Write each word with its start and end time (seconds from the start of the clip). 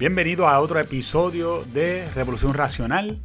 Bienvenido 0.00 0.48
a 0.48 0.58
otro 0.60 0.80
episodio 0.80 1.62
de 1.62 2.10
Revolución 2.14 2.54
Racional. 2.54 3.18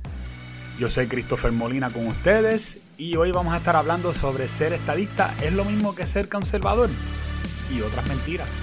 Yo 0.77 0.89
soy 0.89 1.07
Christopher 1.07 1.53
Molina 1.53 1.89
con 1.89 2.05
ustedes 2.05 2.81
y 2.97 3.15
hoy 3.15 3.31
vamos 3.31 3.53
a 3.53 3.59
estar 3.59 3.77
hablando 3.77 4.11
sobre 4.13 4.49
ser 4.49 4.73
estadista 4.73 5.33
es 5.41 5.53
lo 5.53 5.63
mismo 5.63 5.95
que 5.95 6.05
ser 6.05 6.27
conservador 6.27 6.89
y 7.73 7.79
otras 7.79 8.05
mentiras. 8.09 8.61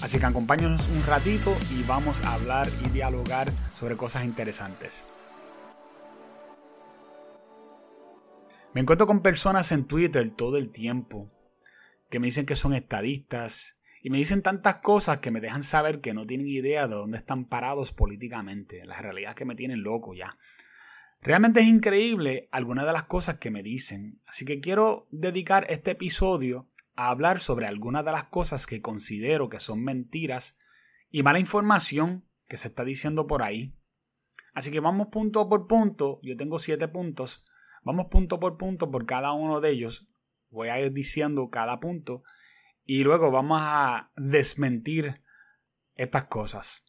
Así 0.00 0.18
que 0.18 0.24
acompáñanos 0.24 0.88
un 0.88 1.04
ratito 1.04 1.54
y 1.78 1.82
vamos 1.82 2.22
a 2.22 2.32
hablar 2.32 2.70
y 2.82 2.88
dialogar 2.88 3.52
sobre 3.78 3.94
cosas 3.94 4.24
interesantes. 4.24 5.06
Me 8.72 8.80
encuentro 8.80 9.06
con 9.06 9.20
personas 9.20 9.70
en 9.70 9.84
Twitter 9.84 10.32
todo 10.32 10.56
el 10.56 10.70
tiempo 10.72 11.28
que 12.08 12.20
me 12.20 12.28
dicen 12.28 12.46
que 12.46 12.56
son 12.56 12.72
estadistas 12.72 13.76
y 14.02 14.10
me 14.10 14.18
dicen 14.18 14.42
tantas 14.42 14.76
cosas 14.76 15.18
que 15.18 15.30
me 15.30 15.40
dejan 15.40 15.62
saber 15.62 16.00
que 16.00 16.14
no 16.14 16.26
tienen 16.26 16.48
idea 16.48 16.88
de 16.88 16.94
dónde 16.94 17.18
están 17.18 17.44
parados 17.44 17.92
políticamente. 17.92 18.84
La 18.86 19.00
realidad 19.00 19.30
es 19.30 19.36
que 19.36 19.44
me 19.44 19.54
tienen 19.54 19.82
loco 19.82 20.14
ya. 20.14 20.38
Realmente 21.20 21.60
es 21.60 21.66
increíble 21.66 22.48
algunas 22.50 22.86
de 22.86 22.94
las 22.94 23.04
cosas 23.04 23.36
que 23.36 23.50
me 23.50 23.62
dicen. 23.62 24.22
Así 24.26 24.46
que 24.46 24.60
quiero 24.60 25.06
dedicar 25.10 25.66
este 25.68 25.90
episodio 25.90 26.70
a 26.96 27.10
hablar 27.10 27.40
sobre 27.40 27.66
algunas 27.66 28.04
de 28.04 28.12
las 28.12 28.24
cosas 28.24 28.66
que 28.66 28.80
considero 28.80 29.50
que 29.50 29.60
son 29.60 29.84
mentiras 29.84 30.56
y 31.10 31.22
mala 31.22 31.38
información 31.38 32.24
que 32.48 32.56
se 32.56 32.68
está 32.68 32.84
diciendo 32.84 33.26
por 33.26 33.42
ahí. 33.42 33.74
Así 34.54 34.70
que 34.70 34.80
vamos 34.80 35.08
punto 35.08 35.46
por 35.46 35.66
punto. 35.66 36.20
Yo 36.22 36.38
tengo 36.38 36.58
siete 36.58 36.88
puntos. 36.88 37.44
Vamos 37.84 38.06
punto 38.10 38.40
por 38.40 38.56
punto 38.56 38.90
por 38.90 39.04
cada 39.04 39.32
uno 39.32 39.60
de 39.60 39.70
ellos. 39.70 40.08
Voy 40.48 40.68
a 40.68 40.80
ir 40.80 40.92
diciendo 40.92 41.50
cada 41.50 41.80
punto 41.80 42.22
y 42.92 43.04
luego 43.04 43.30
vamos 43.30 43.60
a 43.62 44.10
desmentir 44.16 45.22
estas 45.94 46.24
cosas. 46.24 46.82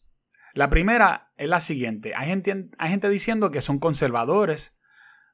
La 0.56 0.68
primera 0.68 1.32
es 1.38 1.48
la 1.48 1.60
siguiente. 1.60 2.14
Hay 2.16 2.28
gente, 2.28 3.10
diciendo 3.12 3.52
que 3.52 3.62
son 3.62 3.78
conservadores, 3.78 4.76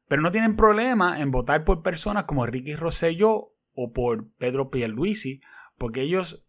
pero 0.10 0.22
no 0.22 0.30
tienen 0.30 0.58
problema 0.58 1.22
en 1.22 1.32
votar 1.32 1.64
por 1.64 1.84
personas 1.84 2.26
como 2.26 2.46
Ricky 2.46 2.76
Rosselló 2.76 3.56
o 3.72 3.94
por 3.94 4.30
Pedro 4.34 4.70
Pierluisi, 4.70 5.40
porque 5.78 6.02
ellos 6.02 6.46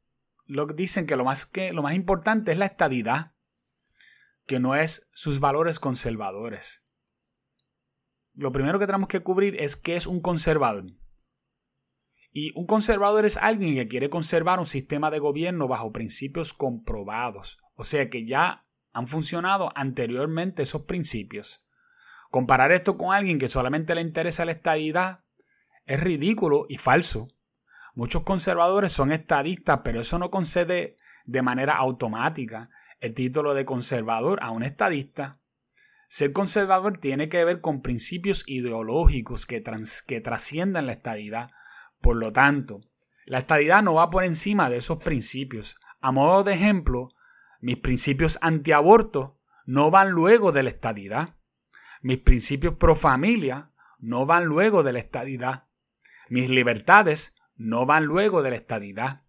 lo 0.47 0.67
dicen 0.67 1.07
que 1.07 1.15
lo 1.15 1.25
más, 1.25 1.47
que 1.47 1.73
lo 1.73 1.85
más 1.85 1.95
importante 1.95 2.51
es 2.51 2.59
la 2.59 2.67
estadidad, 2.67 3.37
que 4.49 4.59
no 4.59 4.75
es 4.75 5.09
sus 5.15 5.39
valores 5.39 5.79
conservadores. 5.79 6.83
Lo 8.35 8.51
primero 8.51 8.81
que 8.81 8.87
tenemos 8.87 9.07
que 9.07 9.21
cubrir 9.21 9.55
es 9.61 9.77
qué 9.77 9.95
es 9.95 10.09
un 10.09 10.21
conservador. 10.21 10.87
Y 12.31 12.53
un 12.55 12.67
conservador 12.67 13.25
es 13.25 13.37
alguien 13.37 13.75
que 13.75 13.89
quiere 13.89 14.11
conservar 14.11 14.61
un 14.61 14.67
sistema 14.67 15.11
de 15.11 15.19
gobierno 15.19 15.67
bajo 15.67 15.93
principios 15.93 16.53
comprobados, 16.53 17.59
o 17.75 17.85
sea 17.85 18.11
que 18.11 18.27
ya 18.27 18.65
han 18.93 19.09
funcionado 19.09 19.73
anteriormente 19.75 20.63
esos 20.63 20.83
principios. 20.83 21.65
Comparar 22.31 22.73
esto 22.73 22.99
con 22.99 23.15
alguien 23.15 23.39
que 23.39 23.49
solamente 23.49 23.95
le 23.95 24.03
interesa 24.03 24.45
la 24.45 24.53
estadidad 24.53 25.25
es 25.87 26.01
ridículo 26.01 26.67
y 26.69 26.77
falso. 26.77 27.29
Muchos 27.95 28.23
conservadores 28.23 28.93
son 28.93 29.11
estadistas, 29.11 29.81
pero 29.83 30.01
eso 30.03 30.19
no 30.19 30.31
concede 30.31 30.97
de 31.25 31.43
manera 31.43 31.77
automática 31.77 32.71
el 33.01 33.15
título 33.15 33.55
de 33.55 33.65
conservador 33.65 34.39
a 34.43 34.51
un 34.51 34.63
estadista. 34.63 35.41
Ser 36.09 36.33
conservador 36.33 36.99
tiene 36.99 37.29
que 37.29 37.45
ver 37.45 37.61
con 37.61 37.83
principios 37.83 38.45
ideológicos 38.47 39.47
que, 39.47 39.63
que 40.07 40.21
trasciendan 40.21 40.87
la 40.87 40.93
estadidad 40.93 41.51
por 42.01 42.17
lo 42.17 42.33
tanto, 42.33 42.81
la 43.27 43.39
estadidad 43.39 43.83
no 43.83 43.95
va 43.95 44.11
por 44.11 44.25
encima 44.25 44.71
de 44.71 44.79
esos 44.79 44.99
principios. 44.99 45.77
A 46.01 46.13
modo 46.13 46.45
de 46.45 46.55
ejemplo, 46.55 47.11
mis 47.61 47.77
principios 47.77 48.39
antiaborto 48.41 49.39
no 49.67 49.91
van 49.91 50.11
luego 50.11 50.53
de 50.53 50.63
la 50.63 50.71
estadidad. 50.71 51.37
Mis 52.01 52.19
principios 52.19 52.75
pro 52.77 52.97
familia 52.97 53.71
no 53.99 54.25
van 54.25 54.45
luego 54.45 54.83
de 54.83 54.93
la 54.93 55.01
estadidad. 55.01 55.67
Mis 56.29 56.49
libertades 56.49 57.35
no 57.57 57.85
van 57.85 58.05
luego 58.05 58.43
de 58.43 58.51
la 58.51 58.57
estadidad. 58.57 59.25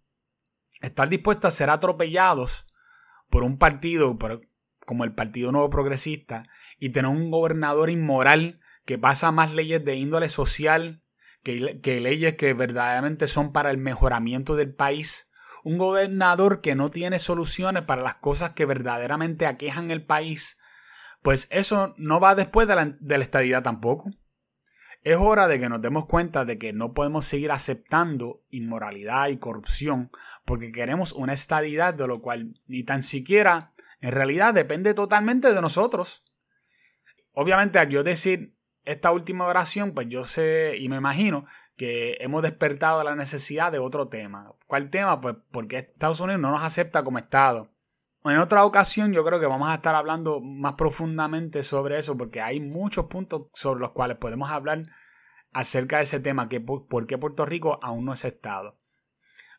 Estar 0.82 1.10
dispuesto 1.10 1.48
a 1.48 1.52
ser 1.52 1.70
atropellados 1.70 2.68
por 3.30 3.44
un 3.44 3.58
partido 3.58 4.18
como 4.86 5.04
el 5.04 5.14
Partido 5.14 5.52
Nuevo 5.52 5.70
Progresista 5.70 6.44
y 6.78 6.90
tener 6.90 7.12
un 7.12 7.32
gobernador 7.32 7.90
inmoral 7.90 8.60
que 8.86 8.98
pasa 8.98 9.32
más 9.32 9.54
leyes 9.54 9.84
de 9.84 9.96
índole 9.96 10.30
social 10.30 11.04
que, 11.44 12.00
leyes 12.00 12.36
que 12.36 12.54
verdaderamente 12.54 13.28
son 13.28 13.52
para 13.52 13.72
el 13.72 13.78
mejoramiento 13.78 14.56
del 14.56 14.74
país, 14.74 15.32
un 15.64 15.78
gobernador 15.78 16.62
que 16.62 16.76
no 16.76 16.90
tiene 16.90 17.20
soluciones 17.20 17.84
para 17.84 18.02
las 18.02 18.16
cosas 18.16 18.52
que 18.52 18.66
verdaderamente 18.66 19.46
aquejan 19.46 19.92
el 19.92 20.06
país, 20.06 20.58
pues 21.22 21.48
eso 21.52 21.94
no 21.98 22.20
va 22.20 22.36
después 22.36 22.68
de 22.68 22.76
la, 22.76 22.86
de 23.00 23.18
la 23.18 23.24
estadidad 23.24 23.64
tampoco. 23.64 24.12
Es 25.02 25.18
hora 25.18 25.48
de 25.48 25.60
que 25.60 25.70
nos 25.70 25.82
demos 25.82 26.06
cuenta 26.06 26.44
de 26.44 26.58
que 26.58 26.74
no 26.74 26.94
podemos 26.94 27.26
seguir 27.26 27.52
aceptando 27.52 28.44
inmoralidad 28.50 29.30
y 29.30 29.38
corrupción 29.38 30.12
porque 30.46 30.72
queremos 30.72 31.14
una 31.14 31.34
estadidad 31.34 31.94
de 31.94 32.08
lo 32.08 32.22
cual 32.22 32.60
ni 32.68 32.84
tan 32.84 33.04
siquiera 33.04 33.74
en 34.02 34.12
realidad 34.12 34.54
depende 34.54 34.94
totalmente 34.94 35.54
de 35.54 35.62
nosotros. 35.62 36.24
Obviamente 37.32 37.80
al 37.80 37.90
yo 37.90 38.04
decir 38.04 38.59
esta 38.86 39.12
última 39.12 39.46
oración, 39.46 39.94
pues 39.94 40.08
yo 40.10 40.26
sé 40.26 40.76
y 40.78 40.90
me 40.90 40.98
imagino 40.98 41.46
que 41.76 42.18
hemos 42.20 42.42
despertado 42.42 43.04
la 43.04 43.16
necesidad 43.16 43.72
de 43.72 43.80
otro 43.80 44.08
tema. 44.08 44.54
¿Cuál 44.68 44.90
tema? 44.90 45.22
Pues 45.22 45.36
porque 45.52 45.78
Estados 45.78 46.20
Unidos 46.20 46.42
no 46.42 46.52
nos 46.52 46.64
acepta 46.64 47.04
como 47.04 47.20
Estado. 47.20 47.72
En 48.26 48.38
otra 48.38 48.66
ocasión 48.66 49.14
yo 49.14 49.24
creo 49.24 49.40
que 49.40 49.48
vamos 49.48 49.70
a 49.70 49.76
estar 49.76 49.96
hablando 49.96 50.42
más 50.42 50.74
profundamente 50.74 51.64
sobre 51.64 51.98
eso 51.98 52.18
porque 52.18 52.42
hay 52.42 52.60
muchos 52.60 53.06
puntos 53.06 53.48
sobre 53.54 53.80
los 53.80 53.92
cuales 53.92 54.18
podemos 54.18 54.52
hablar 54.52 54.88
acerca 55.54 55.98
de 55.98 56.04
ese 56.04 56.20
tema, 56.20 56.50
que 56.50 56.60
por, 56.60 57.08
qué 57.08 57.18
Puerto 57.18 57.46
Rico 57.46 57.80
aún 57.82 58.06
no 58.06 58.14
es 58.14 58.26
Estado. 58.26 58.76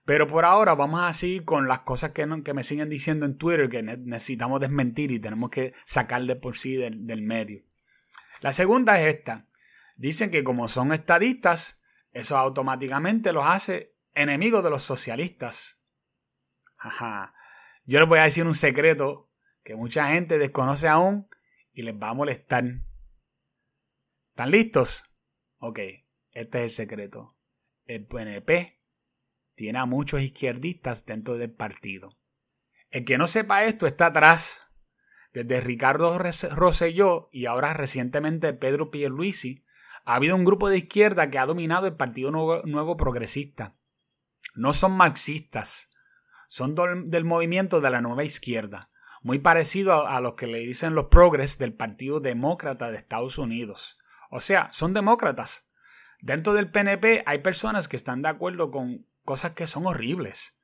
Pero 0.04 0.26
por 0.26 0.44
ahora 0.44 0.74
vamos 0.74 1.00
así 1.02 1.40
con 1.40 1.68
las 1.68 1.80
cosas 1.80 2.10
que, 2.10 2.26
que 2.44 2.54
me 2.54 2.62
siguen 2.62 2.88
diciendo 2.88 3.26
en 3.26 3.38
Twitter 3.38 3.68
que 3.68 3.82
necesitamos 3.82 4.60
desmentir 4.60 5.10
y 5.10 5.20
tenemos 5.20 5.50
que 5.50 5.72
sacar 5.84 6.22
de 6.24 6.36
por 6.36 6.56
sí 6.56 6.76
del 6.76 7.22
medio. 7.22 7.62
La 8.40 8.52
segunda 8.52 9.00
es 9.00 9.14
esta. 9.14 9.48
Dicen 9.96 10.30
que 10.30 10.42
como 10.42 10.68
son 10.68 10.92
estadistas, 10.92 11.82
eso 12.12 12.38
automáticamente 12.38 13.32
los 13.32 13.44
hace 13.46 13.94
enemigos 14.14 14.64
de 14.64 14.70
los 14.70 14.82
socialistas. 14.82 15.82
Ajá. 16.76 17.34
Yo 17.84 18.00
les 18.00 18.08
voy 18.08 18.18
a 18.18 18.24
decir 18.24 18.46
un 18.46 18.54
secreto 18.54 19.30
que 19.62 19.74
mucha 19.74 20.08
gente 20.08 20.38
desconoce 20.38 20.88
aún 20.88 21.28
y 21.72 21.82
les 21.82 21.94
va 21.94 22.10
a 22.10 22.14
molestar. 22.14 22.64
¿Están 24.30 24.50
listos? 24.50 25.04
Ok, 25.58 25.80
este 26.30 26.58
es 26.58 26.64
el 26.64 26.70
secreto. 26.70 27.36
El 27.84 28.06
PNP 28.06 28.80
tiene 29.54 29.78
a 29.78 29.84
muchos 29.84 30.22
izquierdistas 30.22 31.04
dentro 31.04 31.36
del 31.36 31.50
partido. 31.50 32.16
El 32.88 33.04
que 33.04 33.18
no 33.18 33.26
sepa 33.26 33.64
esto 33.64 33.86
está 33.86 34.06
atrás 34.06 34.69
desde 35.32 35.60
Ricardo 35.60 36.18
Rosselló 36.18 37.28
y 37.32 37.46
ahora 37.46 37.74
recientemente 37.74 38.52
Pedro 38.52 38.90
Pierluisi, 38.90 39.64
ha 40.04 40.14
habido 40.14 40.34
un 40.34 40.44
grupo 40.44 40.68
de 40.68 40.78
izquierda 40.78 41.30
que 41.30 41.38
ha 41.38 41.46
dominado 41.46 41.86
el 41.86 41.94
Partido 41.94 42.30
Nuevo, 42.30 42.96
Progresista. 42.96 43.76
No 44.54 44.72
son 44.72 44.92
marxistas, 44.92 45.90
son 46.48 46.74
del 47.10 47.24
movimiento 47.24 47.80
de 47.80 47.90
la 47.90 48.00
nueva 48.00 48.24
izquierda, 48.24 48.90
muy 49.22 49.38
parecido 49.38 49.92
a, 49.92 50.16
a 50.16 50.20
los 50.20 50.34
que 50.34 50.46
le 50.46 50.58
dicen 50.60 50.94
los 50.94 51.06
progres 51.06 51.58
del 51.58 51.74
Partido 51.74 52.20
Demócrata 52.20 52.90
de 52.90 52.96
Estados 52.96 53.38
Unidos. 53.38 53.98
O 54.30 54.40
sea, 54.40 54.68
son 54.72 54.94
demócratas. 54.94 55.68
Dentro 56.20 56.54
del 56.54 56.70
PNP 56.70 57.22
hay 57.26 57.38
personas 57.38 57.88
que 57.88 57.96
están 57.96 58.22
de 58.22 58.28
acuerdo 58.28 58.70
con 58.70 59.06
cosas 59.24 59.52
que 59.52 59.66
son 59.66 59.86
horribles 59.86 60.59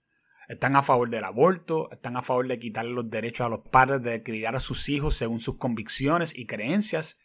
están 0.49 0.77
a 0.77 0.83
favor 0.83 1.11
del 1.11 1.25
aborto, 1.25 1.91
están 1.91 2.17
a 2.17 2.23
favor 2.23 2.47
de 2.47 2.59
quitarle 2.59 2.93
los 2.93 3.11
derechos 3.11 3.47
a 3.47 3.51
los 3.51 3.61
padres 3.69 4.03
de 4.03 4.23
criar 4.23 4.55
a 4.57 4.61
sus 4.61 4.89
hijos 4.89 5.17
según 5.17 5.41
sus 5.41 5.59
convicciones 5.59 6.37
y 6.37 6.47
creencias. 6.47 7.19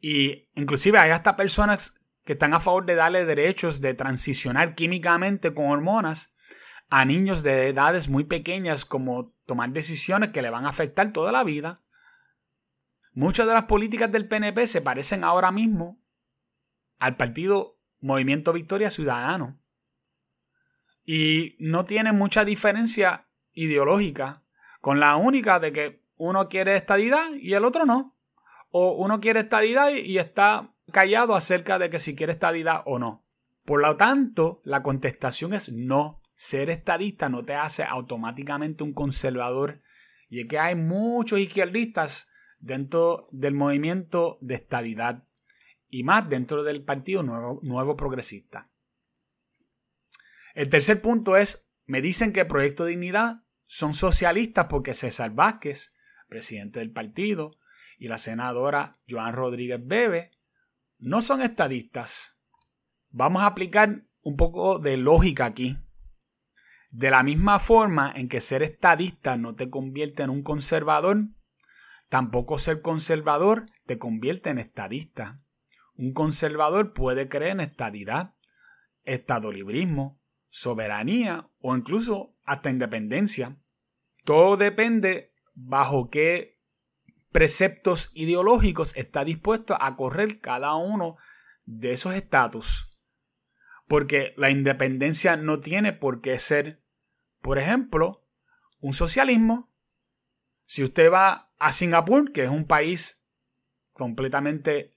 Y 0.00 0.48
inclusive 0.54 0.98
hay 0.98 1.10
hasta 1.10 1.36
personas 1.36 1.94
que 2.24 2.32
están 2.32 2.54
a 2.54 2.60
favor 2.60 2.86
de 2.86 2.94
darle 2.94 3.26
derechos 3.26 3.80
de 3.80 3.94
transicionar 3.94 4.74
químicamente 4.74 5.52
con 5.52 5.66
hormonas 5.66 6.34
a 6.88 7.04
niños 7.04 7.42
de 7.42 7.68
edades 7.68 8.08
muy 8.08 8.24
pequeñas 8.24 8.84
como 8.84 9.34
tomar 9.46 9.70
decisiones 9.70 10.30
que 10.30 10.42
le 10.42 10.50
van 10.50 10.64
a 10.64 10.70
afectar 10.70 11.12
toda 11.12 11.32
la 11.32 11.44
vida. 11.44 11.82
Muchas 13.12 13.46
de 13.46 13.52
las 13.52 13.64
políticas 13.64 14.10
del 14.10 14.26
PNP 14.26 14.66
se 14.66 14.80
parecen 14.80 15.22
ahora 15.22 15.52
mismo 15.52 16.00
al 16.98 17.16
partido 17.16 17.78
Movimiento 18.00 18.52
Victoria 18.52 18.90
Ciudadano 18.90 19.58
y 21.04 21.56
no 21.58 21.84
tiene 21.84 22.12
mucha 22.12 22.44
diferencia 22.44 23.26
ideológica, 23.52 24.42
con 24.80 25.00
la 25.00 25.16
única 25.16 25.58
de 25.60 25.72
que 25.72 26.04
uno 26.16 26.48
quiere 26.48 26.76
estadidad 26.76 27.34
y 27.34 27.54
el 27.54 27.64
otro 27.64 27.84
no. 27.84 28.16
O 28.70 28.92
uno 28.92 29.20
quiere 29.20 29.40
estadidad 29.40 29.90
y 29.90 30.18
está 30.18 30.74
callado 30.90 31.34
acerca 31.34 31.78
de 31.78 31.90
que 31.90 32.00
si 32.00 32.14
quiere 32.14 32.32
estadidad 32.32 32.82
o 32.86 32.98
no. 32.98 33.24
Por 33.64 33.80
lo 33.80 33.96
tanto, 33.96 34.60
la 34.64 34.82
contestación 34.82 35.54
es 35.54 35.70
no. 35.72 36.20
Ser 36.34 36.68
estadista 36.70 37.28
no 37.28 37.44
te 37.44 37.54
hace 37.54 37.84
automáticamente 37.84 38.82
un 38.82 38.92
conservador 38.92 39.82
Y 40.28 40.40
es 40.40 40.48
que 40.48 40.58
hay 40.58 40.74
muchos 40.74 41.38
izquierdistas 41.38 42.28
dentro 42.58 43.28
del 43.30 43.54
movimiento 43.54 44.38
de 44.40 44.56
estadidad 44.56 45.24
y 45.88 46.02
más 46.02 46.28
dentro 46.28 46.64
del 46.64 46.82
Partido 46.82 47.22
Nuevo, 47.22 47.60
Nuevo 47.62 47.96
Progresista. 47.96 48.68
El 50.54 50.68
tercer 50.68 51.02
punto 51.02 51.36
es, 51.36 51.68
me 51.84 52.00
dicen 52.00 52.32
que 52.32 52.44
Proyecto 52.44 52.84
Dignidad 52.84 53.42
son 53.66 53.92
socialistas 53.92 54.66
porque 54.70 54.94
César 54.94 55.32
Vázquez, 55.32 55.92
presidente 56.28 56.78
del 56.78 56.92
partido, 56.92 57.58
y 57.98 58.06
la 58.06 58.18
senadora 58.18 58.92
Joan 59.08 59.34
Rodríguez 59.34 59.80
Bebe 59.84 60.30
no 60.98 61.20
son 61.22 61.42
estadistas. 61.42 62.38
Vamos 63.10 63.42
a 63.42 63.46
aplicar 63.46 64.04
un 64.22 64.36
poco 64.36 64.78
de 64.78 64.96
lógica 64.96 65.44
aquí. 65.44 65.76
De 66.90 67.10
la 67.10 67.24
misma 67.24 67.58
forma 67.58 68.12
en 68.14 68.28
que 68.28 68.40
ser 68.40 68.62
estadista 68.62 69.36
no 69.36 69.56
te 69.56 69.68
convierte 69.68 70.22
en 70.22 70.30
un 70.30 70.44
conservador, 70.44 71.24
tampoco 72.08 72.58
ser 72.58 72.80
conservador 72.80 73.66
te 73.86 73.98
convierte 73.98 74.50
en 74.50 74.58
estadista. 74.58 75.36
Un 75.96 76.12
conservador 76.12 76.92
puede 76.92 77.28
creer 77.28 77.52
en 77.52 77.60
estadidad, 77.60 78.34
estadolibrismo, 79.02 80.20
soberanía 80.54 81.50
o 81.58 81.74
incluso 81.74 82.36
hasta 82.44 82.70
independencia. 82.70 83.58
Todo 84.22 84.56
depende 84.56 85.34
bajo 85.52 86.10
qué 86.10 86.60
preceptos 87.32 88.12
ideológicos 88.14 88.92
está 88.94 89.24
dispuesto 89.24 89.76
a 89.80 89.96
correr 89.96 90.40
cada 90.40 90.76
uno 90.76 91.16
de 91.64 91.94
esos 91.94 92.14
estatus. 92.14 92.96
Porque 93.88 94.32
la 94.36 94.50
independencia 94.50 95.36
no 95.36 95.58
tiene 95.58 95.92
por 95.92 96.20
qué 96.20 96.38
ser, 96.38 96.84
por 97.40 97.58
ejemplo, 97.58 98.24
un 98.78 98.94
socialismo. 98.94 99.74
Si 100.66 100.84
usted 100.84 101.12
va 101.12 101.52
a 101.58 101.72
Singapur, 101.72 102.30
que 102.30 102.44
es 102.44 102.48
un 102.48 102.68
país 102.68 103.26
completamente 103.92 104.96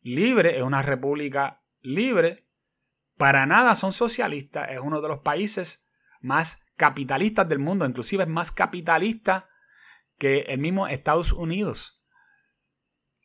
libre, 0.00 0.58
es 0.58 0.62
una 0.62 0.82
república 0.82 1.64
libre, 1.80 2.41
para 3.22 3.46
nada 3.46 3.76
son 3.76 3.92
socialistas, 3.92 4.72
es 4.72 4.80
uno 4.80 5.00
de 5.00 5.06
los 5.06 5.20
países 5.20 5.86
más 6.20 6.60
capitalistas 6.76 7.48
del 7.48 7.60
mundo, 7.60 7.86
inclusive 7.86 8.24
es 8.24 8.28
más 8.28 8.50
capitalista 8.50 9.48
que 10.18 10.40
el 10.48 10.58
mismo 10.58 10.88
Estados 10.88 11.30
Unidos. 11.30 12.02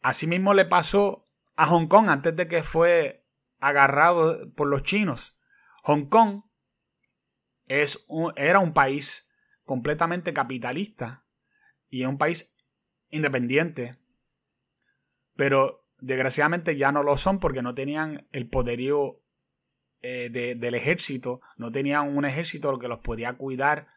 Asimismo 0.04 0.54
le 0.54 0.66
pasó 0.66 1.28
a 1.56 1.66
Hong 1.66 1.88
Kong 1.88 2.12
antes 2.12 2.36
de 2.36 2.48
que 2.48 2.62
fue 2.62 3.26
agarrado 3.60 4.54
por 4.54 4.68
los 4.68 4.84
chinos. 4.84 5.36
Hong 5.82 6.06
Kong 6.10 6.44
es 7.66 8.06
era 8.36 8.60
un 8.60 8.74
país 8.74 9.28
completamente 9.64 10.32
capitalista 10.32 11.26
y 11.90 12.04
es 12.04 12.08
un 12.08 12.20
país 12.20 12.56
independiente. 13.10 13.98
Pero 15.36 15.88
desgraciadamente 15.98 16.78
ya 16.78 16.92
no 16.92 17.02
lo 17.02 17.18
son 17.18 17.40
porque 17.40 17.64
no 17.64 17.74
tenían 17.74 18.28
el 18.32 18.48
poderío 18.48 19.24
eh, 20.02 20.30
del 20.30 20.76
ejército, 20.76 21.42
no 21.58 21.72
tenían 21.72 22.16
un 22.16 22.26
ejército 22.26 22.78
que 22.80 22.88
los 22.88 23.00
podía 23.00 23.34
cuidar 23.34 23.88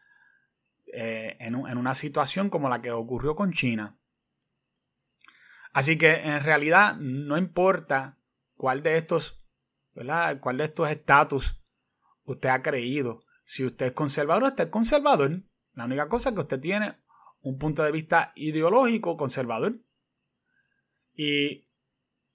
eh, 0.93 1.37
en, 1.39 1.55
en 1.55 1.77
una 1.77 1.95
situación 1.95 2.49
como 2.49 2.69
la 2.69 2.81
que 2.81 2.91
ocurrió 2.91 3.35
con 3.35 3.53
China. 3.53 3.97
Así 5.73 5.97
que 5.97 6.13
en 6.13 6.43
realidad 6.43 6.97
no 6.97 7.37
importa 7.37 8.17
cuál 8.55 8.83
de 8.83 8.97
estos. 8.97 9.37
¿Cuál 9.93 10.57
de 10.57 10.63
estos 10.63 10.89
estatus 10.89 11.61
usted 12.23 12.49
ha 12.49 12.61
creído? 12.61 13.25
Si 13.43 13.65
usted 13.65 13.87
es 13.87 13.91
conservador, 13.91 14.43
usted 14.43 14.65
es 14.65 14.69
conservador. 14.69 15.43
La 15.73 15.85
única 15.85 16.07
cosa 16.07 16.29
es 16.29 16.35
que 16.35 16.41
usted 16.41 16.61
tiene 16.61 16.95
un 17.41 17.57
punto 17.57 17.83
de 17.83 17.91
vista 17.91 18.31
ideológico 18.35 19.17
conservador. 19.17 19.79
Y 21.13 21.67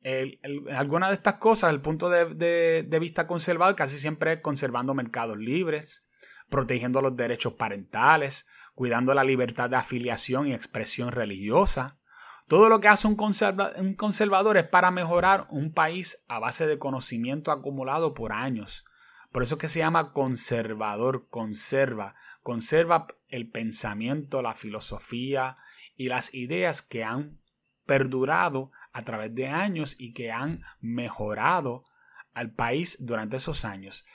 el, 0.06 0.38
alguna 0.70 1.08
de 1.08 1.14
estas 1.14 1.34
cosas, 1.34 1.72
el 1.72 1.80
punto 1.80 2.08
de, 2.08 2.86
vista 3.00 3.26
conservador 3.26 3.74
casi 3.74 3.98
siempre 3.98 4.34
es 4.34 4.40
conservando 4.40 4.94
mercados 4.94 5.36
libres, 5.36 6.06
protegiendo 6.48 7.02
los 7.02 7.16
derechos 7.16 7.54
parentales, 7.54 8.46
cuidando 8.76 9.14
la 9.14 9.24
libertad 9.24 9.68
de 9.68 9.76
afiliación 9.76 10.46
y 10.46 10.54
expresión 10.54 11.10
religiosa, 11.10 11.98
todo 12.46 12.68
lo 12.68 12.80
que 12.80 12.86
hace 12.86 13.08
un, 13.08 13.16
conservador 13.16 14.56
es 14.56 14.68
para 14.68 14.92
mejorar 14.92 15.48
un 15.50 15.72
país 15.72 16.24
a 16.28 16.38
base 16.38 16.68
de 16.68 16.78
conocimiento 16.78 17.50
acumulado 17.50 18.14
por 18.14 18.32
años. 18.32 18.84
Por 19.32 19.42
eso 19.42 19.56
es 19.56 19.60
que 19.60 19.68
se 19.68 19.80
llama 19.80 20.12
conservador, 20.12 21.26
conserva, 21.28 22.14
conserva 22.44 23.08
el 23.26 23.50
pensamiento, 23.50 24.40
la 24.40 24.54
filosofía 24.54 25.56
y 25.96 26.08
las 26.08 26.32
ideas 26.32 26.80
que 26.80 27.02
han 27.02 27.40
perdurado 27.86 28.70
a 28.96 29.02
través 29.02 29.34
de 29.34 29.46
años 29.46 29.94
y 29.98 30.14
que 30.14 30.32
han 30.32 30.62
mejorado 30.80 31.84
al 32.32 32.54
país 32.54 32.96
durante 32.98 33.36
esos 33.36 33.66
años. 33.66 34.06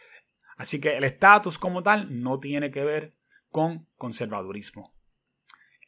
Así 0.57 0.81
que 0.81 0.98
el 0.98 1.04
estatus 1.04 1.60
como 1.60 1.83
tal 1.83 2.24
no 2.24 2.39
tiene 2.39 2.72
que 2.72 2.83
ver 2.83 3.16
con 3.50 3.88
conservadurismo. 3.95 4.95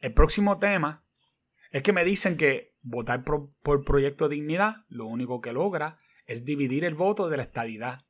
El 0.00 0.14
próximo 0.14 0.60
tema 0.60 1.04
es 1.72 1.82
que 1.82 1.92
me 1.92 2.04
dicen 2.04 2.36
que 2.36 2.76
votar 2.82 3.24
por, 3.24 3.84
Proyecto 3.84 4.28
Dignidad 4.28 4.84
lo 4.86 5.06
único 5.06 5.40
que 5.40 5.52
logra 5.52 5.98
es 6.26 6.44
dividir 6.44 6.84
el 6.84 6.94
voto 6.94 7.28
de 7.28 7.38
la 7.38 7.42
estadidad, 7.42 8.06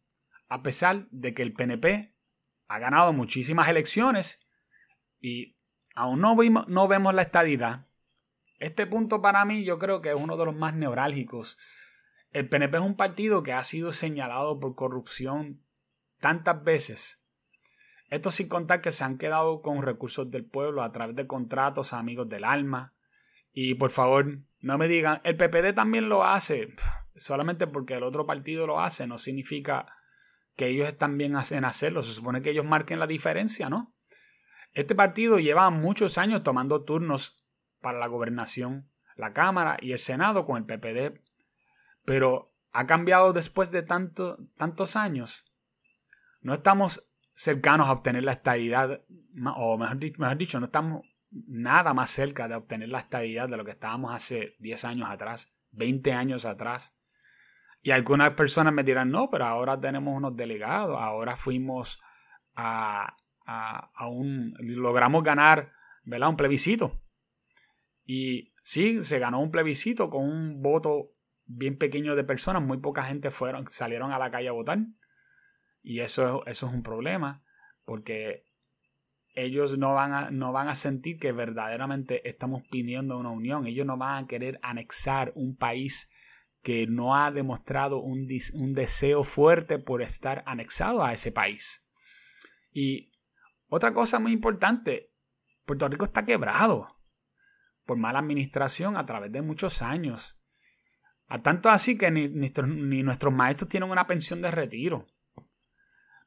a 0.49 0.63
pesar 0.63 1.09
de 1.09 1.33
que 1.33 1.41
el 1.41 1.55
PNP 1.55 2.15
ha 2.69 2.79
ganado 2.79 3.15
muchísimas 3.15 3.69
elecciones 3.69 4.39
y 5.19 5.57
aún 5.95 6.21
no, 6.21 6.37
no 6.69 6.89
vemos 6.89 7.15
la 7.15 7.23
estadidad. 7.23 7.87
Este 8.59 8.87
punto 8.87 9.21
para 9.21 9.45
mí 9.45 9.65
yo 9.65 9.79
creo 9.79 10.01
que 10.01 10.11
es 10.11 10.15
uno 10.15 10.37
de 10.37 10.45
los 10.47 10.55
más 10.55 10.75
neurálgicos. 10.75 11.59
El 12.31 12.49
PNP 12.49 12.79
es 12.79 12.83
un 12.83 12.97
partido 12.97 13.43
que 13.43 13.53
ha 13.53 13.63
sido 13.65 13.93
señalado 13.93 14.59
por 14.59 14.75
corrupción 14.75 15.61
tantas 16.21 16.63
veces. 16.65 17.21
Esto 18.11 18.31
sin 18.31 18.49
contar 18.49 18.81
que 18.81 18.93
se 18.93 19.05
han 19.05 19.19
quedado 19.19 19.61
con 19.63 19.83
recursos 19.83 20.31
del 20.31 20.45
pueblo 20.45 20.83
a 20.83 20.93
través 20.93 21.17
de 21.17 21.27
contratos 21.27 21.93
a 21.93 21.99
amigos 21.99 22.29
del 22.29 22.45
alma, 22.45 22.95
y 23.55 23.75
por 23.75 23.91
favor, 23.91 24.41
no 24.61 24.79
me 24.79 24.89
digan, 24.89 25.21
el 25.23 25.37
PPD 25.37 25.75
también 25.75 26.09
lo 26.09 26.25
hace. 26.25 26.75
Solamente 27.15 27.69
porque 27.69 27.95
el 27.95 28.03
otro 28.03 28.27
partido 28.27 28.67
lo 28.67 28.81
hace, 28.81 29.07
no 29.07 29.17
significa 29.17 29.87
que 30.57 30.67
ellos 30.67 30.89
están 30.89 31.17
bien 31.17 31.35
en 31.51 31.65
hacerlo. 31.65 32.03
Se 32.03 32.13
supone 32.13 32.43
que 32.43 32.51
ellos 32.51 32.65
marquen 32.65 32.99
la 32.99 33.07
diferencia, 33.07 33.71
¿no? 33.71 33.95
Este 34.73 34.97
partido 34.97 35.39
lleva 35.39 35.71
muchos 35.71 36.19
años 36.19 36.43
tomando 36.43 36.83
turnos 36.83 37.44
para 37.85 37.99
la 37.99 38.07
gobernación, 38.07 38.91
la 39.15 39.35
Cámara 39.35 39.77
y 39.81 39.93
el 39.93 39.99
Senado 39.99 40.47
con 40.47 40.57
el 40.57 40.65
PPD. 40.65 41.21
Pero 42.07 42.53
ha 42.73 42.87
cambiado 42.87 43.35
después 43.35 43.71
de 43.71 43.83
tanto, 43.83 44.39
tantos 44.57 44.97
años. 44.97 45.45
No 46.41 46.55
estamos 46.55 47.13
cercanos 47.35 47.89
a 47.89 47.93
obtener 47.93 48.25
la 48.25 48.33
estabilidad, 48.33 49.03
o 49.57 49.77
mejor, 49.77 49.99
mejor 50.19 50.37
dicho, 50.39 50.59
no 50.59 50.67
estamos 50.67 51.03
nada 51.31 51.93
más 51.93 52.11
cerca 52.11 52.49
de 52.49 52.55
obtener 52.55 52.89
la 52.89 53.01
estabilidad 53.01 53.49
de 53.49 53.57
lo 53.59 53.65
que 53.65 53.73
estábamos 53.73 54.13
hace 54.15 54.57
10 54.61 54.85
años 54.87 55.11
atrás, 55.11 55.53
20 55.73 56.13
años 56.13 56.47
atrás. 56.47 56.97
Y 57.83 57.91
algunas 57.91 58.31
personas 58.31 58.73
me 58.73 58.83
dirán, 58.83 59.11
no, 59.11 59.29
pero 59.31 59.45
ahora 59.45 59.79
tenemos 59.79 60.17
unos 60.17 60.35
delegados, 60.35 60.99
ahora 60.99 61.37
fuimos 61.37 62.01
a, 62.55 63.15
a, 63.45 64.09
un, 64.09 64.55
logramos 64.59 65.23
ganar, 65.23 65.73
¿verdad? 66.05 66.31
Un 66.31 66.37
plebiscito. 66.37 67.04
Y 68.05 68.53
sí, 68.63 69.03
se 69.03 69.19
ganó 69.19 69.41
un 69.41 69.51
plebiscito 69.51 70.11
con 70.11 70.25
un 70.25 70.63
voto 70.63 71.13
bien 71.47 71.77
pequeño 71.77 72.17
de 72.17 72.25
personas, 72.25 72.63
muy 72.63 72.79
poca 72.79 73.03
gente 73.03 73.31
fueron, 73.31 73.67
salieron 73.69 74.13
a 74.13 74.19
la 74.19 74.31
calle 74.31 74.49
a 74.49 74.53
votar. 74.53 74.79
Y 75.83 76.01
eso, 76.01 76.45
eso 76.47 76.67
es 76.67 76.73
un 76.73 76.83
problema, 76.83 77.43
porque 77.85 78.47
ellos 79.35 79.77
no 79.77 79.95
van, 79.95 80.13
a, 80.13 80.31
no 80.31 80.53
van 80.53 80.69
a 80.69 80.75
sentir 80.75 81.19
que 81.19 81.33
verdaderamente 81.33 82.29
estamos 82.29 82.63
pidiendo 82.71 83.19
una 83.19 83.31
unión. 83.31 83.67
Ellos 83.67 83.87
no 83.87 83.97
van 83.97 84.25
a 84.25 84.27
querer 84.27 84.59
anexar 84.63 85.33
un 85.35 85.57
país 85.57 86.11
que 86.63 86.87
no 86.87 87.15
ha 87.15 87.31
demostrado 87.31 88.01
un, 88.01 88.27
un 88.55 88.75
deseo 88.75 89.25
fuerte 89.25 89.79
por 89.79 90.01
estar 90.01 90.43
anexado 90.47 91.05
a 91.05 91.13
ese 91.13 91.31
país. 91.31 91.87
Y 92.73 93.13
otra 93.69 93.93
cosa 93.93 94.19
muy 94.19 94.33
importante, 94.33 95.13
Puerto 95.67 95.89
Rico 95.89 96.07
está 96.07 96.25
quebrado 96.25 96.94
por 97.85 97.97
mala 97.97 98.19
administración 98.19 98.97
a 98.97 99.07
través 99.07 99.33
de 99.33 99.43
muchos 99.43 99.83
años. 99.83 100.37
A 101.27 101.43
tanto 101.43 101.71
así 101.71 101.97
que 101.97 102.11
ni, 102.11 102.29
nuestros 102.29 103.33
maestros 103.33 103.69
tienen 103.69 103.91
una 103.91 104.07
pensión 104.07 104.43
de 104.43 104.51
retiro. 104.51 105.07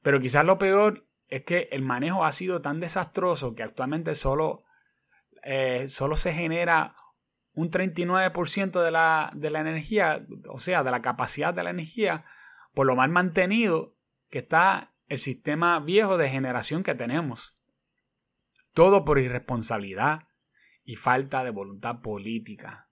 Pero 0.01 0.19
quizás 0.19 0.45
lo 0.45 0.57
peor 0.57 1.07
es 1.27 1.43
que 1.43 1.69
el 1.71 1.81
manejo 1.81 2.25
ha 2.25 2.31
sido 2.31 2.61
tan 2.61 2.79
desastroso 2.79 3.53
que 3.55 3.63
actualmente 3.63 4.15
solo, 4.15 4.63
eh, 5.43 5.87
solo 5.89 6.15
se 6.15 6.33
genera 6.33 6.95
un 7.53 7.71
39% 7.71 8.83
de 8.83 8.91
la, 8.91 9.31
de 9.35 9.49
la 9.49 9.59
energía, 9.59 10.25
o 10.47 10.59
sea, 10.59 10.83
de 10.83 10.91
la 10.91 11.01
capacidad 11.01 11.53
de 11.53 11.63
la 11.63 11.71
energía, 11.71 12.25
por 12.73 12.85
lo 12.85 12.95
mal 12.95 13.09
mantenido 13.09 13.95
que 14.29 14.39
está 14.39 14.93
el 15.07 15.19
sistema 15.19 15.79
viejo 15.79 16.17
de 16.17 16.29
generación 16.29 16.83
que 16.83 16.95
tenemos. 16.95 17.57
Todo 18.73 19.05
por 19.05 19.17
irresponsabilidad, 19.17 20.26
y 20.87 20.95
falta 20.95 21.43
de 21.43 21.51
voluntad 21.51 21.99
política. 22.01 22.89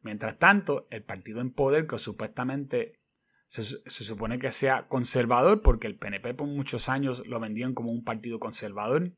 Mientras 0.00 0.38
tanto, 0.38 0.88
el 0.90 1.04
partido 1.04 1.42
en 1.42 1.52
poder, 1.52 1.86
que 1.86 1.98
supuestamente 1.98 3.00
se, 3.48 3.62
supone 3.90 4.38
que 4.38 4.50
sea 4.50 4.88
conservador, 4.88 5.60
porque 5.60 5.88
el 5.88 5.98
PNP 5.98 6.32
por 6.32 6.48
muchos 6.48 6.88
años 6.88 7.22
lo 7.26 7.38
vendían 7.38 7.74
como 7.74 7.92
un 7.92 8.02
partido 8.02 8.40
conservador 8.40 9.12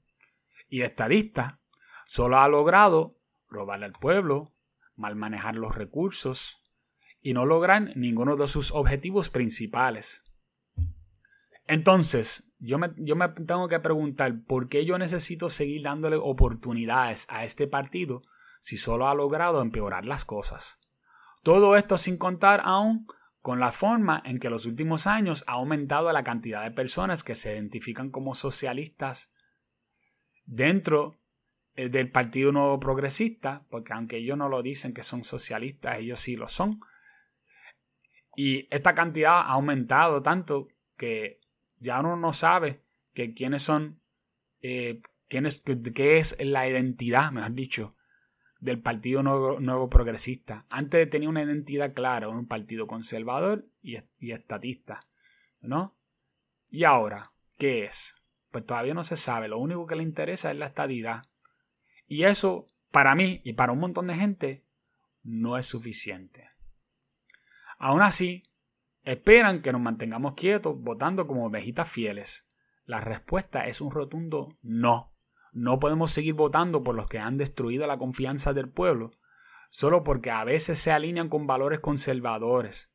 y 0.69 0.83
estadista, 0.83 1.61
solo 2.05 2.39
ha 2.39 2.49
logrado 2.49 3.17
robarle 3.49 3.87
al 3.87 3.93
pueblo, 3.93 4.53
mal 4.97 5.15
manejar 5.15 5.55
los 5.55 5.77
recursos 5.77 6.61
y 7.21 7.33
no 7.33 7.47
lograr 7.47 7.97
ninguno 7.97 8.35
de 8.35 8.49
sus 8.49 8.73
objetivos 8.73 9.31
principales. 9.31 10.25
Entonces, 11.71 12.53
yo 12.59 12.79
me, 12.79 12.91
yo 12.97 13.15
me 13.15 13.29
tengo 13.29 13.69
que 13.69 13.79
preguntar 13.79 14.43
por 14.45 14.69
qué 14.69 14.85
yo 14.85 14.99
necesito 14.99 15.49
seguir 15.49 15.83
dándole 15.83 16.17
oportunidades 16.21 17.27
a 17.29 17.45
este 17.45 17.69
partido 17.69 18.23
si 18.61 18.77
solo 18.77 19.07
ha 19.07 19.15
logrado 19.15 19.63
empeorar 19.63 20.05
las 20.05 20.25
cosas. 20.25 20.81
Todo 21.45 21.77
esto 21.77 21.97
sin 21.97 22.17
contar 22.17 22.61
aún 22.65 23.07
con 23.41 23.61
la 23.61 23.71
forma 23.71 24.21
en 24.25 24.39
que 24.39 24.51
los 24.51 24.67
últimos 24.67 25.07
años 25.07 25.45
ha 25.47 25.53
aumentado 25.53 26.13
la 26.13 26.25
cantidad 26.25 26.65
de 26.65 26.73
personas 26.73 27.23
que 27.23 27.37
se 27.37 27.53
identifican 27.53 28.11
como 28.11 28.35
socialistas 28.35 29.33
dentro 30.47 31.21
eh, 31.77 31.89
del 31.89 32.11
Partido 32.11 32.51
Nuevo 32.51 32.81
Progresista, 32.81 33.65
porque 33.71 33.93
aunque 33.93 34.17
ellos 34.17 34.37
no 34.37 34.49
lo 34.49 34.63
dicen 34.63 34.93
que 34.93 35.05
son 35.05 35.23
socialistas, 35.23 36.01
ellos 36.01 36.19
sí 36.19 36.35
lo 36.35 36.49
son. 36.49 36.81
Y 38.35 38.67
esta 38.75 38.97
cantidad 38.97 39.35
ha 39.35 39.53
aumentado 39.53 40.21
tanto 40.21 40.67
que 40.97 41.40
ya 41.81 41.99
uno 42.01 42.17
no 42.17 42.33
sabe 42.33 42.85
que 43.13 43.35
quiénes 43.35 43.63
son, 43.63 44.01
eh, 44.61 45.01
quiénes, 45.29 45.63
qué 45.95 46.19
es 46.19 46.37
la 46.39 46.69
identidad, 46.69 47.33
mejor 47.33 47.55
dicho, 47.55 47.97
del 48.61 48.81
Partido 48.81 49.23
Nuevo, 49.23 49.89
Progresista. 49.89 50.67
Antes 50.69 51.09
tenía 51.09 51.29
una 51.29 51.43
identidad 51.43 51.95
clara, 51.95 52.29
un 52.29 52.47
partido 52.47 52.87
conservador 52.87 53.67
y, 53.83 53.97
y 54.19 54.33
estatista, 54.33 55.09
¿no? 55.63 55.97
Y 56.71 56.85
ahora, 56.85 57.33
¿qué 57.59 57.85
es? 57.85 58.15
Pues 58.51 58.67
todavía 58.67 58.95
no 58.95 59.03
se 59.03 59.17
sabe. 59.17 59.49
Lo 59.49 59.59
único 59.59 59.87
que 59.87 59.97
le 59.97 60.03
interesa 60.03 60.51
es 60.51 60.59
la 60.59 60.67
estadidad. 60.67 61.25
Y 62.07 62.25
eso, 62.25 62.67
para 62.91 63.15
mí 63.15 63.41
y 63.45 63.55
para 63.55 63.73
un 63.73 63.81
montón 63.81 64.07
de 64.09 64.15
gente, 64.15 64.67
no 65.23 65.57
es 65.57 65.67
suficiente. 65.67 66.51
Aún 67.79 68.03
así, 68.03 68.45
esperan 69.03 69.63
que 69.63 69.73
nos 69.73 69.81
mantengamos 69.81 70.35
quietos 70.35 70.77
votando 70.79 71.27
como 71.27 71.47
ovejitas 71.47 71.89
fieles. 71.89 72.47
La 72.85 73.01
respuesta 73.01 73.67
es 73.67 73.81
un 73.81 73.91
rotundo 73.91 74.57
no. 74.63 75.13
No 75.53 75.79
podemos 75.79 76.13
seguir 76.13 76.35
votando 76.35 76.83
por 76.83 76.95
los 76.95 77.09
que 77.09 77.19
han 77.19 77.37
destruido 77.37 77.87
la 77.87 77.99
confianza 77.99 78.53
del 78.53 78.69
pueblo, 78.69 79.13
solo 79.71 80.05
porque 80.05 80.31
a 80.31 80.45
veces 80.45 80.79
se 80.79 80.93
alinean 80.93 81.29
con 81.29 81.47
valores 81.47 81.81
conservadores. 81.81 82.93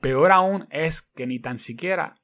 Peor 0.00 0.32
aún 0.32 0.68
es 0.70 1.02
que 1.02 1.26
ni 1.26 1.40
tan 1.40 1.58
siquiera 1.58 2.20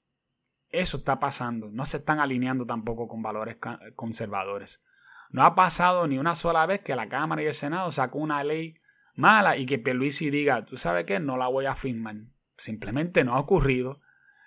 eso 0.68 0.98
está 0.98 1.18
pasando. 1.20 1.70
No 1.70 1.84
se 1.84 1.98
están 1.98 2.20
alineando 2.20 2.66
tampoco 2.66 3.08
con 3.08 3.22
valores 3.22 3.56
conservadores. 3.96 4.82
No 5.30 5.42
ha 5.42 5.54
pasado 5.54 6.06
ni 6.06 6.18
una 6.18 6.34
sola 6.34 6.66
vez 6.66 6.80
que 6.80 6.96
la 6.96 7.08
Cámara 7.08 7.42
y 7.42 7.46
el 7.46 7.54
Senado 7.54 7.90
sacó 7.90 8.18
una 8.18 8.44
ley 8.44 8.76
mala 9.14 9.56
y 9.56 9.66
que 9.66 9.78
Pierluisi 9.78 10.30
diga, 10.30 10.64
tú 10.64 10.76
sabes 10.76 11.04
qué, 11.04 11.20
no 11.20 11.36
la 11.36 11.48
voy 11.48 11.66
a 11.66 11.74
firmar. 11.74 12.16
Simplemente 12.56 13.24
no 13.24 13.34
ha 13.34 13.40
ocurrido. 13.40 14.00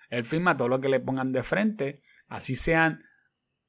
Él 0.09 0.25
firma 0.25 0.57
todo 0.57 0.67
lo 0.67 0.79
que 0.79 0.89
le 0.89 0.99
pongan 0.99 1.31
de 1.31 1.43
frente, 1.43 2.01
así 2.27 2.55
sean 2.55 3.03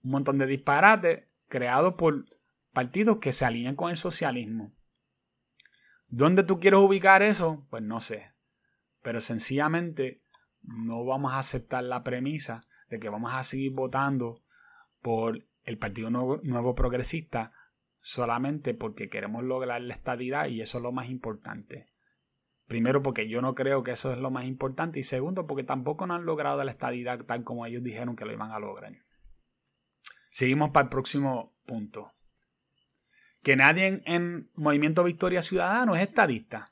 un 0.03 0.13
montón 0.13 0.39
de 0.39 0.47
disparates 0.47 1.25
creados 1.49 1.95
por 1.95 2.25
partidos 2.73 3.19
que 3.19 3.33
se 3.33 3.45
alinean 3.45 3.75
con 3.75 3.91
el 3.91 3.97
socialismo. 3.97 4.73
¿Dónde 6.07 6.43
tú 6.43 6.61
quieres 6.61 6.81
ubicar 6.81 7.23
eso? 7.23 7.67
Pues 7.71 7.83
no 7.83 8.01
sé. 8.01 8.33
Pero 9.03 9.21
sencillamente 9.21 10.23
no 10.63 11.05
vamos 11.05 11.33
a 11.33 11.39
aceptar 11.39 11.85
la 11.85 12.03
premisa 12.03 12.67
de 12.89 12.99
que 12.99 13.09
vamos 13.09 13.33
a 13.35 13.43
seguir 13.43 13.73
votando 13.73 14.43
por 15.03 15.47
el 15.65 15.79
Partido 15.79 16.11
Nuevo, 16.11 16.75
Progresista 16.75 17.53
solamente 18.01 18.75
porque 18.75 19.11
queremos 19.11 19.45
lograr 19.45 19.83
la 19.83 19.95
estadidad 19.95 20.47
y 20.47 20.63
eso 20.63 20.79
es 20.79 20.83
lo 20.83 20.93
más 20.93 21.11
importante. 21.11 21.89
Primero 22.69 23.03
porque 23.03 23.27
yo 23.29 23.41
no 23.41 23.55
creo 23.55 23.83
que 23.83 23.93
eso 23.93 24.13
es 24.13 24.19
lo 24.19 24.31
más 24.31 24.45
importante 24.45 25.01
y 25.01 25.03
segundo 25.03 25.47
porque 25.47 25.65
tampoco 25.65 26.07
no 26.07 26.15
han 26.15 26.27
logrado 26.27 26.63
la 26.63 26.71
estadidad 26.71 27.25
tal 27.25 27.43
como 27.43 27.65
ellos 27.65 27.83
dijeron 27.83 28.15
que 28.15 28.27
lo 28.27 28.33
iban 28.33 28.53
a 28.53 28.59
lograr. 28.59 28.93
Seguimos 30.31 30.71
para 30.71 30.85
el 30.85 30.91
próximo 30.91 31.57
punto. 31.65 32.13
Que 33.43 33.57
nadie 33.57 34.03
en, 34.05 34.51
Movimiento 34.55 35.03
Victoria 35.03 35.41
Ciudadano 35.41 35.97
es 35.97 36.03
estadista 36.03 36.71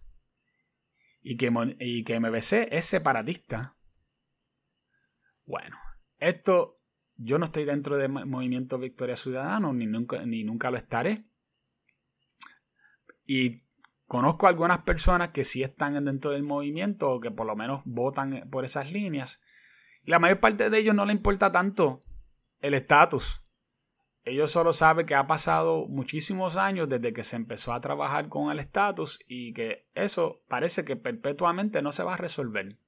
y 1.22 1.38
que, 1.38 1.50
MBC 1.50 2.68
es 2.70 2.84
separatista. 2.84 3.78
Bueno, 5.46 5.78
esto 6.18 6.78
yo 7.14 7.38
no 7.38 7.46
estoy 7.46 7.64
dentro 7.64 7.96
del 7.96 8.10
movimiento 8.10 8.78
Victoria 8.78 9.16
Ciudadano, 9.16 9.72
ni 9.72 9.86
nunca, 9.86 10.26
ni 10.26 10.44
nunca 10.44 10.70
lo 10.70 10.76
estaré. 10.76 11.24
Y 13.24 13.65
conozco 14.06 14.46
algunas 14.46 14.78
personas 14.78 15.30
que 15.30 15.44
sí 15.44 15.62
están 15.62 16.04
dentro 16.04 16.30
del 16.30 16.42
movimiento 16.42 17.10
o 17.10 17.20
que 17.20 17.30
por 17.30 17.46
lo 17.46 17.56
menos 17.56 17.82
votan 17.84 18.48
por 18.50 18.64
esas 18.64 18.92
líneas. 18.92 19.40
Y 20.02 20.10
la 20.10 20.18
mayor 20.18 20.40
parte 20.40 20.70
de 20.70 20.78
ellos 20.78 20.94
no 20.94 21.04
le 21.04 21.12
importa 21.12 21.52
tanto 21.52 22.04
el 22.60 22.75
estatus. 22.75 23.42
Ellos 24.25 24.50
solo 24.50 24.72
saben 24.72 25.06
que 25.06 25.14
ha 25.14 25.26
pasado 25.26 25.86
muchísimos 25.86 26.56
años 26.56 26.88
desde 26.88 27.12
que 27.12 27.22
se 27.22 27.36
empezó 27.36 27.72
a 27.72 27.80
trabajar 27.80 28.28
con 28.28 28.50
el 28.50 28.58
estatus 28.58 29.20
y 29.28 29.52
que 29.52 29.88
eso 29.94 30.42
parece 30.48 30.84
que 30.84 30.96
perpetuamente 30.96 31.80
no 31.82 31.92
se 31.92 32.02
va 32.02 32.14
a 32.14 32.18
resolver. 32.18 32.78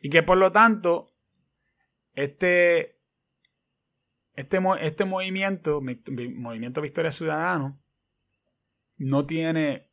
Y 0.00 0.08
que 0.08 0.22
por 0.22 0.38
lo 0.38 0.50
tanto, 0.50 1.12
este 2.14 3.02
este, 4.34 4.58
este 4.80 5.04
movimiento, 5.04 5.82
Movimiento 5.82 6.80
Victoria 6.80 7.12
Ciudadano, 7.12 7.80
no 8.96 9.26
tiene, 9.26 9.90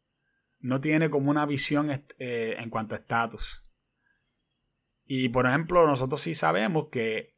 no 0.60 0.82
tiene 0.82 1.10
como 1.10 1.32
una 1.32 1.46
visión 1.46 1.89
eh, 1.92 2.56
en 2.58 2.70
cuanto 2.70 2.96
a 2.96 3.00
estatus. 3.00 3.63
Y 5.06 5.30
por 5.30 5.48
ejemplo, 5.48 5.88
nosotros 5.88 6.22
sí 6.22 6.36
sabemos 6.36 6.89
que 6.92 7.34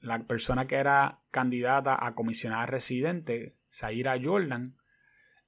la 0.00 0.24
persona 0.24 0.66
que 0.66 0.76
era 0.76 1.22
candidata 1.30 2.04
a 2.04 2.14
comisionada 2.14 2.66
residente, 2.66 3.56
Zaira 3.72 4.16
Jordan, 4.22 4.76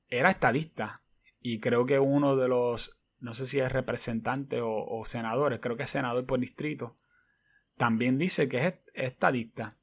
era 0.08 0.30
estadista. 0.30 1.02
Y 1.40 1.60
creo 1.60 1.86
que 1.86 1.98
uno 1.98 2.36
de 2.36 2.48
los, 2.48 2.98
no 3.20 3.34
sé 3.34 3.46
si 3.46 3.60
es 3.60 3.70
representante 3.70 4.60
o, 4.60 5.02
senadores, 5.04 5.60
creo 5.60 5.76
que 5.76 5.84
es 5.84 5.90
senador 5.90 6.26
por 6.26 6.40
distrito, 6.40 6.96
también 7.76 8.18
dice 8.18 8.48
que 8.48 8.66
es 8.66 8.74
estadista. 8.94 9.76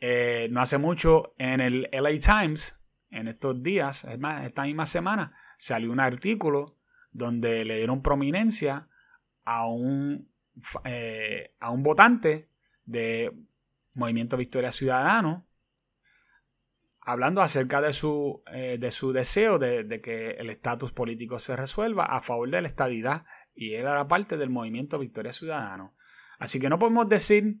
Eh, 0.00 0.48
no 0.50 0.60
hace 0.60 0.78
mucho 0.78 1.34
en 1.38 1.60
el 1.60 1.88
LA 1.92 2.18
Times, 2.18 2.80
en 3.10 3.28
estos 3.28 3.62
días, 3.62 4.04
es 4.04 4.18
más, 4.18 4.44
esta 4.46 4.62
misma 4.62 4.86
semana, 4.86 5.36
salió 5.62 5.92
un 5.92 6.00
artículo 6.00 6.76
donde 7.12 7.64
le 7.64 7.76
dieron 7.76 8.02
prominencia 8.02 8.84
a 9.44 9.68
un, 9.68 10.28
eh, 10.84 11.54
a 11.60 11.70
un 11.70 11.84
votante 11.84 12.48
de 12.84 13.32
Movimiento 13.94 14.36
Victoria 14.36 14.72
Ciudadano, 14.72 15.46
hablando 17.00 17.42
acerca 17.42 17.80
de 17.80 17.92
su, 17.92 18.42
eh, 18.52 18.76
de 18.80 18.90
su 18.90 19.12
deseo 19.12 19.60
de, 19.60 19.84
de 19.84 20.00
que 20.00 20.30
el 20.32 20.50
estatus 20.50 20.90
político 20.90 21.38
se 21.38 21.54
resuelva 21.54 22.06
a 22.06 22.22
favor 22.22 22.50
de 22.50 22.60
la 22.60 22.66
estadidad, 22.66 23.24
y 23.54 23.74
él 23.74 23.82
era 23.82 24.08
parte 24.08 24.36
del 24.36 24.50
Movimiento 24.50 24.98
Victoria 24.98 25.32
Ciudadano. 25.32 25.94
Así 26.40 26.58
que 26.58 26.70
no 26.70 26.80
podemos 26.80 27.08
decir 27.08 27.60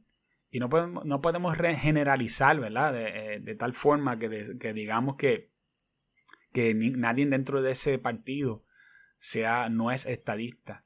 y 0.50 0.58
no 0.58 0.68
podemos, 0.68 1.04
no 1.04 1.20
podemos 1.20 1.56
generalizar, 1.56 2.58
¿verdad? 2.58 2.94
De, 2.94 3.36
eh, 3.36 3.54
tal 3.54 3.74
forma 3.74 4.18
que, 4.18 4.28
digamos 4.74 5.14
que, 5.14 5.51
que 6.52 6.74
nadie 6.74 7.26
dentro 7.26 7.62
de 7.62 7.72
ese 7.72 7.98
partido 7.98 8.64
sea, 9.18 9.68
no 9.68 9.90
es 9.90 10.06
estadista. 10.06 10.80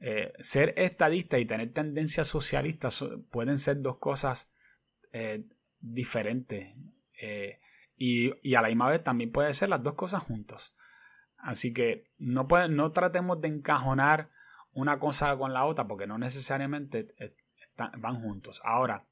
Eh, 0.00 0.32
ser 0.40 0.74
estadista 0.76 1.38
y 1.38 1.44
tener 1.44 1.72
tendencias 1.72 2.26
socialistas 2.28 3.04
pueden 3.30 3.58
ser 3.58 3.80
dos 3.82 3.98
cosas 3.98 4.50
eh, 5.12 5.46
diferentes. 5.80 6.74
y, 7.96 8.32
y, 8.42 8.54
a 8.56 8.62
la 8.62 8.68
misma 8.68 8.88
vez 8.88 9.04
también 9.04 9.30
pueden 9.30 9.54
ser 9.54 9.68
las 9.68 9.82
dos 9.82 9.94
cosas 9.94 10.22
juntos. 10.22 10.74
Así 11.36 11.72
que 11.72 12.10
no, 12.18 12.48
no 12.68 12.92
tratemos 12.92 13.40
de 13.40 13.48
encajonar 13.48 14.30
una 14.72 14.98
cosa 14.98 15.36
con 15.36 15.52
la 15.52 15.64
otra 15.66 15.86
porque 15.86 16.06
no 16.06 16.18
necesariamente 16.18 17.08
van 17.76 18.20
juntos. 18.20 18.60
Ahora, 18.64 19.06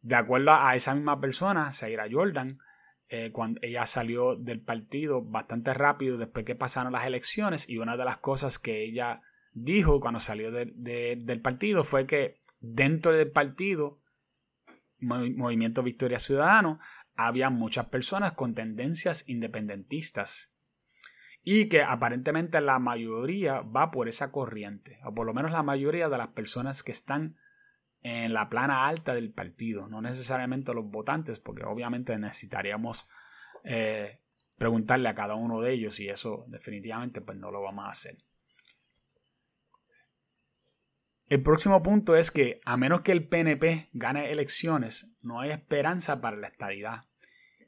de 0.00 0.14
acuerdo 0.14 0.52
a 0.52 0.76
esa 0.76 0.94
misma 0.94 1.20
persona, 1.20 1.72
Zaira 1.72 2.06
Jordan, 2.10 2.58
eh, 3.08 3.30
cuando 3.32 3.60
ella 3.62 3.86
salió 3.86 4.34
del 4.34 4.60
partido 4.60 5.22
bastante 5.22 5.72
rápido 5.74 6.18
después 6.18 6.44
que 6.44 6.56
pasaron 6.56 6.92
las 6.92 7.06
elecciones 7.06 7.68
y 7.68 7.78
una 7.78 7.96
de 7.96 8.04
las 8.04 8.16
cosas 8.18 8.58
que 8.58 8.82
ella 8.82 9.22
dijo 9.52 10.00
cuando 10.00 10.20
salió 10.20 10.50
del 10.50 11.40
partido 11.40 11.84
fue 11.84 12.06
que 12.06 12.42
dentro 12.60 13.12
del 13.12 13.30
partido 13.30 14.00
Movimiento 14.98 15.82
Victoria 15.82 16.18
Ciudadano 16.18 16.80
había 17.14 17.50
muchas 17.50 17.86
personas 17.86 18.32
con 18.32 18.54
tendencias 18.54 19.24
independentistas 19.28 20.52
y 21.42 21.68
que 21.68 21.82
aparentemente 21.82 22.60
la 22.60 22.78
mayoría 22.80 23.60
va 23.60 23.92
por 23.92 24.08
esa 24.08 24.32
corriente, 24.32 24.98
o 25.04 25.14
por 25.14 25.26
lo 25.26 25.32
menos 25.32 25.52
la 25.52 25.62
mayoría 25.62 26.08
de 26.08 26.18
las 26.18 26.28
personas 26.28 26.82
que 26.82 26.90
están 26.90 27.36
en 28.08 28.32
la 28.32 28.48
plana 28.48 28.86
alta 28.86 29.16
del 29.16 29.32
partido, 29.32 29.88
no 29.88 30.00
necesariamente 30.00 30.72
los 30.72 30.88
votantes, 30.88 31.40
porque 31.40 31.64
obviamente 31.64 32.16
necesitaríamos 32.16 33.04
eh, 33.64 34.20
preguntarle 34.56 35.08
a 35.08 35.14
cada 35.16 35.34
uno 35.34 35.60
de 35.60 35.72
ellos 35.72 35.98
y 35.98 36.08
eso 36.08 36.44
definitivamente 36.46 37.20
pues 37.20 37.36
no 37.36 37.50
lo 37.50 37.62
vamos 37.62 37.86
a 37.86 37.90
hacer. 37.90 38.18
El 41.28 41.42
próximo 41.42 41.82
punto 41.82 42.14
es 42.14 42.30
que 42.30 42.60
a 42.64 42.76
menos 42.76 43.00
que 43.00 43.10
el 43.10 43.26
PNP 43.26 43.90
gane 43.92 44.30
elecciones, 44.30 45.12
no 45.20 45.40
hay 45.40 45.50
esperanza 45.50 46.20
para 46.20 46.36
la 46.36 46.46
estadidad 46.46 47.06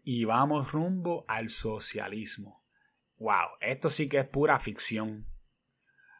y 0.05 0.25
vamos 0.25 0.71
rumbo 0.71 1.25
al 1.27 1.49
socialismo. 1.49 2.65
Wow, 3.17 3.57
esto 3.61 3.91
sí 3.91 4.09
que 4.09 4.19
es 4.19 4.29
pura 4.29 4.61
ficción. 4.61 5.27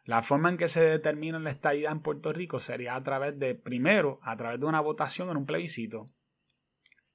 La 0.09 0.23
forma 0.23 0.49
en 0.49 0.57
que 0.57 0.67
se 0.67 0.81
determina 0.81 1.37
la 1.37 1.51
estadidad 1.51 1.91
en 1.91 1.99
Puerto 1.99 2.33
Rico 2.33 2.59
sería 2.59 2.95
a 2.95 3.03
través 3.03 3.37
de, 3.37 3.53
primero, 3.53 4.19
a 4.23 4.35
través 4.37 4.59
de 4.59 4.65
una 4.65 4.81
votación 4.81 5.29
en 5.29 5.37
un 5.37 5.45
plebiscito 5.45 6.09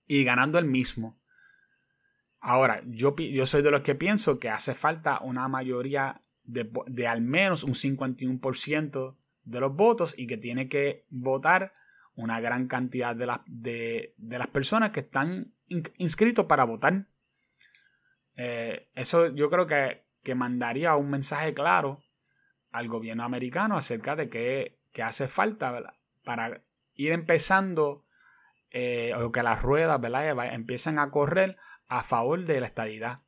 y 0.07 0.23
ganando 0.23 0.61
el 0.61 0.67
mismo. 0.67 1.21
Ahora, 2.39 2.85
yo, 2.87 3.17
yo 3.17 3.47
soy 3.47 3.63
de 3.63 3.73
los 3.73 3.81
que 3.81 3.97
pienso 3.97 4.39
que 4.39 4.49
hace 4.49 4.75
falta 4.77 5.19
una 5.23 5.49
mayoría 5.49 6.21
de, 6.45 6.71
de 6.87 7.09
al 7.09 7.21
menos 7.21 7.65
un 7.65 7.75
51% 7.75 9.17
de 9.43 9.61
los 9.61 9.75
votos 9.75 10.15
y 10.17 10.29
que 10.29 10.37
tiene 10.37 10.69
que 10.69 11.05
votar 11.11 11.73
una 12.15 12.39
gran 12.39 12.69
cantidad 12.69 13.17
de, 13.17 13.29
de, 13.47 14.15
de 14.19 14.39
las 14.39 14.47
personas 14.47 14.91
que 14.91 15.01
están 15.01 15.53
inscritos 15.99 16.47
para 16.47 16.63
votar. 16.63 17.09
Eh, 18.37 18.89
eso 18.95 19.35
yo 19.35 19.51
creo 19.51 19.67
que, 19.67 20.07
que, 20.23 20.37
mandaría 20.37 20.95
un 20.95 21.11
mensaje 21.11 21.55
claro 21.55 22.04
al 22.75 22.89
gobierno 22.89 23.23
americano 23.23 23.77
acerca 23.77 24.17
de 24.17 24.29
qué, 24.29 24.77
hace 25.01 25.29
falta 25.29 25.95
para 26.25 26.65
ir 26.97 27.13
empezando 27.13 28.05
eh, 28.73 29.15
o 29.15 29.31
que 29.31 29.45
las 29.45 29.63
ruedas 29.63 30.01
¿verdad? 30.01 30.53
empiecen 30.53 30.99
a 30.99 31.13
correr 31.13 31.57
a 31.87 32.03
favor 32.03 32.45
de 32.45 32.59
la 32.59 32.67
estadidad. 32.67 33.23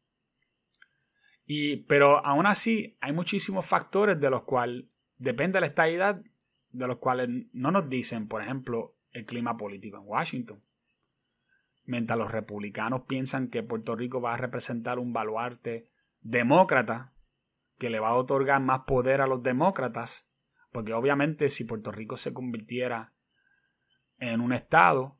Y, 1.46 1.76
pero 1.84 2.26
aún 2.26 2.46
así 2.46 2.98
hay 3.00 3.12
muchísimos 3.12 3.64
factores 3.64 4.18
de 4.18 4.30
los 4.30 4.42
cuales 4.42 4.86
depende 5.16 5.58
de 5.58 5.60
la 5.60 5.66
estadidad, 5.68 6.20
de 6.70 6.86
los 6.88 6.96
cuales 6.98 7.28
no 7.52 7.70
nos 7.70 7.88
dicen, 7.88 8.26
por 8.26 8.42
ejemplo, 8.42 8.96
el 9.12 9.26
clima 9.26 9.56
político 9.56 9.98
en 9.98 10.08
Washington. 10.08 10.60
Mientras 11.84 12.18
los 12.18 12.32
republicanos 12.32 13.02
piensan 13.06 13.46
que 13.46 13.62
Puerto 13.62 13.94
Rico 13.94 14.20
va 14.20 14.34
a 14.34 14.38
representar 14.38 14.98
un 14.98 15.12
baluarte 15.12 15.86
demócrata, 16.20 17.12
que 17.78 17.90
le 17.90 18.00
va 18.00 18.10
a 18.10 18.14
otorgar 18.16 18.60
más 18.60 18.80
poder 18.86 19.20
a 19.20 19.26
los 19.26 19.42
demócratas, 19.42 20.28
porque 20.72 20.94
obviamente 20.94 21.48
si 21.48 21.64
Puerto 21.64 21.92
Rico 21.92 22.16
se 22.16 22.32
convirtiera 22.32 23.12
en 24.18 24.40
un 24.40 24.52
estado, 24.52 25.18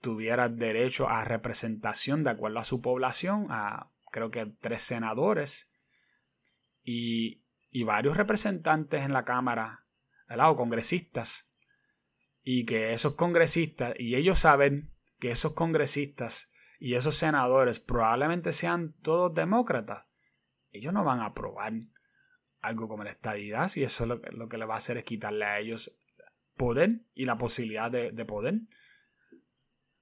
tuviera 0.00 0.48
derecho 0.48 1.08
a 1.08 1.24
representación 1.24 2.22
de 2.22 2.30
acuerdo 2.30 2.58
a 2.58 2.64
su 2.64 2.80
población, 2.80 3.46
a 3.50 3.90
creo 4.10 4.30
que 4.30 4.46
tres 4.46 4.82
senadores 4.82 5.70
y, 6.82 7.42
y 7.70 7.84
varios 7.84 8.16
representantes 8.16 9.04
en 9.04 9.12
la 9.12 9.24
Cámara, 9.24 9.84
¿verdad? 10.28 10.50
o 10.50 10.56
congresistas, 10.56 11.50
y 12.42 12.64
que 12.64 12.92
esos 12.92 13.14
congresistas, 13.14 13.94
y 13.98 14.14
ellos 14.14 14.38
saben 14.38 14.90
que 15.18 15.30
esos 15.30 15.52
congresistas 15.52 16.50
y 16.78 16.94
esos 16.94 17.16
senadores 17.16 17.80
probablemente 17.80 18.52
sean 18.52 18.94
todos 19.02 19.34
demócratas, 19.34 20.07
ellos 20.72 20.92
no 20.92 21.04
van 21.04 21.20
a 21.20 21.26
aprobar 21.26 21.72
algo 22.60 22.88
como 22.88 23.04
la 23.04 23.10
estadidad 23.10 23.70
y 23.76 23.84
eso 23.84 24.04
es 24.04 24.08
lo, 24.08 24.16
lo, 24.32 24.48
que 24.48 24.58
le 24.58 24.66
va 24.66 24.74
a 24.74 24.78
hacer 24.78 24.96
es 24.96 25.04
quitarle 25.04 25.44
a 25.44 25.58
ellos 25.58 25.96
poder 26.56 27.00
y 27.14 27.24
la 27.24 27.38
posibilidad 27.38 27.90
de, 27.90 28.24
poder. 28.24 28.60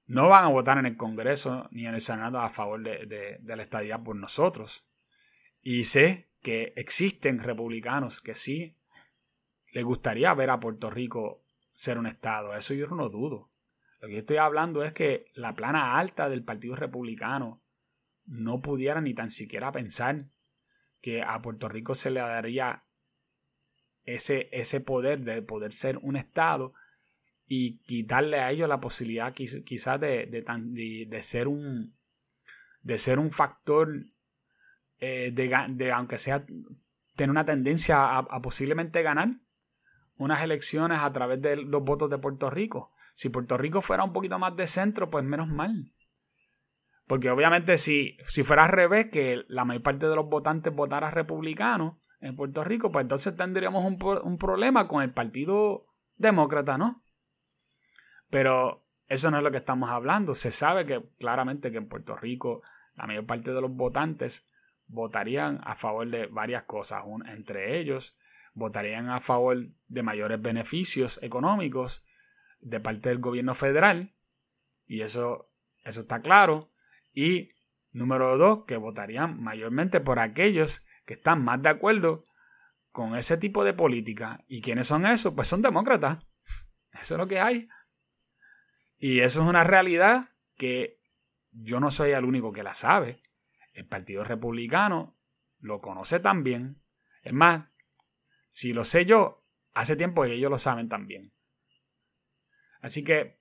No 0.05 0.29
van 0.29 0.45
a 0.45 0.49
votar 0.49 0.77
en 0.77 0.85
el 0.85 0.97
Congreso 0.97 1.67
ni 1.71 1.85
en 1.85 1.93
el 1.93 2.01
Senado 2.01 2.39
a 2.39 2.49
favor 2.49 2.81
de, 2.83 3.37
de 3.39 3.55
la 3.55 3.61
estadidad 3.61 4.03
por 4.03 4.15
nosotros. 4.15 4.85
Y 5.61 5.85
sé 5.85 6.29
que 6.41 6.73
existen 6.75 7.39
republicanos 7.39 8.21
que 8.21 8.33
sí 8.33 8.77
les 9.71 9.83
gustaría 9.83 10.33
ver 10.33 10.49
a 10.49 10.59
Puerto 10.59 10.89
Rico 10.89 11.43
ser 11.73 11.97
un 11.97 12.07
Estado. 12.07 12.55
Eso 12.55 12.73
yo 12.73 12.87
no 12.87 13.09
dudo. 13.09 13.51
Lo 13.99 14.07
que 14.07 14.13
yo 14.13 14.19
estoy 14.19 14.37
hablando 14.37 14.83
es 14.83 14.93
que 14.93 15.25
la 15.33 15.55
plana 15.55 15.97
alta 15.97 16.29
del 16.29 16.43
Partido 16.43 16.75
Republicano 16.75 17.61
no 18.25 18.61
pudiera 18.61 19.01
ni 19.01 19.13
tan 19.13 19.29
siquiera 19.29 19.71
pensar 19.71 20.29
que 21.01 21.21
a 21.21 21.41
Puerto 21.41 21.69
Rico 21.69 21.95
se 21.95 22.11
le 22.11 22.19
daría 22.19 22.83
ese, 24.03 24.49
ese 24.51 24.79
poder 24.81 25.21
de 25.21 25.41
poder 25.41 25.73
ser 25.73 25.97
un 26.01 26.15
Estado 26.15 26.73
y 27.45 27.77
quitarle 27.79 28.39
a 28.39 28.51
ellos 28.51 28.67
la 28.67 28.79
posibilidad 28.79 29.33
quizás 29.33 29.99
de, 29.99 30.25
de, 30.27 31.21
ser 31.21 31.47
un 31.47 31.95
de 32.81 32.97
ser 32.97 33.19
un 33.19 33.31
factor 33.31 34.05
eh, 34.99 35.31
de, 35.31 35.91
aunque 35.91 36.17
sea 36.17 36.45
tener 37.15 37.31
una 37.31 37.45
tendencia 37.45 38.17
a 38.17 38.41
posiblemente 38.41 39.01
ganar 39.01 39.29
unas 40.17 40.41
elecciones 40.41 40.99
a 40.99 41.11
través 41.13 41.41
de 41.41 41.57
los 41.57 41.83
votos 41.83 42.09
de 42.09 42.17
Puerto 42.17 42.49
Rico. 42.49 42.91
Si 43.13 43.29
Puerto 43.29 43.57
Rico 43.57 43.81
fuera 43.81 44.03
un 44.03 44.13
poquito 44.13 44.37
más 44.39 44.55
de 44.55 44.67
centro, 44.67 45.09
pues 45.09 45.23
menos 45.23 45.47
mal. 45.47 45.91
Porque 47.07 47.29
obviamente 47.29 47.77
si, 47.77 48.17
si 48.27 48.43
fuera 48.43 48.65
al 48.65 48.71
revés, 48.71 49.07
que 49.07 49.45
la 49.47 49.65
mayor 49.65 49.83
parte 49.83 50.07
de 50.07 50.15
los 50.15 50.27
votantes 50.27 50.73
votara 50.73 51.09
republicano 51.09 52.01
en 52.19 52.35
Puerto 52.35 52.63
Rico, 52.63 52.91
pues 52.91 53.03
entonces 53.03 53.35
tendríamos 53.35 53.85
un, 53.85 53.97
un 54.23 54.37
problema 54.37 54.87
con 54.87 55.01
el 55.01 55.13
Partido 55.13 55.87
Demócrata, 56.17 56.77
¿no? 56.77 57.03
Pero 58.29 58.85
eso 59.07 59.31
no 59.31 59.37
es 59.37 59.43
lo 59.43 59.51
que 59.51 59.57
estamos 59.57 59.89
hablando. 59.89 60.35
Se 60.35 60.51
sabe 60.51 60.85
que 60.85 61.01
claramente 61.17 61.71
que 61.71 61.77
en 61.77 61.87
Puerto 61.87 62.15
Rico 62.17 62.61
la 62.95 63.07
mayor 63.07 63.25
parte 63.25 63.53
de 63.53 63.61
los 63.61 63.71
votantes 63.71 64.45
votarían 64.87 65.61
a 65.63 65.75
favor 65.75 66.09
de 66.09 66.27
varias 66.27 66.63
cosas. 66.63 67.03
entre 67.27 67.79
ellos, 67.79 68.15
votarían 68.53 69.09
a 69.09 69.19
favor 69.19 69.69
de 69.87 70.03
mayores 70.03 70.41
beneficios 70.41 71.19
económicos 71.21 72.03
de 72.59 72.79
parte 72.79 73.09
del 73.09 73.19
gobierno 73.19 73.53
federal, 73.53 74.15
y 74.87 75.01
eso, 75.01 75.51
eso 75.83 76.01
está 76.01 76.21
claro. 76.21 76.71
Y 77.17 77.55
número 77.93 78.37
dos, 78.37 78.65
que 78.67 78.77
votarían 78.77 79.41
mayormente 79.41 80.01
por 80.01 80.19
aquellos 80.19 80.85
que 81.03 81.15
están 81.15 81.43
más 81.43 81.59
de 81.63 81.69
acuerdo 81.69 82.27
con 82.91 83.15
ese 83.15 83.37
tipo 83.37 83.63
de 83.63 83.73
política. 83.73 84.45
¿Y 84.47 84.61
quiénes 84.61 84.85
son 84.85 85.03
esos? 85.03 85.33
Pues 85.33 85.47
son 85.47 85.63
demócratas. 85.63 86.19
Eso 86.91 87.15
es 87.15 87.17
lo 87.17 87.27
que 87.27 87.39
hay. 87.39 87.69
Y 88.99 89.21
eso 89.21 89.41
es 89.41 89.47
una 89.47 89.63
realidad 89.63 90.29
que 90.57 91.01
yo 91.49 91.79
no 91.79 91.89
soy 91.89 92.11
el 92.11 92.23
único 92.23 92.51
que 92.51 92.61
la 92.61 92.75
sabe. 92.75 93.23
El 93.73 93.87
Partido 93.87 94.23
Republicano 94.23 95.17
lo 95.57 95.79
conoce 95.79 96.19
también. 96.19 96.83
Es 97.23 97.33
más, 97.33 97.65
si 98.49 98.73
lo 98.73 98.85
sé 98.85 99.07
yo, 99.07 99.43
hace 99.73 99.95
tiempo 99.95 100.21
que 100.21 100.33
ellos 100.33 100.51
lo 100.51 100.59
saben 100.59 100.87
también. 100.87 101.33
Así 102.79 103.03
que 103.03 103.39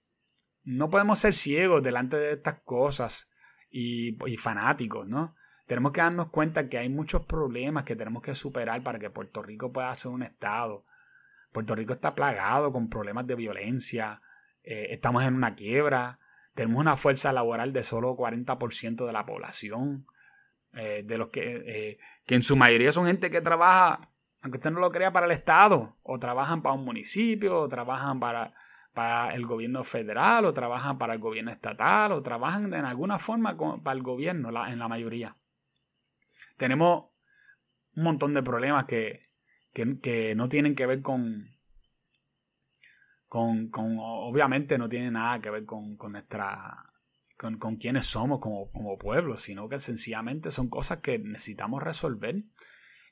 no 0.62 0.88
podemos 0.88 1.18
ser 1.18 1.34
ciegos 1.34 1.82
delante 1.82 2.16
de 2.16 2.32
estas 2.32 2.62
cosas 2.62 3.28
y, 3.70 4.36
fanáticos, 4.38 5.06
¿no? 5.06 5.34
Tenemos 5.66 5.92
que 5.92 6.00
darnos 6.00 6.30
cuenta 6.30 6.68
que 6.68 6.78
hay 6.78 6.88
muchos 6.88 7.26
problemas 7.26 7.84
que 7.84 7.96
tenemos 7.96 8.22
que 8.22 8.34
superar 8.34 8.82
para 8.82 8.98
que 8.98 9.10
Puerto 9.10 9.42
Rico 9.42 9.72
pueda 9.72 9.94
ser 9.94 10.12
un 10.12 10.22
Estado. 10.22 10.84
Puerto 11.52 11.74
Rico 11.74 11.94
está 11.94 12.14
plagado 12.14 12.72
con 12.72 12.88
problemas 12.88 13.26
de 13.26 13.34
violencia, 13.34 14.20
eh, 14.62 14.88
estamos 14.90 15.24
en 15.24 15.34
una 15.34 15.54
quiebra, 15.54 16.18
tenemos 16.54 16.80
una 16.80 16.96
fuerza 16.96 17.32
laboral 17.32 17.72
de 17.72 17.82
solo 17.82 18.16
40% 18.16 19.06
de 19.06 19.12
la 19.12 19.26
población, 19.26 20.06
eh, 20.72 21.02
de 21.04 21.18
los 21.18 21.28
que, 21.30 21.62
eh, 21.66 21.98
que 22.26 22.34
en 22.34 22.42
su 22.42 22.56
mayoría 22.56 22.92
son 22.92 23.06
gente 23.06 23.30
que 23.30 23.40
trabaja, 23.40 24.00
aunque 24.42 24.58
usted 24.58 24.70
no 24.70 24.80
lo 24.80 24.92
crea, 24.92 25.12
para 25.12 25.26
el 25.26 25.32
Estado, 25.32 25.96
o 26.02 26.18
trabajan 26.18 26.62
para 26.62 26.74
un 26.74 26.84
municipio, 26.84 27.60
o 27.60 27.68
trabajan 27.68 28.20
para 28.20 28.54
para 28.96 29.34
el 29.34 29.44
gobierno 29.44 29.84
federal 29.84 30.46
o 30.46 30.54
trabajan 30.54 30.96
para 30.96 31.12
el 31.12 31.18
gobierno 31.18 31.50
estatal 31.50 32.12
o 32.12 32.22
trabajan 32.22 32.70
de 32.70 32.78
alguna 32.78 33.18
forma 33.18 33.54
para 33.54 33.94
el 33.94 34.02
gobierno 34.02 34.48
en 34.66 34.78
la 34.78 34.88
mayoría. 34.88 35.36
Tenemos 36.56 37.10
un 37.94 38.04
montón 38.04 38.32
de 38.32 38.42
problemas 38.42 38.86
que, 38.86 39.20
no 40.34 40.48
tienen 40.48 40.74
que 40.74 40.86
ver 40.86 41.02
con, 41.02 41.46
con, 43.28 43.70
obviamente 44.00 44.78
no 44.78 44.88
tienen 44.88 45.12
nada 45.12 45.42
que 45.42 45.50
ver 45.50 45.66
con, 45.66 45.98
nuestra, 46.08 46.90
con, 47.36 47.58
con 47.58 47.76
quiénes 47.76 48.06
somos 48.06 48.40
como, 48.40 48.72
como 48.72 48.96
pueblo, 48.96 49.36
sino 49.36 49.68
que 49.68 49.78
sencillamente 49.78 50.50
son 50.50 50.70
cosas 50.70 51.00
que 51.00 51.18
necesitamos 51.18 51.82
resolver 51.82 52.36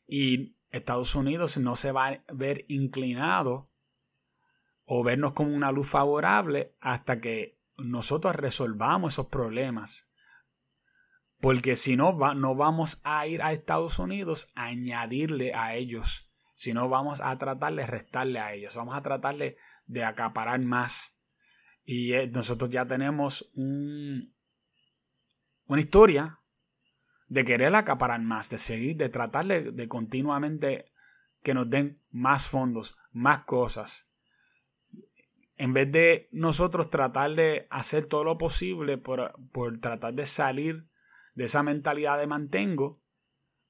y 0.08 0.56
Estados 0.70 1.14
Unidos 1.14 1.58
no 1.58 1.76
se 1.76 1.92
va 1.92 2.06
a 2.06 2.22
ver 2.32 2.64
inclinado 2.68 3.68
o 4.84 5.02
vernos 5.02 5.32
como 5.32 5.54
una 5.54 5.72
luz 5.72 5.88
favorable 5.88 6.74
hasta 6.80 7.20
que 7.20 7.58
nosotros 7.76 8.36
resolvamos 8.36 9.14
esos 9.14 9.26
problemas. 9.26 10.08
Porque 11.40 11.76
si 11.76 11.96
no, 11.96 12.12
no 12.34 12.54
vamos 12.54 13.00
a 13.04 13.26
ir 13.26 13.42
a 13.42 13.52
Estados 13.52 13.98
Unidos 13.98 14.50
a 14.54 14.66
añadirle 14.66 15.54
a 15.54 15.74
ellos, 15.74 16.30
sino 16.54 16.88
vamos 16.88 17.20
a 17.20 17.36
tratar 17.38 17.74
de 17.74 17.86
restarle 17.86 18.38
a 18.40 18.54
ellos, 18.54 18.76
vamos 18.76 18.96
a 18.96 19.02
tratarle 19.02 19.56
de 19.86 20.04
acaparar 20.04 20.60
más. 20.60 21.18
Y 21.84 22.14
eh, 22.14 22.28
nosotros 22.28 22.70
ya 22.70 22.86
tenemos 22.86 23.50
un, 23.54 24.34
una 25.66 25.80
historia 25.80 26.40
de 27.28 27.44
querer 27.44 27.74
acaparar 27.74 28.20
más, 28.22 28.50
de 28.50 28.58
seguir, 28.58 28.96
de 28.96 29.08
tratar 29.08 29.46
de, 29.46 29.88
continuamente 29.88 30.92
que 31.42 31.54
nos 31.54 31.68
den 31.68 32.00
más 32.10 32.46
fondos, 32.46 32.96
más 33.12 33.44
cosas. 33.44 34.08
En 35.56 35.72
vez 35.72 35.90
de 35.90 36.28
nosotros 36.32 36.90
tratar 36.90 37.34
de 37.34 37.66
hacer 37.70 38.06
todo 38.06 38.24
lo 38.24 38.38
posible 38.38 38.98
por, 38.98 39.34
por 39.52 39.78
tratar 39.78 40.14
de 40.14 40.26
salir 40.26 40.88
de 41.34 41.44
esa 41.44 41.62
mentalidad 41.62 42.18
de 42.18 42.26
mantengo, 42.26 43.00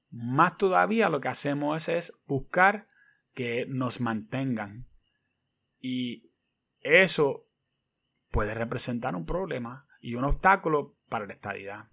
más 0.09 0.57
todavía 0.57 1.09
lo 1.09 1.21
que 1.21 1.27
hacemos 1.27 1.89
es, 1.89 2.13
buscar 2.25 2.87
que 3.33 3.65
nos 3.67 4.01
mantengan. 4.01 4.87
Y 5.79 6.31
eso 6.79 7.47
puede 8.29 8.53
representar 8.53 9.15
un 9.15 9.25
problema 9.25 9.87
y 9.99 10.15
un 10.15 10.23
obstáculo 10.23 10.97
para 11.09 11.27
la 11.27 11.33
estabilidad. 11.33 11.89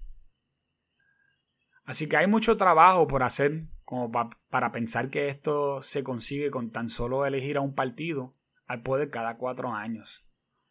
Así 1.84 2.08
que 2.08 2.16
hay 2.16 2.26
mucho 2.26 2.56
trabajo 2.56 3.06
por 3.06 3.22
hacer 3.22 3.68
como 3.84 4.10
para 4.10 4.72
pensar 4.72 5.10
que 5.10 5.28
esto 5.28 5.82
se 5.82 6.02
consigue 6.02 6.50
con 6.50 6.70
tan 6.70 6.88
solo 6.88 7.26
elegir 7.26 7.56
a 7.56 7.60
un 7.60 7.74
partido 7.74 8.36
al 8.66 8.82
poder 8.82 9.10
cada 9.10 9.36
cuatro 9.36 9.72
años. 9.74 10.24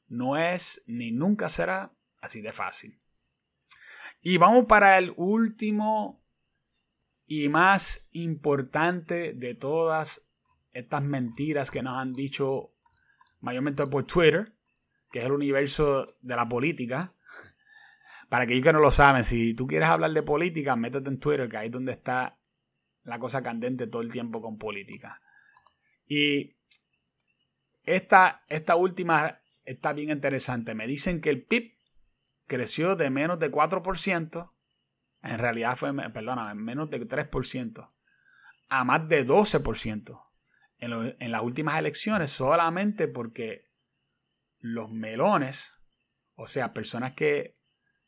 No 0.08 0.38
es 0.38 0.84
ni 0.88 1.12
nunca 1.12 1.50
será 1.50 1.94
así 2.22 2.42
de 2.42 2.52
fácil. 2.52 3.00
Y 4.22 4.38
vamos 4.38 4.66
para 4.66 4.98
el 4.98 5.14
último 5.18 6.24
y 7.26 7.50
más 7.50 8.08
importante 8.12 9.34
de 9.34 9.56
todas 9.56 10.28
estas 10.74 11.02
mentiras 11.02 11.72
que 11.72 11.82
nos 11.82 11.98
han 11.98 12.14
dicho 12.14 12.74
mayormente 13.40 13.88
por 13.88 14.04
Twitter, 14.06 14.54
que 15.12 15.20
es 15.20 15.26
el 15.26 15.32
universo 15.32 16.16
de 16.22 16.36
la 16.36 16.48
política, 16.48 17.14
para 18.30 18.46
aquellos 18.46 18.64
que 18.64 18.74
no 18.74 18.80
lo 18.80 18.92
saben, 18.92 19.26
si 19.26 19.54
tú 19.54 19.68
quieres 19.68 19.90
hablar 19.90 20.12
de 20.12 20.24
política, 20.24 20.76
métete 20.76 21.10
en 21.10 21.20
Twitter, 21.20 21.50
que 21.50 21.58
ahí 21.58 21.66
es 21.68 21.72
donde 21.72 21.92
está 21.92 22.38
la 23.04 23.20
cosa 23.20 23.42
candente 23.42 23.88
todo 23.88 24.02
el 24.02 24.12
tiempo 24.12 24.42
con 24.42 24.58
política. 24.58 25.22
Y 26.06 26.56
esta, 27.84 28.44
esta 28.48 28.76
última 28.76 29.42
está 29.64 29.94
bien 29.94 30.10
interesante. 30.10 30.76
Me 30.76 30.88
dicen 30.88 31.22
que 31.22 31.30
el 31.30 31.44
PIB 31.44 31.74
creció 32.48 32.96
de 32.96 33.10
menos 33.10 33.40
de 33.40 33.52
4%, 33.52 34.52
en 35.24 35.38
realidad 35.38 35.78
fue, 35.78 35.94
menos 35.94 36.90
de 36.90 37.08
3%, 37.08 37.92
a 38.70 38.84
más 38.84 39.08
de 39.08 39.26
12% 39.26 40.24
en, 40.80 41.16
en 41.20 41.32
las 41.32 41.44
últimas 41.44 41.78
elecciones, 41.78 42.32
solamente 42.32 43.08
porque 43.08 43.66
los 44.60 44.92
melones, 44.92 45.74
o 46.36 46.48
sea, 46.48 46.74
personas 46.74 47.14
que 47.14 47.58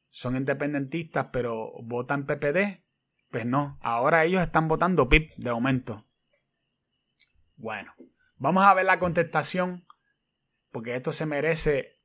son 0.09 0.35
independentistas 0.35 1.27
pero 1.31 1.71
votan 1.81 2.25
PPD, 2.25 2.83
pues 3.31 3.45
no, 3.45 3.79
ahora 3.81 4.25
ellos 4.25 4.43
están 4.43 4.67
votando 4.67 5.09
PIP 5.09 5.33
de 5.37 5.51
momento. 5.51 6.05
Bueno, 7.55 7.93
vamos 8.35 8.63
a 8.63 8.73
ver 8.73 8.85
la 8.85 8.99
contestación 8.99 9.85
porque 10.71 10.95
esto 10.95 11.11
se 11.11 11.25
merece 11.25 11.99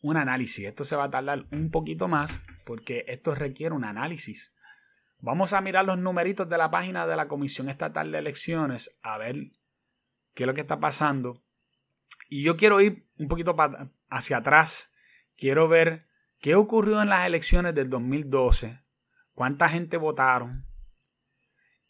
un 0.00 0.16
análisis. 0.16 0.66
Esto 0.66 0.84
se 0.84 0.96
va 0.96 1.04
a 1.04 1.10
tardar 1.10 1.46
un 1.52 1.70
poquito 1.70 2.08
más 2.08 2.40
porque 2.64 3.04
esto 3.08 3.34
requiere 3.34 3.74
un 3.74 3.84
análisis. 3.84 4.54
Vamos 5.18 5.52
a 5.52 5.60
mirar 5.60 5.84
los 5.84 5.98
numeritos 5.98 6.48
de 6.48 6.58
la 6.58 6.70
página 6.70 7.06
de 7.06 7.16
la 7.16 7.28
Comisión 7.28 7.68
Estatal 7.68 8.10
de 8.10 8.18
Elecciones 8.18 8.98
a 9.02 9.18
ver 9.18 9.36
qué 10.34 10.42
es 10.42 10.46
lo 10.46 10.54
que 10.54 10.62
está 10.62 10.80
pasando. 10.80 11.42
Y 12.28 12.42
yo 12.42 12.56
quiero 12.56 12.80
ir 12.80 13.08
un 13.18 13.28
poquito 13.28 13.54
hacia 14.08 14.38
atrás. 14.38 14.92
Quiero 15.36 15.68
ver 15.68 16.08
¿Qué 16.42 16.56
ocurrió 16.56 17.00
en 17.00 17.08
las 17.08 17.24
elecciones 17.24 17.72
del 17.72 17.88
2012? 17.88 18.82
¿Cuánta 19.32 19.68
gente 19.68 19.96
votaron? 19.96 20.66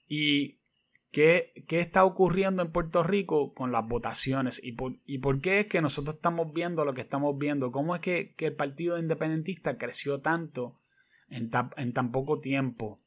¿Y 0.07 0.61
qué, 1.13 1.53
está 1.69 2.05
ocurriendo 2.05 2.63
en 2.63 2.73
Puerto 2.73 3.03
Rico 3.03 3.55
con 3.55 3.71
las 3.71 3.87
votaciones? 3.87 4.61
¿Y 4.65 4.73
por, 4.73 5.41
qué 5.41 5.61
es 5.61 5.67
que 5.67 5.81
nosotros 5.81 6.17
estamos 6.17 6.53
viendo 6.53 6.85
lo 6.85 6.95
que 6.95 7.03
estamos 7.03 7.39
viendo? 7.39 7.71
¿Cómo 7.71 7.95
es 7.95 8.01
que, 8.01 8.35
el 8.37 8.57
Partido 8.57 8.99
Independentista 8.99 9.79
creció 9.79 10.21
tanto 10.21 10.79
en, 11.29 11.51
tan 11.51 12.11
poco 12.11 12.41
tiempo? 12.41 13.01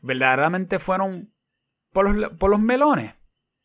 ¿Verdaderamente 0.00 0.78
fueron 0.78 1.34
por 1.92 2.16
los, 2.16 2.32
por 2.38 2.50
los 2.50 2.60
melones? 2.60 3.14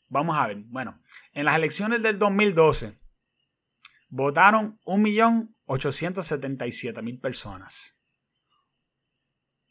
Vamos 0.08 0.38
a 0.38 0.48
ver. 0.48 0.58
Bueno, 0.68 1.00
en 1.34 1.46
las 1.46 1.56
elecciones 1.56 2.02
del 2.04 2.20
2012 2.20 3.00
votaron 4.10 4.80
un 4.84 5.02
millón 5.02 5.56
877 5.66 7.02
mil 7.02 7.20
personas. 7.20 7.96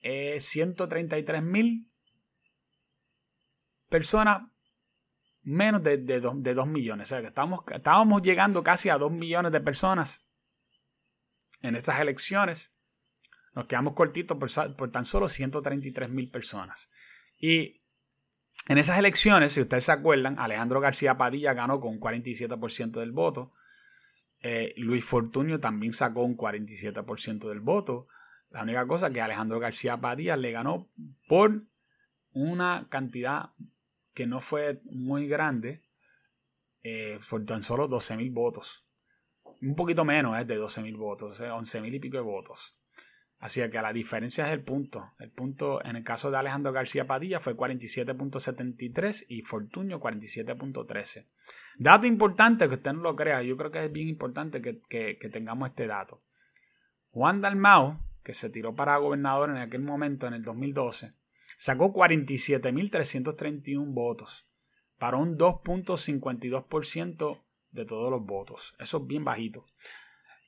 Eh, 0.00 0.38
133 0.38 1.42
mil 1.42 1.90
personas 3.94 4.42
menos 5.44 5.80
de, 5.84 5.98
de, 5.98 6.18
2 6.20 6.66
millones. 6.66 7.06
O 7.06 7.10
sea 7.10 7.20
que 7.20 7.28
estamos, 7.28 7.60
estábamos 7.72 8.22
llegando 8.22 8.64
casi 8.64 8.88
a 8.88 8.98
2 8.98 9.12
millones 9.12 9.52
de 9.52 9.60
personas 9.60 10.26
en 11.62 11.76
estas 11.76 12.00
elecciones. 12.00 12.72
Nos 13.54 13.66
quedamos 13.66 13.94
cortitos 13.94 14.36
por, 14.36 14.74
por 14.74 14.90
tan 14.90 15.06
solo 15.06 15.28
133 15.28 16.10
mil 16.10 16.28
personas. 16.28 16.90
Y 17.38 17.84
en 18.66 18.78
esas 18.78 18.98
elecciones, 18.98 19.52
si 19.52 19.60
ustedes 19.60 19.84
se 19.84 19.92
acuerdan, 19.92 20.40
Alejandro 20.40 20.80
García 20.80 21.16
Padilla 21.16 21.54
ganó 21.54 21.78
con 21.78 21.92
un 21.92 22.00
47% 22.00 22.98
del 22.98 23.12
voto. 23.12 23.52
Eh, 24.40 24.74
Luis 24.76 25.04
Fortunio 25.04 25.60
también 25.60 25.92
sacó 25.92 26.24
un 26.24 26.36
47% 26.36 27.48
del 27.48 27.60
voto. 27.60 28.08
La 28.50 28.64
única 28.64 28.88
cosa 28.88 29.12
que 29.12 29.20
Alejandro 29.20 29.60
García 29.60 29.98
Padilla 29.98 30.36
le 30.36 30.50
ganó 30.50 30.90
por 31.28 31.62
una 32.32 32.88
cantidad 32.90 33.50
que 34.14 34.26
no 34.26 34.40
fue 34.40 34.80
muy 34.84 35.26
grande, 35.26 35.82
eh, 36.82 37.18
por 37.28 37.44
tan 37.44 37.62
solo 37.62 37.88
12 37.88 38.16
mil 38.16 38.30
votos. 38.30 38.86
Un 39.60 39.74
poquito 39.74 40.04
menos 40.04 40.38
es 40.38 40.46
de 40.46 40.56
12 40.56 40.82
mil 40.82 40.96
votos, 40.96 41.40
11 41.40 41.80
mil 41.80 41.94
y 41.94 42.00
pico 42.00 42.16
de 42.16 42.22
votos. 42.22 42.76
Así 43.44 43.60
que 43.68 43.82
la 43.82 43.92
diferencia 43.92 44.46
es 44.46 44.52
el 44.52 44.62
punto. 44.62 45.12
El 45.18 45.30
punto 45.30 45.84
en 45.84 45.96
el 45.96 46.02
caso 46.02 46.30
de 46.30 46.38
Alejandro 46.38 46.72
García 46.72 47.06
Padilla 47.06 47.40
fue 47.40 47.54
47.73 47.54 49.26
y 49.28 49.42
Fortuño 49.42 50.00
47.13. 50.00 51.26
Dato 51.78 52.06
importante 52.06 52.68
que 52.68 52.76
usted 52.76 52.92
no 52.94 53.02
lo 53.02 53.16
crea, 53.16 53.42
yo 53.42 53.56
creo 53.58 53.70
que 53.70 53.84
es 53.84 53.92
bien 53.92 54.08
importante 54.08 54.62
que, 54.62 55.28
tengamos 55.30 55.68
este 55.68 55.86
dato. 55.86 56.22
Juan 57.10 57.42
Dalmao, 57.42 58.00
que 58.22 58.32
se 58.32 58.48
tiró 58.48 58.74
para 58.74 58.96
gobernador 58.96 59.50
en 59.50 59.58
aquel 59.58 59.82
momento, 59.82 60.26
en 60.26 60.34
el 60.34 60.42
2012, 60.42 61.12
sacó 61.56 61.92
47.331 61.92 63.92
votos 63.92 64.46
para 64.98 65.16
un 65.16 65.36
2.52% 65.36 67.42
de 67.70 67.84
todos 67.84 68.10
los 68.10 68.24
votos. 68.24 68.74
Eso 68.78 68.98
es 68.98 69.06
bien 69.06 69.24
bajito. 69.24 69.66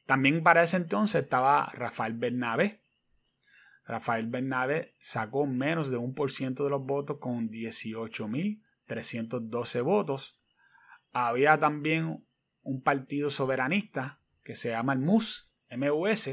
También 0.06 0.42
para 0.42 0.62
ese 0.62 0.76
entonces 0.76 1.24
estaba 1.24 1.66
Rafael 1.74 2.14
Bernabé, 2.14 2.80
Rafael 3.86 4.26
Bernabe 4.26 4.94
sacó 4.98 5.46
menos 5.46 5.90
de 5.90 5.96
un 5.96 6.12
por 6.14 6.32
ciento 6.32 6.64
de 6.64 6.70
los 6.70 6.84
votos 6.84 7.18
con 7.18 7.48
18.312 7.48 9.82
votos. 9.82 10.40
Había 11.12 11.58
también 11.58 12.26
un 12.62 12.82
partido 12.82 13.30
soberanista 13.30 14.20
que 14.42 14.56
se 14.56 14.70
llama 14.70 14.94
el 14.94 14.98
MUS, 14.98 15.52
MUS, 15.70 16.30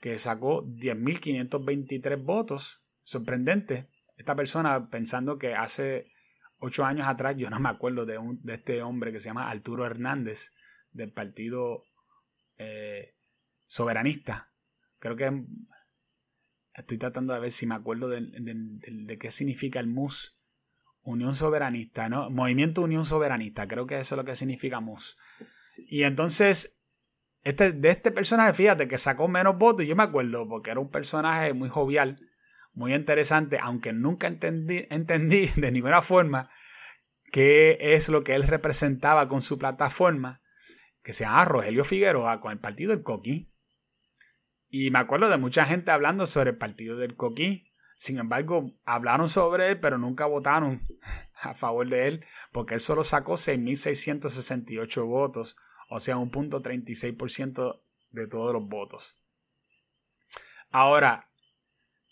que 0.00 0.18
sacó 0.18 0.66
10.523 0.66 2.22
votos. 2.22 2.82
Sorprendente. 3.06 3.88
Esta 4.16 4.34
persona 4.34 4.90
pensando 4.90 5.38
que 5.38 5.54
hace 5.54 6.12
ocho 6.58 6.84
años 6.84 7.06
atrás, 7.06 7.36
yo 7.36 7.48
no 7.48 7.60
me 7.60 7.68
acuerdo 7.68 8.04
de, 8.04 8.18
un, 8.18 8.42
de 8.42 8.54
este 8.54 8.82
hombre 8.82 9.12
que 9.12 9.20
se 9.20 9.26
llama 9.26 9.48
Arturo 9.48 9.86
Hernández, 9.86 10.52
del 10.90 11.12
partido 11.12 11.84
eh, 12.56 13.14
soberanista. 13.66 14.50
Creo 14.98 15.14
que 15.14 15.44
Estoy 16.76 16.98
tratando 16.98 17.32
de 17.32 17.40
ver 17.40 17.50
si 17.50 17.66
me 17.66 17.74
acuerdo 17.74 18.08
de, 18.08 19.18
qué 19.18 19.30
significa 19.30 19.80
el 19.80 19.86
MUS. 19.86 20.34
Unión 21.02 21.36
Soberanista, 21.36 22.08
¿no? 22.08 22.30
Movimiento 22.30 22.82
Unión 22.82 23.06
Soberanista, 23.06 23.68
creo 23.68 23.86
que 23.86 23.94
eso 23.94 24.14
es 24.14 24.16
lo 24.16 24.24
que 24.24 24.34
significa 24.34 24.80
MUS. 24.80 25.16
Y 25.76 26.02
entonces, 26.02 26.80
este, 27.44 27.72
de 27.72 27.90
este 27.90 28.10
personaje, 28.10 28.52
fíjate 28.52 28.88
que 28.88 28.98
sacó 28.98 29.28
menos 29.28 29.56
votos, 29.56 29.86
yo 29.86 29.94
me 29.94 30.02
acuerdo, 30.02 30.48
porque 30.48 30.72
era 30.72 30.80
un 30.80 30.90
personaje 30.90 31.52
muy 31.54 31.68
jovial, 31.68 32.18
muy 32.76 32.94
interesante, 32.94 33.58
aunque 33.60 33.94
nunca 33.94 34.26
entendí, 34.28 34.86
entendí 34.90 35.46
de 35.56 35.72
ninguna 35.72 36.02
forma 36.02 36.50
qué 37.32 37.78
es 37.80 38.08
lo 38.08 38.22
que 38.22 38.34
él 38.34 38.44
representaba 38.44 39.28
con 39.28 39.40
su 39.40 39.58
plataforma, 39.58 40.42
que 41.02 41.12
se 41.12 41.24
llama 41.24 41.46
Rogelio 41.46 41.84
Figueroa, 41.84 42.40
con 42.40 42.52
el 42.52 42.60
partido 42.60 42.90
del 42.90 43.02
Coqui. 43.02 43.50
Y 44.68 44.90
me 44.90 44.98
acuerdo 44.98 45.30
de 45.30 45.38
mucha 45.38 45.64
gente 45.64 45.90
hablando 45.90 46.26
sobre 46.26 46.50
el 46.50 46.58
partido 46.58 46.96
del 46.96 47.16
Coquí. 47.16 47.72
Sin 47.96 48.18
embargo, 48.18 48.74
hablaron 48.84 49.30
sobre 49.30 49.70
él, 49.70 49.80
pero 49.80 49.96
nunca 49.96 50.26
votaron 50.26 50.86
a 51.40 51.54
favor 51.54 51.88
de 51.88 52.08
él, 52.08 52.26
porque 52.52 52.74
él 52.74 52.80
solo 52.80 53.04
sacó 53.04 53.34
6.668 53.34 55.06
votos, 55.06 55.56
o 55.88 55.98
sea, 55.98 56.18
un 56.18 56.30
punto 56.30 56.62
36% 56.62 57.82
de 58.10 58.26
todos 58.26 58.52
los 58.52 58.68
votos. 58.68 59.16
Ahora, 60.70 61.25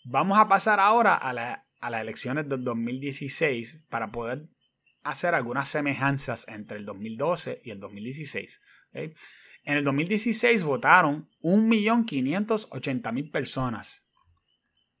vamos 0.05 0.39
a 0.39 0.47
pasar 0.47 0.79
ahora 0.79 1.15
a, 1.15 1.33
las 1.33 2.01
elecciones 2.01 2.47
del 2.47 2.63
2016 2.63 3.83
para 3.89 4.11
poder 4.11 4.47
hacer 5.03 5.35
algunas 5.35 5.67
semejanzas 5.67 6.47
entre 6.47 6.77
el 6.77 6.85
2012 6.85 7.61
y 7.63 7.71
el 7.71 7.79
2016. 7.79 8.61
En 8.93 9.13
el 9.65 9.83
2016 9.83 10.63
votaron 10.63 11.29
1.580.000 11.41 13.31
personas. 13.31 14.03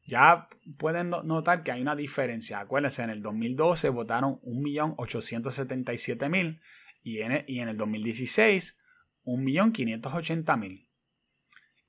Ya 0.07 0.47
pueden 0.77 1.09
notar 1.09 1.63
que 1.63 1.71
hay 1.71 1.81
una 1.81 1.95
diferencia. 1.95 2.59
Acuérdense, 2.59 3.01
en 3.03 3.09
el 3.09 3.21
2012 3.21 3.89
votaron 3.89 4.39
1.877.000 4.41 6.59
y 7.03 7.21
en, 7.21 7.43
y 7.47 7.59
en 7.59 7.69
el 7.69 7.77
2016 7.77 8.77
1.580.000. 9.25 10.87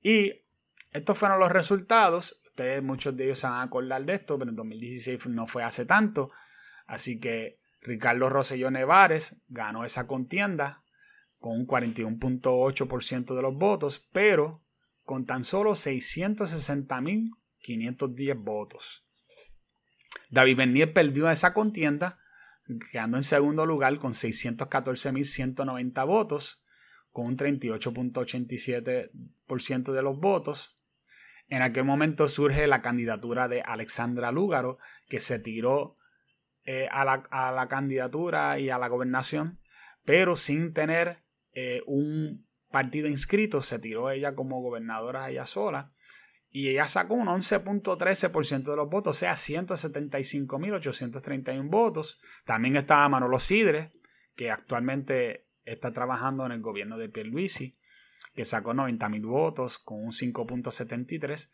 Y 0.03 0.33
estos 0.93 1.19
fueron 1.19 1.41
los 1.41 1.53
resultados. 1.53 2.41
Ustedes, 2.57 2.83
muchos 2.83 3.15
de 3.15 3.25
ellos 3.25 3.39
se 3.39 3.47
van 3.47 3.59
a 3.59 3.63
acordar 3.65 4.07
de 4.07 4.15
esto, 4.15 4.39
pero 4.39 4.49
en 4.49 4.57
2016 4.57 5.27
no 5.27 5.47
fue 5.47 5.63
hace 5.63 5.85
tanto. 5.85 6.31
Así 6.87 7.21
que 7.21 7.59
Ricardo 7.83 8.31
Rosselló 8.31 8.71
Nevares 8.71 9.37
ganó 9.49 9.85
esa 9.85 10.07
contienda 10.07 10.83
con 11.39 11.53
un 11.53 11.67
41.8% 11.67 13.35
de 13.35 13.43
los 13.43 13.55
votos, 13.57 14.09
pero 14.11 14.63
con 15.05 15.27
tan 15.27 15.45
solo 15.45 15.73
660.510 15.73 18.43
votos. 18.43 19.05
David 20.31 20.57
Bernier 20.57 20.95
perdió 20.95 21.31
esa 21.31 21.53
contienda, 21.53 22.19
quedando 22.91 23.19
en 23.19 23.25
segundo 23.25 23.67
lugar 23.67 23.99
con 23.99 24.15
614.190 24.15 26.07
votos, 26.07 26.63
con 27.11 27.27
un 27.27 27.37
38.87% 27.37 29.93
de 29.93 30.03
los 30.03 30.19
votos. 30.19 30.76
En 31.49 31.63
aquel 31.63 31.85
momento 31.85 32.29
surge 32.29 32.67
la 32.67 32.83
candidatura 32.83 33.47
de 33.49 33.63
Alexandra 33.63 34.33
Lúgaro, 34.33 34.79
que 35.09 35.21
se 35.21 35.39
tiró 35.39 35.95
eh, 36.65 36.89
a, 36.91 37.05
la, 37.05 37.69
candidatura 37.69 38.59
y 38.59 38.71
a 38.71 38.79
la 38.79 38.89
gobernación, 38.89 39.61
pero 40.05 40.35
sin 40.35 40.73
tener 40.73 41.23
eh, 41.53 41.83
un 41.87 42.49
partido 42.71 43.07
inscrito, 43.09 43.63
se 43.63 43.79
tiró 43.79 44.11
ella 44.11 44.35
como 44.35 44.61
gobernadora 44.61 45.31
ella 45.31 45.47
sola. 45.47 45.93
Y 46.51 46.71
ella 46.71 46.89
sacó 46.89 47.15
un 47.15 47.29
11.13% 47.29 48.65
de 48.65 48.77
los 48.77 48.89
votos, 48.89 49.17
o 49.17 49.19
sea, 49.19 49.35
175.831 49.35 51.71
votos. 51.71 52.19
También 52.45 52.75
estaba 52.77 53.09
Manolo 53.09 53.39
Sidre, 53.39 53.93
que 54.35 54.51
actualmente 54.51 55.47
está 55.65 55.93
trabajando 55.93 56.45
en 56.47 56.53
el 56.53 56.63
gobierno 56.63 56.99
de 56.99 57.09
Pierluisi 57.09 57.77
que 58.35 58.45
sacó 58.45 58.75
90 58.75 59.09
mil 59.09 59.27
votos 59.27 59.79
con 59.79 60.05
un 60.05 60.13
5.73. 60.13 61.51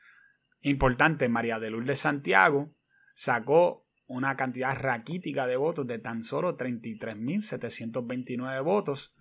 Importante, 0.62 1.28
María 1.28 1.58
de 1.58 1.70
Lourdes 1.70 2.00
Santiago 2.00 2.74
sacó 3.14 3.86
una 4.06 4.36
cantidad 4.36 4.78
raquítica 4.78 5.46
de 5.46 5.56
votos 5.56 5.86
de 5.86 5.98
tan 5.98 6.22
solo 6.22 6.56
33.729 6.56 8.62
votos, 8.62 9.14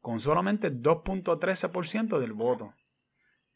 con 0.00 0.20
solamente 0.20 0.72
2.13% 0.72 2.18
del 2.18 2.34
voto. 2.34 2.74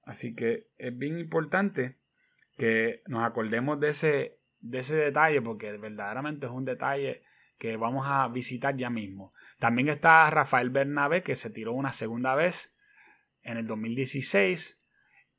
Así 0.03 0.35
que 0.35 0.71
es 0.79 0.97
bien 0.97 1.19
importante 1.19 1.99
que 2.57 3.03
nos 3.07 3.25
acordemos 3.25 3.79
de 3.79 3.91
ese, 3.91 4.41
de 4.61 4.79
ese 4.79 4.97
detalle, 4.97 5.43
porque 5.43 5.77
verdaderamente 5.77 6.47
es 6.47 6.53
un 6.53 6.65
detalle 6.65 7.23
que 7.59 7.77
vamos 7.77 8.07
a 8.09 8.27
visitar 8.29 8.75
ya 8.77 8.89
mismo. 8.89 9.35
También 9.59 9.89
está 9.89 10.31
Rafael 10.31 10.71
Bernabé, 10.71 11.23
que 11.23 11.35
se 11.35 11.51
tiró 11.51 11.75
una 11.75 11.93
segunda 11.93 12.35
vez 12.35 12.73
en 13.43 13.57
el 13.57 13.67
2016 13.67 14.79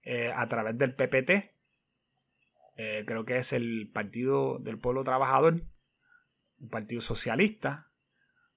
eh, 0.03 0.31
a 0.33 0.47
través 0.47 0.77
del 0.77 0.95
PPT. 0.95 1.55
Eh, 2.77 3.03
creo 3.05 3.25
que 3.25 3.37
es 3.37 3.53
el 3.53 3.91
Partido 3.93 4.59
del 4.59 4.79
Pueblo 4.79 5.03
Trabajador, 5.03 5.65
un 6.59 6.69
partido 6.69 7.01
socialista, 7.01 7.91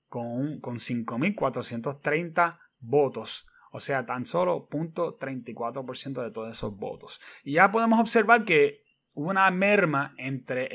con, 0.06 0.60
con 0.60 0.76
5.430 0.76 2.60
votos. 2.78 3.46
O 3.72 3.80
sea, 3.80 4.04
tan 4.04 4.26
solo 4.26 4.68
0.34% 4.68 6.22
de 6.22 6.30
todos 6.30 6.50
esos 6.52 6.76
votos. 6.76 7.20
Y 7.42 7.54
ya 7.54 7.72
podemos 7.72 7.98
observar 7.98 8.44
que 8.44 8.82
hubo 9.12 9.30
una 9.30 9.50
merma 9.50 10.14
entre 10.18 10.68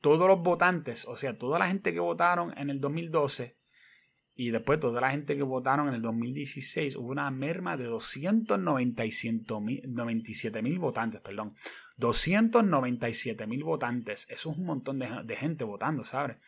todos 0.00 0.28
los 0.28 0.40
votantes, 0.40 1.06
o 1.06 1.16
sea, 1.16 1.36
toda 1.38 1.58
la 1.58 1.66
gente 1.66 1.92
que 1.92 2.00
votaron 2.00 2.56
en 2.58 2.70
el 2.70 2.80
2012 2.80 3.58
y 4.36 4.50
después 4.50 4.80
toda 4.80 5.00
la 5.00 5.12
gente 5.12 5.36
que 5.36 5.44
votaron 5.44 5.86
en 5.88 5.94
el 5.94 6.02
2016, 6.02 6.96
hubo 6.96 7.10
una 7.10 7.30
merma 7.30 7.76
de 7.76 7.84
297 7.84 10.60
mil 10.60 10.80
votantes, 10.80 11.20
perdón. 11.20 11.54
297 11.96 13.46
mil 13.46 13.62
votantes. 13.62 14.26
Eso 14.28 14.50
es 14.50 14.58
un 14.58 14.66
montón 14.66 14.98
de, 14.98 15.36
gente 15.36 15.62
votando, 15.62 16.02
¿sabes? 16.02 16.38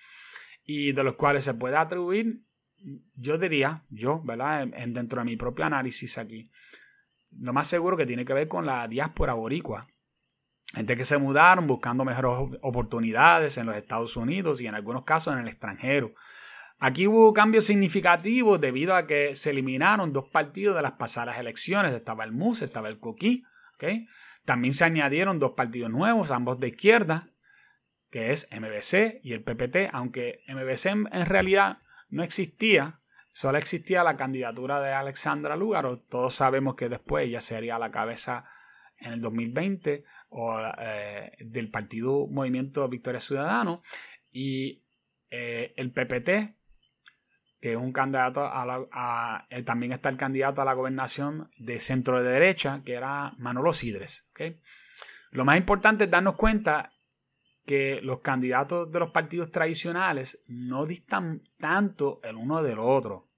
Y 0.64 0.90
de 0.92 1.05
los 1.05 1.14
cuales 1.14 1.44
se 1.44 1.55
puede 1.55 1.77
atribuir, 1.77 2.42
yo 3.14 3.38
diría, 3.38 3.85
yo, 3.88 4.20
¿verdad? 4.25 4.62
En, 4.62 4.92
dentro 4.92 5.20
de 5.20 5.25
mi 5.25 5.37
propio 5.37 5.64
análisis 5.64 6.18
aquí, 6.18 6.51
lo 7.38 7.53
más 7.53 7.68
seguro 7.68 7.96
que 7.96 8.07
tiene 8.07 8.25
que 8.25 8.35
ver 8.35 8.49
con 8.49 8.66
la 8.66 8.88
diáspora 8.88 9.35
boricua. 9.35 9.87
Gente 10.75 10.96
que 10.96 11.05
se 11.05 11.18
mudaron 11.18 11.68
buscando 11.68 12.05
mejores 12.05 12.59
oportunidades 12.62 13.59
en 13.59 13.66
los 13.66 13.77
Estados 13.77 14.16
Unidos 14.16 14.61
y 14.61 14.66
en 14.66 14.75
algunos 14.75 15.05
casos 15.05 15.35
en 15.35 15.40
el 15.40 15.46
extranjero. 15.46 16.12
Aquí 16.79 17.07
hubo 17.07 17.33
cambios 17.33 17.65
significativos 17.65 18.61
debido 18.61 18.95
a 18.95 19.07
que 19.07 19.35
se 19.35 19.51
eliminaron 19.51 20.12
dos 20.12 20.29
partidos 20.29 20.77
de 20.77 20.83
las 20.83 20.93
pasadas 20.93 21.39
elecciones. 21.39 21.93
Estaba 21.93 22.25
el 22.25 22.33
MUS, 22.33 22.62
estaba 22.62 22.89
el 22.89 22.99
Coquí. 22.99 23.45
También 24.45 24.75
se 24.75 24.85
añadieron 24.85 25.39
dos 25.39 25.53
partidos 25.53 25.91
nuevos, 25.91 26.31
ambos 26.31 26.61
de 26.61 26.69
izquierda, 26.69 27.31
que 28.11 28.31
es 28.31 28.49
MBC 28.53 29.21
y 29.23 29.33
el 29.33 29.43
PPT, 29.43 29.91
aunque 29.93 30.43
MBC 30.49 30.87
en 30.87 31.27
realidad 31.27 31.79
no 32.09 32.23
existía, 32.23 33.01
solo 33.33 33.59
existía 33.59 34.05
la 34.05 34.17
candidatura 34.17 34.81
de 34.81 34.93
Alexandra 34.93 35.57
Lúgaro. 35.57 35.99
Todos 35.99 36.35
sabemos 36.35 36.77
que 36.77 36.89
después 36.89 37.27
ella 37.27 37.41
sería 37.41 37.79
la 37.79 37.91
cabeza 37.91 38.45
en 38.99 39.12
el 39.12 39.21
2020 39.21 40.05
o, 40.29 40.59
eh, 40.79 41.33
del 41.41 41.71
partido 41.71 42.27
Movimiento 42.29 42.89
Victoria 42.89 43.21
Ciudadano 43.21 43.83
y 44.31 44.85
eh, 45.31 45.75
el 45.77 45.93
PPT 45.93 46.56
que 47.66 47.72
es 47.72 47.79
un 47.79 47.90
candidato 47.90 48.44
a, 48.44 48.64
la, 48.64 49.44
eh, 49.50 49.64
también 49.64 49.90
está 49.90 50.09
el 50.09 50.16
candidato 50.16 50.62
a 50.62 50.64
la 50.64 50.74
gobernación 50.74 51.50
de 51.59 51.81
centro 51.81 52.22
de 52.22 52.31
derecha, 52.31 52.81
que 52.85 52.94
era 52.94 53.35
Manolo 53.38 53.72
Sidres. 53.72 54.31
Lo 55.33 55.44
más 55.44 55.57
importante 55.57 56.05
es 56.05 56.11
darnos 56.12 56.37
cuenta 56.37 56.92
que 57.64 58.00
los 58.05 58.20
candidatos 58.20 58.92
de 58.92 59.00
los 59.00 59.11
partidos 59.11 59.50
tradicionales 59.50 60.44
no 60.46 60.87
distan 60.87 61.42
tanto 61.59 62.20
el 62.22 62.37
uno 62.37 62.62
del 62.62 62.79
otro. 62.79 63.33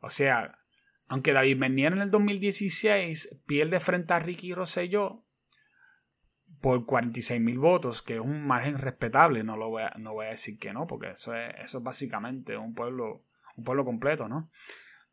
O 0.00 0.10
sea, 0.10 0.58
aunque 1.06 1.32
David 1.32 1.60
Bernier 1.60 1.92
en 1.92 2.00
el 2.00 2.10
2016 2.10 3.42
pierde 3.46 3.78
frente 3.78 4.12
a 4.12 4.18
Ricky 4.18 4.54
Rosselló 4.54 5.24
por 6.60 6.84
46 6.84 7.40
mil 7.40 7.60
votos, 7.60 8.02
que 8.02 8.14
es 8.14 8.20
un 8.20 8.44
margen 8.44 8.76
respetable, 8.76 9.44
no, 9.44 9.56
lo 9.56 9.68
voy 9.68 9.84
a, 9.84 9.94
no 9.98 10.14
voy 10.14 10.26
a 10.26 10.30
decir 10.30 10.58
que 10.58 10.72
no, 10.72 10.88
porque 10.88 11.12
eso 11.12 11.32
es, 11.32 11.54
eso 11.64 11.78
es 11.78 11.84
básicamente 11.84 12.56
un 12.56 12.74
pueblo 12.74 13.24
un 13.56 13.64
pueblo 13.64 13.84
completo, 13.84 14.28
¿no? 14.28 14.50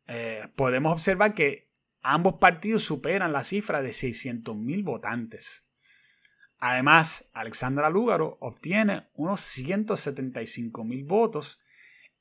Eh, 0.06 0.48
podemos 0.56 0.92
observar 0.92 1.34
que 1.34 1.70
ambos 2.02 2.34
partidos 2.34 2.82
superan 2.84 3.32
la 3.32 3.44
cifra 3.44 3.82
de 3.82 3.90
600.000 3.90 4.84
votantes. 4.84 5.66
Además, 6.58 7.30
Alexandra 7.32 7.88
Lúgaro 7.88 8.36
obtiene 8.40 9.08
unos 9.14 9.40
175.000 9.40 11.06
votos 11.06 11.58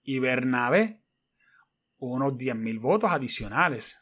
y 0.02 0.20
Bernabé 0.20 1.02
unos 1.98 2.34
10.000 2.38 2.80
votos 2.80 3.12
adicionales. 3.12 4.00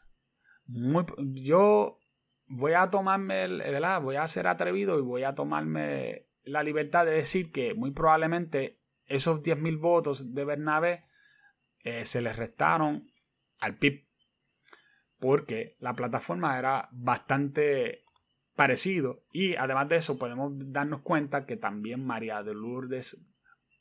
yo 0.66 1.98
voy 2.46 2.72
a 2.72 2.88
tomarme, 2.90 3.48
¿verdad? 3.48 4.00
voy 4.00 4.16
a 4.16 4.26
ser 4.28 4.46
atrevido 4.46 4.98
y 4.98 5.02
voy 5.02 5.24
a 5.24 5.34
tomarme 5.34 6.26
la 6.44 6.62
libertad 6.62 7.04
de 7.04 7.12
decir 7.12 7.50
que 7.50 7.74
muy 7.74 7.90
probablemente 7.90 8.80
esos 9.06 9.40
10.000 9.40 9.78
votos 9.78 10.34
de 10.34 10.44
Bernabé 10.44 11.02
eh, 11.84 12.04
se 12.04 12.20
les 12.20 12.36
restaron 12.36 13.10
al 13.60 13.76
PIB 13.78 14.06
porque 15.18 15.76
la 15.80 15.94
plataforma 15.94 16.58
era 16.58 16.88
bastante 16.92 18.04
parecido. 18.54 19.24
Y 19.32 19.56
además 19.56 19.88
de 19.88 19.96
eso 19.96 20.18
podemos 20.18 20.52
darnos 20.56 21.02
cuenta 21.02 21.46
que 21.46 21.56
también 21.56 22.04
María 22.04 22.42
de 22.42 22.54
Lourdes 22.54 23.20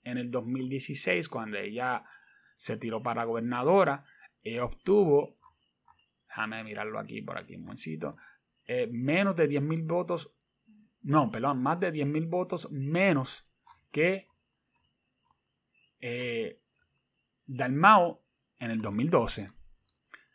en 0.04 0.18
el 0.18 0.32
2016 0.32 1.30
cuando 1.30 1.58
ella 1.58 2.04
se 2.56 2.78
tiró 2.78 3.04
para 3.04 3.26
gobernadora 3.26 4.04
obtuvo 4.62 5.38
déjame 6.30 6.64
mirarlo 6.64 7.00
aquí 7.00 7.22
por 7.22 7.38
aquí 7.38 7.56
un 7.56 7.64
momentito 7.64 8.16
eh, 8.68 8.86
menos 8.92 9.38
de 9.38 9.50
10.000 9.50 9.88
votos, 9.88 10.36
no, 11.02 11.32
perdón, 11.32 11.64
más 11.64 11.80
de 11.80 11.94
10.000 11.94 12.30
votos 12.30 12.70
menos 12.70 13.48
que 13.92 14.28
eh, 16.02 16.62
Dalmao 17.48 18.24
en 18.60 18.72
el 18.72 18.82
2012. 18.82 19.52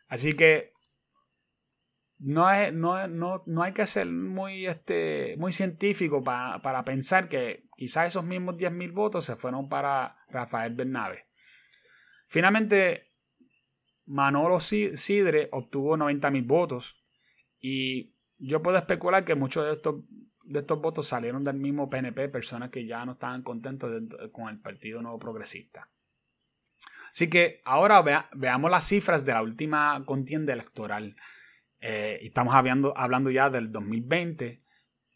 Así 0.08 0.32
que 0.32 0.72
no, 2.18 2.50
es, 2.50 2.72
no, 2.72 3.06
no, 3.08 3.42
no, 3.46 3.62
hay 3.62 3.72
que 3.72 3.86
ser 3.86 4.06
muy, 4.06 4.66
este, 4.66 5.36
muy 5.38 5.52
científico 5.52 6.22
para 6.22 6.84
pensar 6.84 7.28
que 7.28 7.68
quizás 7.76 8.08
esos 8.08 8.24
mismos 8.24 8.56
10.000 8.56 8.92
votos 8.92 9.24
se 9.24 9.36
fueron 9.36 9.68
para 9.68 10.16
Rafael 10.28 10.74
Bernabe. 10.74 11.26
Finalmente, 12.28 13.12
Manolo 14.06 14.60
Sidre 14.60 15.48
obtuvo 15.52 15.96
90.000 15.96 16.46
votos 16.46 17.02
y 17.58 18.14
yo 18.38 18.62
puedo 18.62 18.78
especular 18.78 19.24
que 19.24 19.34
muchos 19.34 19.66
de 19.66 19.72
estos, 19.72 20.04
de 20.44 20.60
estos 20.60 20.80
votos 20.80 21.06
salieron 21.08 21.44
del 21.44 21.56
mismo 21.56 21.88
PNP, 21.88 22.28
personas 22.28 22.70
que 22.70 22.86
ya 22.86 23.04
no 23.04 23.12
estaban 23.12 23.42
contentos 23.42 23.90
con 24.32 24.48
el 24.48 24.60
Partido 24.60 25.02
Nuevo 25.02 25.18
Progresista. 25.18 25.90
Así 27.12 27.28
que 27.28 27.60
ahora 27.64 28.28
veamos 28.32 28.70
las 28.70 28.88
cifras 28.88 29.24
de 29.26 29.32
la 29.32 29.42
última 29.42 30.02
contienda 30.06 30.54
electoral. 30.54 31.14
Eh, 31.78 32.20
estamos 32.22 32.54
hablando, 32.54 32.96
hablando 32.96 33.30
ya 33.30 33.50
del 33.50 33.70
2020 33.70 34.64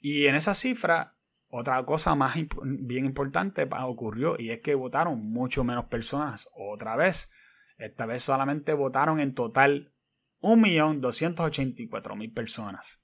y 0.00 0.26
en 0.26 0.34
esa 0.34 0.52
cifra 0.52 1.16
otra 1.48 1.82
cosa 1.86 2.14
más 2.14 2.36
bien 2.62 3.06
importante 3.06 3.66
ocurrió 3.84 4.36
y 4.38 4.50
es 4.50 4.60
que 4.60 4.74
votaron 4.74 5.24
mucho 5.30 5.64
menos 5.64 5.86
personas 5.86 6.50
otra 6.52 6.96
vez. 6.96 7.30
Esta 7.78 8.04
vez 8.04 8.22
solamente 8.22 8.74
votaron 8.74 9.18
en 9.20 9.34
total 9.34 9.94
1.284.000 10.42 12.34
personas. 12.34 13.00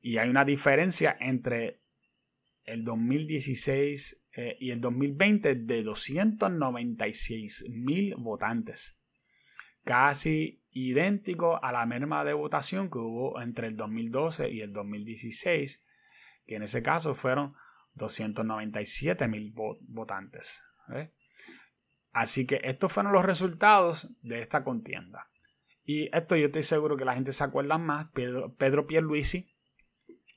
Y 0.00 0.16
hay 0.16 0.30
una 0.30 0.46
diferencia 0.46 1.14
entre 1.20 1.82
el 2.64 2.82
2016 2.84 4.19
eh, 4.34 4.56
y 4.60 4.70
el 4.70 4.80
2020 4.80 5.54
de 5.54 5.84
296.000 5.84 8.14
votantes. 8.18 8.96
Casi 9.84 10.62
idéntico 10.70 11.62
a 11.62 11.72
la 11.72 11.84
merma 11.86 12.24
de 12.24 12.32
votación 12.32 12.90
que 12.90 12.98
hubo 12.98 13.40
entre 13.40 13.68
el 13.68 13.76
2012 13.76 14.50
y 14.50 14.60
el 14.60 14.72
2016 14.72 15.84
que 16.50 16.56
en 16.56 16.64
ese 16.64 16.82
caso 16.82 17.14
fueron 17.14 17.54
297 17.94 19.28
mil 19.28 19.54
votantes. 19.54 20.64
Así 22.10 22.44
que 22.44 22.60
estos 22.64 22.92
fueron 22.92 23.12
los 23.12 23.24
resultados 23.24 24.08
de 24.22 24.40
esta 24.40 24.64
contienda. 24.64 25.30
Y 25.84 26.10
esto 26.12 26.34
yo 26.34 26.46
estoy 26.46 26.64
seguro 26.64 26.96
que 26.96 27.04
la 27.04 27.14
gente 27.14 27.32
se 27.32 27.44
acuerda 27.44 27.78
más. 27.78 28.08
Pedro, 28.12 28.52
Pedro 28.56 28.88
Pierluisi 28.88 29.46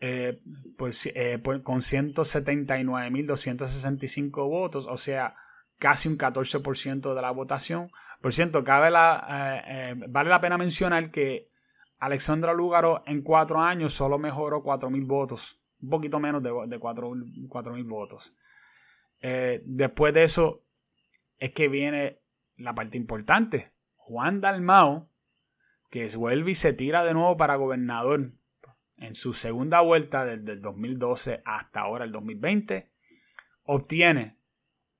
eh, 0.00 0.40
eh, 1.14 1.42
con 1.62 1.80
179.265 1.80 4.48
votos, 4.48 4.86
o 4.86 4.96
sea, 4.96 5.36
casi 5.78 6.08
un 6.08 6.18
14% 6.18 7.14
de 7.14 7.22
la 7.22 7.30
votación. 7.30 7.90
Por 8.20 8.32
cierto, 8.32 8.64
cabe 8.64 8.90
la, 8.90 9.94
vale 10.08 10.30
la 10.30 10.40
pena 10.40 10.58
mencionar 10.58 11.10
que 11.10 11.50
Alexandra 11.98 12.52
Lúgaro 12.52 13.02
en 13.06 13.22
cuatro 13.22 13.60
años 13.60 13.94
solo 13.94 14.18
mejoró 14.18 14.62
4.000 14.62 15.06
votos, 15.06 15.60
un 15.80 15.90
poquito 15.90 16.20
menos 16.20 16.42
de, 16.42 16.50
de 16.66 16.80
4.000 16.80 17.88
votos. 17.88 18.34
Eh, 19.20 19.62
después 19.64 20.12
de 20.12 20.24
eso 20.24 20.64
es 21.38 21.52
que 21.52 21.68
viene 21.68 22.20
la 22.56 22.74
parte 22.74 22.98
importante. 22.98 23.72
Juan 23.94 24.40
Dalmao, 24.40 25.10
que 25.90 26.06
vuelve 26.16 26.52
y 26.52 26.54
se 26.54 26.72
tira 26.72 27.04
de 27.04 27.14
nuevo 27.14 27.36
para 27.36 27.56
gobernador 27.56 28.32
en 28.98 29.14
su 29.14 29.32
segunda 29.34 29.80
vuelta 29.80 30.24
desde 30.24 30.52
el 30.52 30.62
2012 30.62 31.42
hasta 31.44 31.80
ahora 31.80 32.04
el 32.04 32.12
2020, 32.12 32.90
obtiene 33.64 34.35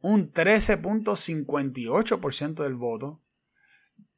un 0.00 0.32
13.58% 0.32 2.62
del 2.62 2.74
voto 2.74 3.22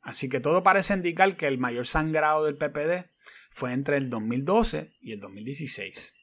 Así 0.02 0.30
que 0.30 0.40
todo 0.40 0.64
parece 0.64 0.94
indicar 0.94 1.36
que 1.38 1.48
el 1.48 1.58
mayor 1.58 1.86
sangrado 1.86 2.46
del 2.46 2.58
PPD 2.58 3.12
fue 3.52 3.74
entre 3.74 3.98
el 3.98 4.10
2012 4.10 4.94
y 5.00 5.14
el 5.14 5.20
2016. 5.20 6.14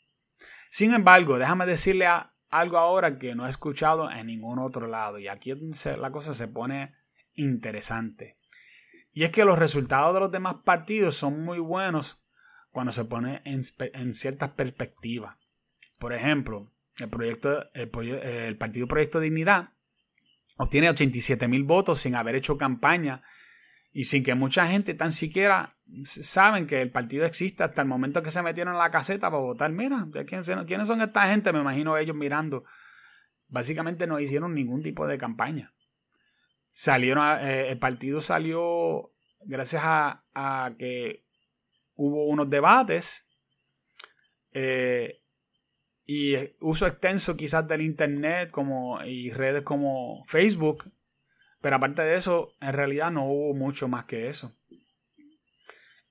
Sin 0.70 0.92
embargo, 0.92 1.38
déjame 1.38 1.66
decirle 1.66 2.06
algo 2.50 2.78
ahora 2.78 3.18
que 3.18 3.34
no 3.34 3.46
he 3.46 3.50
escuchado 3.50 4.10
en 4.10 4.26
ningún 4.26 4.58
otro 4.58 4.86
lado. 4.86 5.18
Y 5.18 5.28
aquí 5.28 5.52
la 5.98 6.10
cosa 6.10 6.34
se 6.34 6.48
pone 6.48 6.94
interesante. 7.34 8.38
Y 9.12 9.24
es 9.24 9.30
que 9.30 9.44
los 9.44 9.58
resultados 9.58 10.14
de 10.14 10.20
los 10.20 10.30
demás 10.30 10.56
partidos 10.64 11.16
son 11.16 11.42
muy 11.42 11.58
buenos 11.58 12.20
cuando 12.70 12.92
se 12.92 13.04
pone 13.04 13.42
en, 13.44 14.14
ciertas 14.14 14.50
perspectivas. 14.50 15.36
Por 15.98 16.12
ejemplo, 16.12 16.70
el, 16.98 17.08
proyecto, 17.08 17.72
el, 17.74 18.56
Partido 18.56 18.88
Proyecto 18.88 19.20
Dignidad 19.20 19.70
obtiene 20.56 20.90
87 20.90 21.48
mil 21.48 21.64
votos 21.64 22.00
sin 22.00 22.14
haber 22.14 22.34
hecho 22.34 22.58
campaña 22.58 23.22
y 23.92 24.04
sin 24.04 24.22
que 24.22 24.34
mucha 24.34 24.66
gente 24.66 24.94
tan 24.94 25.12
siquiera 25.12 25.76
saben 26.04 26.66
que 26.66 26.82
el 26.82 26.90
partido 26.90 27.24
existe 27.24 27.62
hasta 27.64 27.82
el 27.82 27.88
momento 27.88 28.22
que 28.22 28.30
se 28.30 28.42
metieron 28.42 28.74
en 28.74 28.78
la 28.78 28.90
caseta 28.90 29.30
para 29.30 29.42
votar. 29.42 29.72
Mira, 29.72 30.06
¿quiénes 30.26 30.86
son 30.86 31.00
esta 31.00 31.26
gente? 31.28 31.52
Me 31.52 31.60
imagino 31.60 31.96
ellos 31.96 32.14
mirando. 32.14 32.64
Básicamente 33.48 34.06
no 34.06 34.20
hicieron 34.20 34.54
ningún 34.54 34.82
tipo 34.82 35.06
de 35.06 35.16
campaña. 35.16 35.72
Salieron, 36.72 37.26
eh, 37.40 37.70
el 37.70 37.78
partido 37.78 38.20
salió 38.20 39.12
gracias 39.40 39.82
a, 39.84 40.24
a, 40.34 40.72
que 40.78 41.24
hubo 41.94 42.26
unos 42.26 42.50
debates 42.50 43.26
eh, 44.52 45.17
y 46.08 46.34
uso 46.60 46.88
extenso 46.88 47.36
quizás 47.36 47.68
del 47.68 47.82
internet 47.82 48.50
como, 48.50 49.00
y 49.04 49.30
redes 49.30 49.62
como 49.62 50.24
Facebook 50.24 50.90
pero 51.60 51.76
aparte 51.76 52.02
de 52.02 52.16
eso, 52.16 52.54
en 52.60 52.72
realidad 52.72 53.10
no 53.10 53.24
hubo 53.24 53.54
mucho 53.54 53.88
más 53.88 54.04
que 54.04 54.28
eso. 54.28 54.56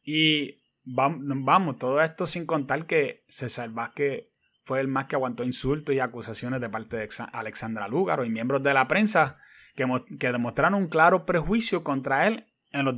Y 0.03 0.61
vamos, 0.83 1.77
todo 1.79 2.01
esto 2.01 2.25
sin 2.25 2.45
contar 2.45 2.85
que 2.85 3.25
César 3.27 3.69
Vázquez 3.69 4.27
fue 4.63 4.81
el 4.81 4.87
más 4.87 5.05
que 5.05 5.15
aguantó 5.15 5.43
insultos 5.43 5.95
y 5.95 5.99
acusaciones 5.99 6.59
de 6.59 6.69
parte 6.69 6.97
de 6.97 7.09
Alexandra 7.31 7.87
Lúgaro 7.87 8.25
y 8.25 8.29
miembros 8.29 8.63
de 8.63 8.73
la 8.73 8.87
prensa 8.87 9.37
que, 9.75 9.85
que 10.19 10.31
demostraron 10.31 10.73
un 10.75 10.87
claro 10.87 11.25
prejuicio 11.25 11.83
contra 11.83 12.27
él 12.27 12.47
en 12.71 12.83
los, 12.83 12.95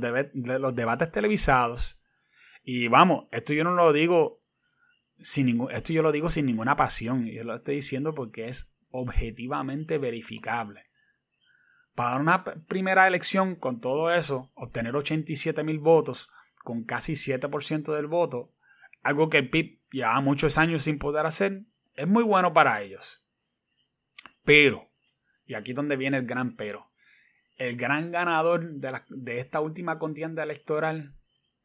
los 0.60 0.74
debates 0.74 1.12
televisados. 1.12 2.00
Y 2.64 2.88
vamos, 2.88 3.26
esto 3.30 3.54
yo 3.54 3.62
no 3.62 3.74
lo 3.74 3.92
digo 3.92 4.39
sin 5.22 5.46
ningún, 5.46 5.70
esto 5.70 5.92
yo 5.92 6.02
lo 6.02 6.12
digo 6.12 6.30
sin 6.30 6.46
ninguna 6.46 6.76
pasión. 6.76 7.26
Yo 7.26 7.44
lo 7.44 7.54
estoy 7.54 7.76
diciendo 7.76 8.14
porque 8.14 8.46
es 8.46 8.72
objetivamente 8.90 9.98
verificable 9.98 10.82
para 12.00 12.16
una 12.16 12.44
primera 12.44 13.06
elección 13.06 13.56
con 13.56 13.78
todo 13.78 14.10
eso, 14.10 14.50
obtener 14.54 14.96
87 14.96 15.62
mil 15.64 15.80
votos 15.80 16.30
con 16.64 16.84
casi 16.84 17.12
7% 17.12 17.94
del 17.94 18.06
voto, 18.06 18.54
algo 19.02 19.28
que 19.28 19.36
el 19.36 19.50
PIB 19.50 19.80
lleva 19.92 20.18
muchos 20.22 20.56
años 20.56 20.82
sin 20.82 20.98
poder 20.98 21.26
hacer, 21.26 21.64
es 21.94 22.08
muy 22.08 22.22
bueno 22.22 22.54
para 22.54 22.80
ellos. 22.80 23.22
Pero, 24.44 24.90
y 25.44 25.52
aquí 25.52 25.72
es 25.72 25.76
donde 25.76 25.98
viene 25.98 26.16
el 26.16 26.26
gran 26.26 26.56
pero, 26.56 26.90
el 27.58 27.76
gran 27.76 28.10
ganador 28.10 28.64
de, 28.64 29.00
de 29.08 29.38
esta 29.38 29.60
última 29.60 29.98
contienda 29.98 30.42
electoral, 30.42 31.16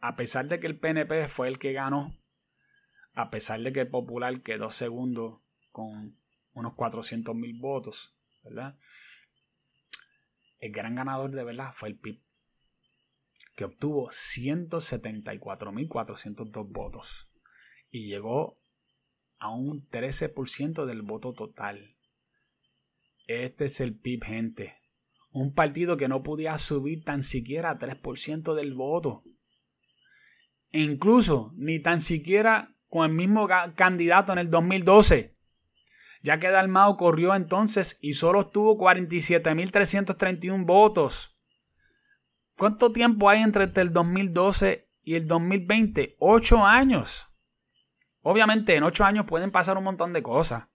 a 0.02 0.18
pesar 0.18 0.48
de 0.48 0.60
que 0.60 0.68
el 0.68 0.80
PNP 0.80 1.30
fue 1.30 1.48
el 1.48 1.60
que 1.60 1.72
ganó, 1.72 2.14
a 3.16 3.32
pesar 3.32 3.62
de 3.62 3.74
que 3.74 3.82
el 3.82 3.90
Popular 3.90 4.42
quedó 4.42 4.70
segundo 4.70 5.44
con 5.72 6.18
unos 6.54 6.76
400 6.76 7.36
mil 7.36 7.60
votos, 7.60 8.16
¿verdad? 8.44 8.78
el 10.60 10.72
gran 10.72 10.96
ganador 10.96 11.32
de 11.32 11.44
verdad 11.44 11.74
fue 11.74 11.90
el 11.90 12.00
PIB, 12.00 12.22
que 13.56 13.66
obtuvo 13.66 14.08
174.402 14.10 16.72
votos 16.72 17.30
y 17.92 18.08
llegó 18.08 18.56
a 19.40 19.54
un 19.54 19.86
13% 19.90 20.86
del 20.86 21.02
voto 21.02 21.34
total. 21.34 21.98
Este 23.28 23.66
es 23.66 23.82
el 23.82 23.98
PIB, 23.98 24.24
gente. 24.24 24.78
Un 25.32 25.54
partido 25.54 25.98
que 25.98 26.08
no 26.08 26.24
podía 26.24 26.58
subir 26.58 27.04
tan 27.04 27.22
siquiera 27.22 27.72
a 27.72 27.78
3% 27.78 28.56
del 28.56 28.74
voto. 28.74 29.26
E 30.72 30.82
incluso 30.82 31.52
ni 31.56 31.80
tan 31.80 32.00
siquiera 32.02 32.75
con 32.96 33.12
el 33.12 33.16
mismo 33.16 33.46
candidato 33.76 34.32
en 34.32 34.40
el 34.40 34.50
2012 34.50 35.36
ya 36.26 36.40
que 36.40 36.50
Dalmao 36.50 36.98
corrió 36.98 37.36
entonces 37.36 38.00
y 38.02 38.16
solo 38.16 38.40
obtuvo 38.40 38.80
47.331 38.80 40.66
votos. 40.66 41.36
¿Cuánto 42.58 42.92
tiempo 42.92 43.30
hay 43.30 43.44
entre 43.44 43.66
el 43.66 43.94
2012 43.94 44.88
y 45.04 45.14
el 45.14 45.28
2020? 45.28 46.16
Ocho 46.18 46.66
años. 46.66 47.28
Obviamente 48.24 48.76
en 48.76 48.82
ocho 48.82 49.06
años 49.06 49.28
pueden 49.28 49.52
pasar 49.52 49.78
un 49.78 49.84
montón 49.84 50.14
de 50.14 50.24
cosas. 50.24 50.68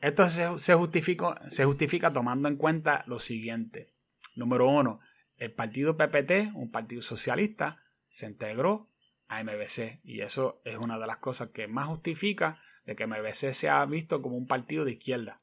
Esto 0.00 0.28
se, 0.28 0.74
justifica, 0.74 1.40
se 1.48 1.64
justifica 1.64 2.12
tomando 2.12 2.48
en 2.48 2.56
cuenta 2.56 3.04
lo 3.06 3.18
siguiente. 3.18 3.94
Número 4.34 4.68
uno, 4.68 5.00
el 5.36 5.52
partido 5.52 5.96
PPT, 5.96 6.54
un 6.54 6.70
partido 6.70 7.00
socialista, 7.00 7.80
se 8.10 8.26
integró 8.26 8.90
a 9.28 9.42
MBC 9.42 10.00
y 10.02 10.20
eso 10.20 10.60
es 10.64 10.76
una 10.76 10.98
de 10.98 11.06
las 11.06 11.18
cosas 11.18 11.50
que 11.50 11.68
más 11.68 11.86
justifica 11.86 12.60
de 12.84 12.96
que 12.96 13.06
MBC 13.06 13.52
se 13.52 13.68
ha 13.68 13.84
visto 13.86 14.20
como 14.20 14.36
un 14.36 14.46
partido 14.46 14.84
de 14.84 14.92
izquierda. 14.92 15.40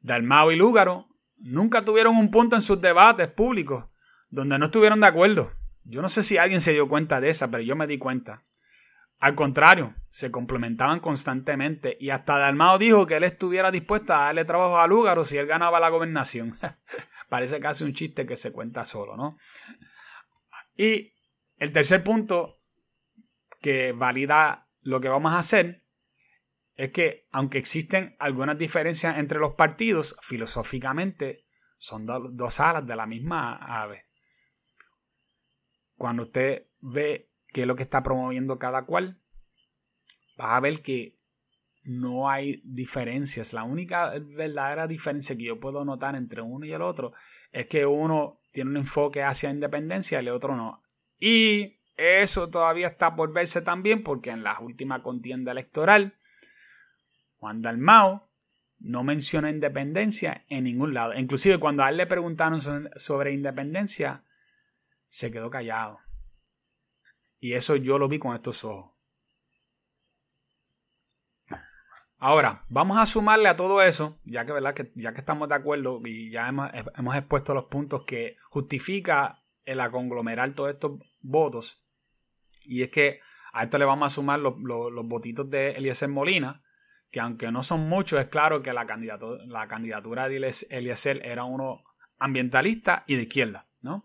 Dalmao 0.00 0.52
y 0.52 0.56
Lúgaro 0.56 1.08
nunca 1.36 1.84
tuvieron 1.84 2.16
un 2.16 2.30
punto 2.30 2.56
en 2.56 2.62
sus 2.62 2.80
debates 2.80 3.28
públicos 3.28 3.86
donde 4.28 4.58
no 4.58 4.66
estuvieron 4.66 5.00
de 5.00 5.06
acuerdo. 5.06 5.52
Yo 5.84 6.02
no 6.02 6.08
sé 6.08 6.22
si 6.22 6.36
alguien 6.36 6.60
se 6.60 6.72
dio 6.72 6.88
cuenta 6.88 7.20
de 7.20 7.30
esa, 7.30 7.50
pero 7.50 7.62
yo 7.62 7.76
me 7.76 7.86
di 7.86 7.98
cuenta. 7.98 8.44
Al 9.18 9.34
contrario, 9.34 9.94
se 10.10 10.30
complementaban 10.30 11.00
constantemente 11.00 11.96
y 11.98 12.10
hasta 12.10 12.38
Dalmao 12.38 12.78
dijo 12.78 13.06
que 13.06 13.16
él 13.16 13.24
estuviera 13.24 13.70
dispuesto 13.70 14.14
a 14.14 14.26
darle 14.26 14.44
trabajo 14.44 14.78
a 14.78 14.86
Lúgaro 14.86 15.24
si 15.24 15.38
él 15.38 15.46
ganaba 15.46 15.80
la 15.80 15.88
gobernación. 15.88 16.56
Parece 17.28 17.58
casi 17.60 17.84
un 17.84 17.94
chiste 17.94 18.26
que 18.26 18.36
se 18.36 18.52
cuenta 18.52 18.84
solo, 18.84 19.16
¿no? 19.16 19.38
Y 20.76 21.14
el 21.56 21.72
tercer 21.72 22.04
punto 22.04 22.60
que 23.60 23.92
valida 23.92 24.68
lo 24.82 25.00
que 25.00 25.08
vamos 25.08 25.32
a 25.32 25.38
hacer 25.38 25.84
es 26.74 26.92
que 26.92 27.26
aunque 27.32 27.58
existen 27.58 28.16
algunas 28.18 28.58
diferencias 28.58 29.18
entre 29.18 29.38
los 29.38 29.54
partidos, 29.54 30.14
filosóficamente 30.20 31.46
son 31.78 32.06
dos 32.06 32.60
alas 32.60 32.86
de 32.86 32.96
la 32.96 33.06
misma 33.06 33.56
ave. 33.56 34.06
Cuando 35.96 36.24
usted 36.24 36.68
ve 36.80 37.25
qué 37.56 37.62
es 37.62 37.66
lo 37.66 37.74
que 37.74 37.84
está 37.84 38.02
promoviendo 38.02 38.58
cada 38.58 38.84
cual, 38.84 39.18
vas 40.36 40.48
a 40.50 40.60
ver 40.60 40.82
que 40.82 41.18
no 41.84 42.28
hay 42.28 42.60
diferencias. 42.64 43.54
La 43.54 43.64
única 43.64 44.12
verdadera 44.18 44.86
diferencia 44.86 45.38
que 45.38 45.44
yo 45.44 45.58
puedo 45.58 45.82
notar 45.82 46.16
entre 46.16 46.42
uno 46.42 46.66
y 46.66 46.74
el 46.74 46.82
otro 46.82 47.14
es 47.52 47.64
que 47.64 47.86
uno 47.86 48.42
tiene 48.52 48.72
un 48.72 48.76
enfoque 48.76 49.22
hacia 49.22 49.48
independencia 49.48 50.20
y 50.20 50.26
el 50.26 50.34
otro 50.34 50.54
no. 50.54 50.82
Y 51.18 51.78
eso 51.96 52.50
todavía 52.50 52.88
está 52.88 53.16
por 53.16 53.32
verse 53.32 53.62
también 53.62 54.02
porque 54.02 54.32
en 54.32 54.42
la 54.42 54.60
última 54.60 55.02
contienda 55.02 55.52
electoral, 55.52 56.18
Juan 57.38 57.62
Dalmao 57.62 58.28
no 58.80 59.02
menciona 59.02 59.48
independencia 59.48 60.44
en 60.50 60.64
ningún 60.64 60.92
lado. 60.92 61.14
Inclusive 61.14 61.58
cuando 61.58 61.84
a 61.84 61.88
él 61.88 61.96
le 61.96 62.06
preguntaron 62.06 62.60
sobre 62.96 63.32
independencia, 63.32 64.24
se 65.08 65.30
quedó 65.30 65.48
callado. 65.48 66.00
Y 67.46 67.54
eso 67.54 67.76
yo 67.76 67.96
lo 67.96 68.08
vi 68.08 68.18
con 68.18 68.34
estos 68.34 68.64
ojos. 68.64 68.90
Ahora, 72.18 72.64
vamos 72.68 72.98
a 72.98 73.06
sumarle 73.06 73.48
a 73.48 73.54
todo 73.54 73.82
eso, 73.82 74.18
ya 74.24 74.44
que, 74.44 74.50
¿verdad? 74.50 74.74
que, 74.74 74.90
ya 74.96 75.12
que 75.12 75.20
estamos 75.20 75.48
de 75.48 75.54
acuerdo 75.54 76.00
y 76.04 76.28
ya 76.28 76.48
hemos, 76.48 76.68
hemos 76.96 77.14
expuesto 77.14 77.54
los 77.54 77.66
puntos 77.66 78.04
que 78.04 78.36
justifica 78.50 79.44
el 79.64 79.78
aconglomerar 79.78 80.54
todos 80.54 80.70
estos 80.70 80.98
votos. 81.20 81.86
Y 82.64 82.82
es 82.82 82.90
que 82.90 83.20
a 83.52 83.62
esto 83.62 83.78
le 83.78 83.84
vamos 83.84 84.10
a 84.10 84.14
sumar 84.16 84.40
los, 84.40 84.54
los, 84.58 85.06
votitos 85.06 85.48
de 85.48 85.70
Eliezer 85.76 86.08
Molina, 86.08 86.64
que 87.12 87.20
aunque 87.20 87.52
no 87.52 87.62
son 87.62 87.88
muchos, 87.88 88.18
es 88.18 88.26
claro 88.26 88.60
que 88.60 88.72
la 88.72 88.86
candidatura, 88.86 89.44
la 89.46 89.68
candidatura 89.68 90.28
de 90.28 90.52
Eliezer 90.70 91.24
era 91.24 91.44
uno 91.44 91.84
ambientalista 92.18 93.04
y 93.06 93.14
de 93.14 93.22
izquierda, 93.22 93.68
¿no? 93.82 94.04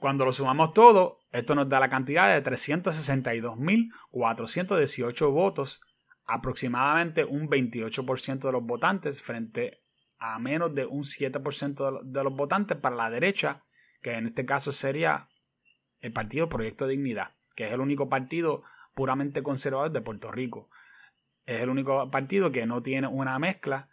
Cuando 0.00 0.24
lo 0.24 0.32
sumamos 0.32 0.74
todo, 0.74 1.20
esto 1.38 1.54
nos 1.54 1.68
da 1.68 1.78
la 1.80 1.88
cantidad 1.88 2.34
de 2.34 2.42
362.418 2.42 5.32
votos, 5.32 5.80
aproximadamente 6.24 7.24
un 7.24 7.48
28% 7.48 8.38
de 8.38 8.52
los 8.52 8.64
votantes 8.64 9.22
frente 9.22 9.82
a 10.18 10.38
menos 10.38 10.74
de 10.74 10.86
un 10.86 11.02
7% 11.04 12.02
de 12.02 12.24
los 12.24 12.34
votantes 12.34 12.78
para 12.78 12.96
la 12.96 13.10
derecha, 13.10 13.66
que 14.02 14.14
en 14.14 14.26
este 14.26 14.46
caso 14.46 14.72
sería 14.72 15.28
el 16.00 16.12
Partido 16.12 16.48
Proyecto 16.48 16.86
Dignidad, 16.86 17.34
que 17.54 17.66
es 17.66 17.72
el 17.72 17.80
único 17.80 18.08
partido 18.08 18.62
puramente 18.94 19.42
conservador 19.42 19.92
de 19.92 20.00
Puerto 20.00 20.32
Rico. 20.32 20.70
Es 21.44 21.60
el 21.60 21.68
único 21.68 22.10
partido 22.10 22.50
que 22.50 22.64
no 22.66 22.82
tiene 22.82 23.08
una 23.08 23.38
mezcla 23.38 23.90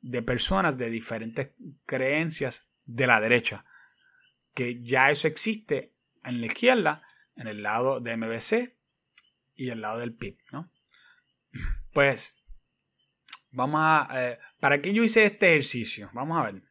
de 0.00 0.22
personas 0.22 0.76
de 0.76 0.90
diferentes 0.90 1.52
creencias 1.86 2.68
de 2.84 3.06
la 3.06 3.20
derecha 3.20 3.64
que 4.54 4.82
ya 4.82 5.10
eso 5.10 5.28
existe 5.28 5.94
en 6.24 6.40
la 6.40 6.46
izquierda, 6.46 7.02
en 7.36 7.46
el 7.48 7.62
lado 7.62 8.00
de 8.00 8.16
MBC 8.16 8.74
y 9.54 9.68
el 9.70 9.80
lado 9.80 10.00
del 10.00 10.14
PIB, 10.14 10.36
¿no? 10.52 10.70
Pues, 11.92 12.36
vamos 13.50 13.80
a... 13.82 14.08
Eh, 14.14 14.38
¿Para 14.60 14.80
qué 14.80 14.92
yo 14.92 15.02
hice 15.02 15.24
este 15.24 15.48
ejercicio? 15.50 16.08
Vamos 16.12 16.38
a 16.38 16.52
ver. 16.52 16.62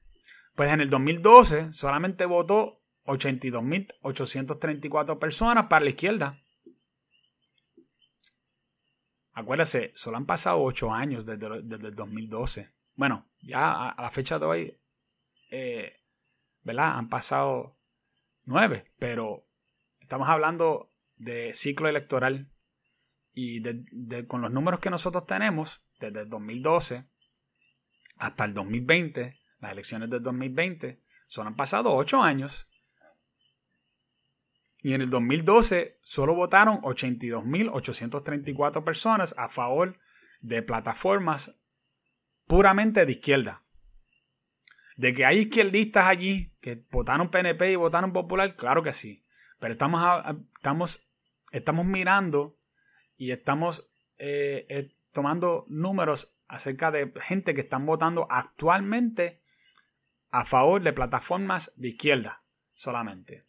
Pues 0.56 0.72
en 0.72 0.80
el 0.80 0.90
2012 0.90 1.74
solamente 1.74 2.26
votó 2.26 2.82
82.834 3.06 5.20
personas 5.20 5.66
para 5.68 5.84
la 5.84 5.90
izquierda. 5.90 6.42
Acuérdese, 9.34 9.92
solo 9.96 10.16
han 10.18 10.26
pasado 10.26 10.64
8 10.64 10.94
años 10.94 11.26
desde, 11.26 11.48
el 11.48 11.96
2012. 11.96 12.74
Bueno, 12.96 13.30
ya 13.42 13.90
a, 13.90 14.02
la 14.02 14.12
fecha 14.12 14.40
de 14.40 14.46
hoy 14.46 14.80
eh, 15.52 16.00
¿verdad? 16.62 16.98
Han 16.98 17.10
pasado 17.10 17.79
nueve, 18.50 18.92
pero 18.98 19.46
estamos 20.02 20.28
hablando 20.28 20.92
de 21.16 21.54
ciclo 21.54 21.88
electoral 21.88 22.52
y 23.34 23.62
con 24.26 24.42
los 24.42 24.52
números 24.52 24.80
que 24.80 24.90
nosotros 24.90 25.28
tenemos, 25.28 25.84
desde 26.00 26.22
el 26.22 26.30
2012 26.30 27.06
hasta 28.18 28.46
el 28.46 28.56
2020, 28.56 29.40
las 29.60 29.72
elecciones 29.72 30.10
del 30.10 30.24
2020, 30.24 31.00
son 31.28 31.48
han 31.48 31.56
pasado 31.56 31.94
ocho 31.94 32.22
años. 32.22 32.68
Y 34.82 34.94
en 34.94 35.02
el 35.02 35.10
2012 35.10 36.00
solo 36.02 36.34
votaron 36.34 36.82
82.834 36.82 38.84
personas 38.84 39.36
a 39.38 39.50
favor 39.50 40.00
de 40.42 40.64
plataformas 40.64 41.56
puramente 42.48 43.06
de 43.06 43.12
izquierda. 43.12 43.64
De 45.00 45.14
que 45.14 45.24
hay 45.24 45.40
izquierdistas 45.40 46.08
allí 46.08 46.52
que 46.60 46.84
votaron 46.92 47.32
PNP 47.32 47.72
y 47.72 47.78
votaron 47.78 48.12
Popular, 48.12 48.58
claro 48.58 48.84
que 48.84 48.92
sí. 48.92 49.24
Pero 49.58 49.72
estamos, 49.72 50.26
estamos, 50.58 51.08
estamos 51.54 51.86
mirando 51.86 52.58
y 53.16 53.32
estamos 53.32 53.90
eh, 54.18 54.66
eh, 54.68 54.94
tomando 55.14 55.64
números 55.70 56.36
acerca 56.50 56.92
de 56.92 57.14
gente 57.22 57.54
que 57.54 57.62
están 57.62 57.86
votando 57.86 58.28
actualmente 58.30 59.40
a 60.32 60.44
favor 60.44 60.84
de 60.84 60.92
plataformas 60.92 61.72
de 61.78 61.88
izquierda 61.88 62.44
solamente. 62.74 63.46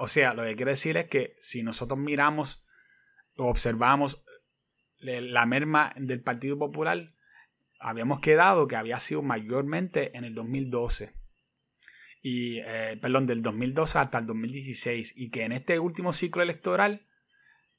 O 0.00 0.08
sea, 0.08 0.34
lo 0.34 0.44
que 0.44 0.56
quiero 0.56 0.70
decir 0.70 0.96
es 0.96 1.08
que 1.08 1.36
si 1.40 1.62
nosotros 1.62 1.98
miramos 1.98 2.64
o 3.36 3.46
observamos 3.46 4.22
la 4.98 5.44
merma 5.44 5.92
del 5.96 6.22
Partido 6.22 6.58
Popular, 6.58 7.14
habíamos 7.78 8.20
quedado 8.20 8.66
que 8.66 8.76
había 8.76 8.98
sido 8.98 9.22
mayormente 9.22 10.16
en 10.16 10.24
el 10.24 10.34
2012. 10.34 11.12
Y, 12.22 12.60
eh, 12.60 12.98
perdón, 13.02 13.26
del 13.26 13.42
2012 13.42 13.98
hasta 13.98 14.18
el 14.18 14.26
2016. 14.26 15.12
Y 15.14 15.30
que 15.30 15.44
en 15.44 15.52
este 15.52 15.78
último 15.78 16.14
ciclo 16.14 16.42
electoral, 16.42 17.06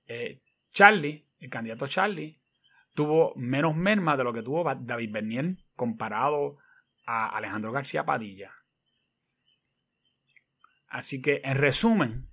eh, 0.06 0.44
Charlie, 0.72 1.28
el 1.40 1.50
candidato 1.50 1.88
Charlie, 1.88 2.40
tuvo 2.94 3.34
menos 3.36 3.76
merma 3.76 4.16
de 4.16 4.24
lo 4.24 4.34
que 4.34 4.44
tuvo 4.44 4.64
David 4.76 5.12
Bernier 5.12 5.65
comparado 5.76 6.58
a 7.06 7.36
Alejandro 7.36 7.72
García 7.72 8.06
Padilla. 8.06 8.52
Así 10.88 11.22
que, 11.22 11.42
en 11.44 11.58
resumen, 11.58 12.30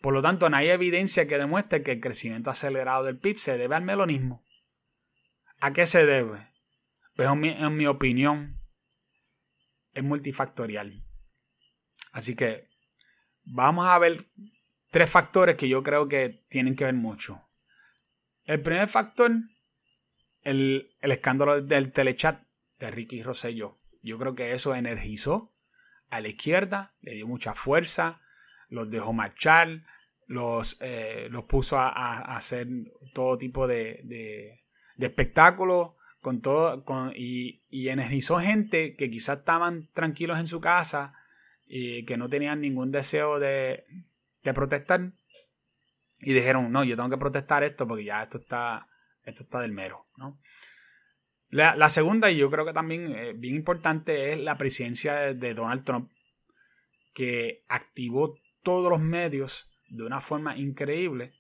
Por 0.03 0.13
lo 0.13 0.21
tanto, 0.21 0.51
no 0.51 0.57
hay 0.59 0.69
evidencia 0.69 1.27
que 1.27 1.39
demuestre 1.39 1.83
que 1.83 1.93
el 1.93 2.01
crecimiento 2.01 2.51
acelerado 2.51 3.05
del 3.05 3.19
PIB 3.19 3.39
se 3.39 3.57
debe 3.57 3.75
al 3.75 3.85
melonismo. 3.85 4.45
¿A 5.61 5.73
qué 5.73 5.87
se 5.87 6.05
debe? 6.07 6.49
Pues 7.15 7.29
en 7.29 7.77
mi, 7.77 7.87
opinión, 7.87 8.61
es 9.93 10.05
multifactorial. 10.05 11.03
Así 12.13 12.37
que 12.37 12.69
vamos 13.45 13.87
a 13.87 13.99
ver 13.99 14.19
tres 14.91 15.09
factores 15.09 15.57
que 15.57 15.69
yo 15.69 15.83
creo 15.83 16.09
que 16.09 16.45
tienen 16.49 16.77
que 16.77 16.85
ver 16.85 16.95
mucho. 16.95 17.43
El 18.45 18.61
primer 18.61 18.89
factor, 18.89 19.33
el, 20.43 20.95
el 21.01 21.11
escándalo 21.11 21.63
del 21.63 21.93
telechat 21.93 22.43
de 22.79 22.91
Ricky 22.91 23.23
Rosselló. 23.23 23.81
Yo 24.03 24.19
creo 24.19 24.35
que 24.35 24.53
eso 24.53 24.75
energizó 24.75 25.55
a 26.11 26.21
la 26.21 26.29
izquierda, 26.29 26.95
le 27.01 27.15
dio 27.15 27.27
mucha 27.27 27.55
fuerza, 27.55 28.21
los 28.69 28.91
dejó 28.91 29.13
marchar, 29.13 29.85
los, 30.27 30.77
eh, 30.81 31.29
los 31.31 31.45
puso 31.45 31.79
a, 31.79 32.19
hacer 32.37 32.69
todo 33.15 33.39
tipo 33.39 33.67
de, 33.67 34.01
de, 34.05 34.66
espectáculos 34.99 35.91
con 36.21 36.41
todo, 36.41 36.85
y, 37.15 37.63
energizó 37.89 38.39
gente 38.39 38.97
que 38.97 39.11
quizás 39.11 39.41
estaban 39.41 39.89
tranquilos 39.93 40.39
en 40.41 40.49
su 40.49 40.61
casa 40.61 41.15
y 41.67 42.05
que 42.05 42.17
no 42.17 42.29
tenían 42.29 42.61
ningún 42.61 42.91
deseo 42.91 43.39
de, 43.39 43.85
de 44.43 44.55
protestar 44.55 45.13
y 46.21 46.33
dijeron, 46.33 46.73
no, 46.73 46.85
yo 46.85 46.97
tengo 46.97 47.11
que 47.11 47.19
protestar 47.19 47.63
esto 47.65 47.87
porque 47.87 48.05
ya 48.05 48.23
esto 48.23 48.39
está, 48.39 48.89
esto 49.23 49.45
está 49.45 49.61
del 49.61 49.73
mero, 49.73 50.07
¿no? 50.17 50.41
La, 51.49 51.77
la 51.77 51.89
segunda, 51.89 52.31
y 52.31 52.39
yo 52.39 52.51
creo 52.51 52.65
que 52.65 52.73
también 52.73 53.15
eh, 53.15 53.33
bien 53.35 53.55
importante, 53.55 54.33
es 54.33 54.39
la 54.41 54.59
presidencia 54.59 55.35
de 55.35 55.55
Donald 55.55 55.85
Trump, 55.85 56.11
que 57.15 57.65
activó 57.69 58.37
todos 58.63 58.91
los 58.91 59.01
medios 59.01 59.71
de 59.89 60.05
una 60.05 60.21
forma 60.21 60.57
increíble, 60.57 61.35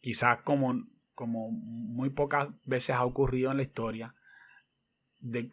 quizás 0.00 0.42
como, 0.42 0.86
como 1.18 1.50
muy 1.50 2.10
pocas 2.10 2.48
veces 2.64 2.94
ha 2.94 3.04
ocurrido 3.04 3.50
en 3.50 3.56
la 3.56 3.64
historia, 3.64 4.14
de, 5.18 5.50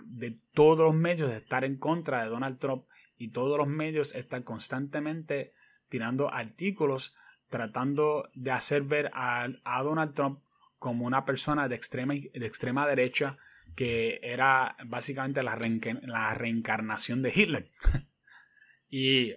todos 0.53 0.77
los 0.77 0.93
medios 0.93 1.31
estar 1.31 1.63
en 1.63 1.77
contra 1.77 2.23
de 2.23 2.29
Donald 2.29 2.59
Trump 2.59 2.85
y 3.17 3.29
todos 3.29 3.57
los 3.57 3.67
medios 3.67 4.13
están 4.13 4.43
constantemente 4.43 5.53
tirando 5.89 6.31
artículos 6.31 7.15
tratando 7.49 8.29
de 8.35 8.51
hacer 8.51 8.83
ver 8.83 9.09
a, 9.13 9.47
Donald 9.83 10.13
Trump 10.13 10.39
como 10.77 11.07
una 11.07 11.25
persona 11.25 11.67
de 11.67 11.75
extrema, 11.75 12.13
de 12.13 12.45
extrema 12.45 12.85
derecha 12.87 13.37
que 13.75 14.19
era 14.21 14.77
básicamente 14.85 15.41
la, 15.41 15.59
la 16.03 16.35
reencarnación 16.35 17.23
de 17.23 17.33
Hitler. 17.35 17.71
y 18.89 19.33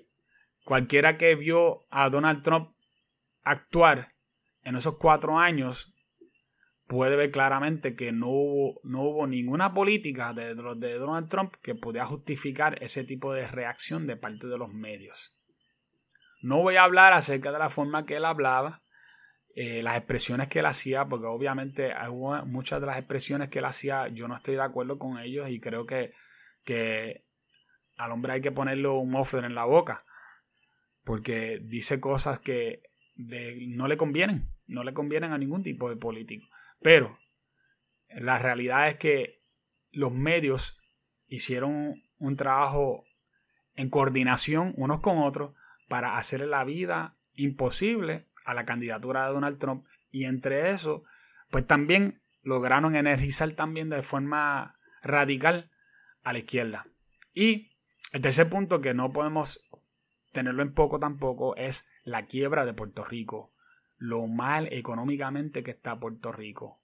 Cualquiera 0.68 1.16
que 1.16 1.34
vio 1.34 1.86
a 1.88 2.10
Donald 2.10 2.42
Trump 2.42 2.72
actuar 3.42 4.12
en 4.64 4.76
esos 4.76 4.98
cuatro 4.98 5.38
años 5.38 5.94
puede 6.88 7.16
ver 7.16 7.30
claramente 7.30 7.94
que 7.94 8.12
no 8.12 8.28
hubo, 8.28 8.80
no 8.82 9.02
hubo 9.02 9.26
ninguna 9.26 9.74
política 9.74 10.32
de, 10.32 10.54
de 10.54 10.98
Donald 10.98 11.28
Trump 11.28 11.54
que 11.62 11.74
pudiera 11.74 12.06
justificar 12.06 12.82
ese 12.82 13.04
tipo 13.04 13.32
de 13.34 13.46
reacción 13.46 14.06
de 14.06 14.16
parte 14.16 14.46
de 14.46 14.58
los 14.58 14.72
medios. 14.72 15.34
No 16.40 16.62
voy 16.62 16.76
a 16.76 16.84
hablar 16.84 17.12
acerca 17.12 17.52
de 17.52 17.58
la 17.58 17.68
forma 17.68 18.06
que 18.06 18.16
él 18.16 18.24
hablaba, 18.24 18.82
eh, 19.54 19.82
las 19.82 19.98
expresiones 19.98 20.48
que 20.48 20.60
él 20.60 20.66
hacía, 20.66 21.06
porque 21.06 21.26
obviamente 21.26 21.92
muchas 22.46 22.80
de 22.80 22.86
las 22.86 22.98
expresiones 22.98 23.48
que 23.48 23.58
él 23.58 23.66
hacía 23.66 24.08
yo 24.08 24.26
no 24.26 24.34
estoy 24.34 24.54
de 24.54 24.62
acuerdo 24.62 24.98
con 24.98 25.18
ellos 25.18 25.50
y 25.50 25.60
creo 25.60 25.84
que, 25.84 26.14
que 26.64 27.26
al 27.96 28.12
hombre 28.12 28.32
hay 28.32 28.40
que 28.40 28.52
ponerle 28.52 28.88
un 28.88 29.10
muffler 29.10 29.44
en 29.44 29.54
la 29.54 29.64
boca 29.64 30.04
porque 31.04 31.58
dice 31.62 32.00
cosas 32.00 32.38
que 32.38 32.82
no 33.16 33.88
le 33.88 33.96
convienen, 33.96 34.50
no 34.66 34.84
le 34.84 34.94
convienen 34.94 35.32
a 35.32 35.38
ningún 35.38 35.62
tipo 35.62 35.90
de 35.90 35.96
político. 35.96 36.46
Pero 36.80 37.18
la 38.08 38.38
realidad 38.38 38.88
es 38.88 38.96
que 38.96 39.42
los 39.90 40.12
medios 40.12 40.78
hicieron 41.26 42.02
un 42.18 42.36
trabajo 42.36 43.04
en 43.74 43.90
coordinación 43.90 44.74
unos 44.76 45.00
con 45.00 45.18
otros 45.18 45.54
para 45.88 46.16
hacerle 46.16 46.46
la 46.46 46.64
vida 46.64 47.14
imposible 47.34 48.26
a 48.44 48.54
la 48.54 48.64
candidatura 48.64 49.26
de 49.26 49.34
Donald 49.34 49.58
Trump 49.58 49.86
y 50.10 50.24
entre 50.24 50.70
eso 50.70 51.04
pues 51.50 51.66
también 51.66 52.22
lograron 52.42 52.96
energizar 52.96 53.52
también 53.52 53.88
de 53.88 54.02
forma 54.02 54.78
radical 55.02 55.70
a 56.22 56.32
la 56.32 56.40
izquierda. 56.40 56.86
Y 57.32 57.70
el 58.12 58.20
tercer 58.20 58.48
punto 58.48 58.80
que 58.80 58.94
no 58.94 59.12
podemos 59.12 59.60
tenerlo 60.32 60.62
en 60.62 60.74
poco 60.74 60.98
tampoco 60.98 61.56
es 61.56 61.86
la 62.04 62.26
quiebra 62.26 62.64
de 62.66 62.74
Puerto 62.74 63.04
Rico, 63.04 63.52
lo 63.98 64.26
mal 64.26 64.68
económicamente 64.72 65.62
que 65.62 65.72
está 65.72 65.98
Puerto 65.98 66.32
Rico. 66.32 66.80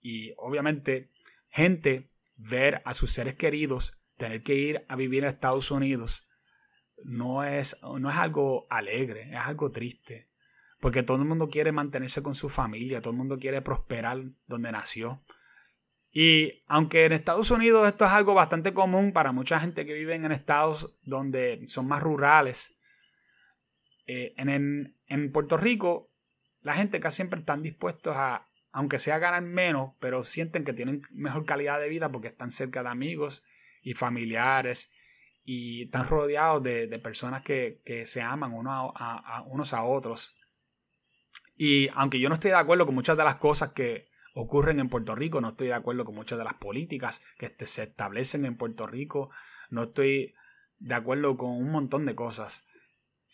Y 0.00 0.32
obviamente, 0.38 1.10
gente 1.48 2.10
ver 2.36 2.82
a 2.84 2.94
sus 2.94 3.12
seres 3.12 3.34
queridos 3.34 3.98
tener 4.16 4.42
que 4.42 4.54
ir 4.54 4.84
a 4.88 4.96
vivir 4.96 5.24
a 5.24 5.28
Estados 5.28 5.70
Unidos 5.70 6.26
no 7.02 7.44
es, 7.44 7.76
no 7.82 8.10
es 8.10 8.16
algo 8.16 8.66
alegre, 8.70 9.30
es 9.30 9.40
algo 9.40 9.70
triste. 9.70 10.30
Porque 10.80 11.02
todo 11.02 11.16
el 11.18 11.24
mundo 11.24 11.48
quiere 11.48 11.72
mantenerse 11.72 12.22
con 12.22 12.34
su 12.34 12.48
familia, 12.48 13.00
todo 13.00 13.12
el 13.12 13.16
mundo 13.16 13.38
quiere 13.38 13.62
prosperar 13.62 14.22
donde 14.46 14.72
nació. 14.72 15.24
Y 16.12 16.60
aunque 16.68 17.04
en 17.04 17.12
Estados 17.12 17.50
Unidos 17.50 17.88
esto 17.88 18.04
es 18.04 18.10
algo 18.12 18.34
bastante 18.34 18.72
común 18.72 19.12
para 19.12 19.32
mucha 19.32 19.58
gente 19.58 19.84
que 19.84 19.94
vive 19.94 20.14
en 20.14 20.30
estados 20.30 20.94
donde 21.02 21.66
son 21.66 21.88
más 21.88 22.02
rurales, 22.02 22.76
eh, 24.06 24.34
en, 24.36 24.93
en, 25.06 25.32
Puerto 25.32 25.56
Rico 25.56 26.10
la 26.60 26.74
gente 26.74 27.00
casi 27.00 27.16
siempre 27.16 27.40
están 27.40 27.62
dispuestos 27.62 28.16
a, 28.16 28.48
aunque 28.72 28.98
sea 28.98 29.18
ganar 29.18 29.42
menos, 29.42 29.92
pero 30.00 30.24
sienten 30.24 30.64
que 30.64 30.72
tienen 30.72 31.02
mejor 31.10 31.44
calidad 31.44 31.78
de 31.78 31.88
vida 31.88 32.10
porque 32.10 32.28
están 32.28 32.50
cerca 32.50 32.82
de 32.82 32.88
amigos 32.88 33.42
y 33.82 33.94
familiares 33.94 34.90
y 35.44 35.84
están 35.84 36.08
rodeados 36.08 36.62
de, 36.62 36.98
personas 37.00 37.42
que, 37.42 37.82
se 38.06 38.22
aman 38.22 38.54
unos 38.54 39.72
a 39.74 39.84
otros. 39.84 40.34
Y 41.56 41.88
aunque 41.94 42.18
yo 42.18 42.28
no 42.30 42.34
estoy 42.36 42.50
de 42.50 42.56
acuerdo 42.56 42.86
con 42.86 42.94
muchas 42.94 43.16
de 43.16 43.24
las 43.24 43.36
cosas 43.36 43.72
que, 43.72 44.06
ocurren 44.34 44.80
en 44.80 44.88
Puerto 44.88 45.14
Rico, 45.14 45.40
no 45.40 45.50
estoy 45.50 45.68
de 45.68 45.74
acuerdo 45.74 46.04
con 46.04 46.14
muchas 46.14 46.38
de 46.38 46.44
las 46.44 46.54
políticas 46.54 47.22
que 47.38 47.46
este, 47.46 47.66
se 47.66 47.84
establecen 47.84 48.44
en 48.44 48.56
Puerto 48.56 48.86
Rico, 48.86 49.30
no 49.70 49.84
estoy 49.84 50.34
de 50.78 50.94
acuerdo 50.94 51.36
con 51.36 51.50
un 51.50 51.70
montón 51.70 52.04
de 52.04 52.14
cosas. 52.14 52.66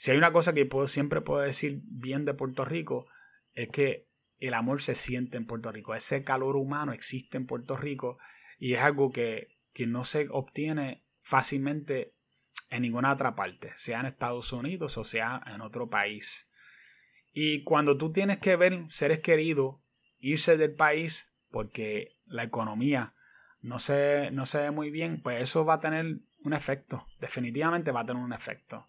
Si 0.00 0.10
hay 0.10 0.16
una 0.16 0.32
cosa 0.32 0.54
que 0.54 0.66
siempre 0.86 1.20
puedo 1.20 1.42
decir 1.42 1.82
bien 1.84 2.24
de 2.24 2.32
Puerto 2.32 2.64
Rico, 2.64 3.06
es 3.52 3.68
que 3.68 4.08
el 4.38 4.54
amor 4.54 4.80
se 4.80 4.94
siente 4.94 5.36
en 5.36 5.44
Puerto 5.44 5.70
Rico, 5.70 5.94
ese 5.94 6.24
calor 6.24 6.56
humano 6.56 6.94
existe 6.94 7.36
en 7.36 7.44
Puerto 7.44 7.76
Rico 7.76 8.16
y 8.58 8.72
es 8.72 8.80
algo 8.80 9.12
que, 9.12 9.58
que 9.74 9.86
no 9.86 10.04
se 10.04 10.28
obtiene 10.30 11.04
fácilmente 11.20 12.14
en 12.70 12.80
ninguna 12.80 13.12
otra 13.12 13.34
parte, 13.34 13.72
sea 13.76 14.00
en 14.00 14.06
Estados 14.06 14.54
Unidos 14.54 14.96
o 14.96 15.04
sea 15.04 15.42
en 15.46 15.60
otro 15.60 15.90
país. 15.90 16.48
Y 17.34 17.62
cuando 17.64 17.98
tú 17.98 18.10
tienes 18.10 18.38
que 18.38 18.56
ver 18.56 18.86
seres 18.88 19.18
queridos 19.18 19.82
irse 20.18 20.56
del 20.56 20.72
país 20.72 21.36
porque 21.50 22.16
la 22.24 22.44
economía 22.44 23.12
no 23.60 23.78
se, 23.78 24.30
no 24.30 24.46
se 24.46 24.60
ve 24.60 24.70
muy 24.70 24.90
bien, 24.90 25.20
pues 25.20 25.42
eso 25.42 25.66
va 25.66 25.74
a 25.74 25.80
tener 25.80 26.20
un 26.42 26.54
efecto, 26.54 27.06
definitivamente 27.20 27.92
va 27.92 28.00
a 28.00 28.06
tener 28.06 28.22
un 28.22 28.32
efecto. 28.32 28.86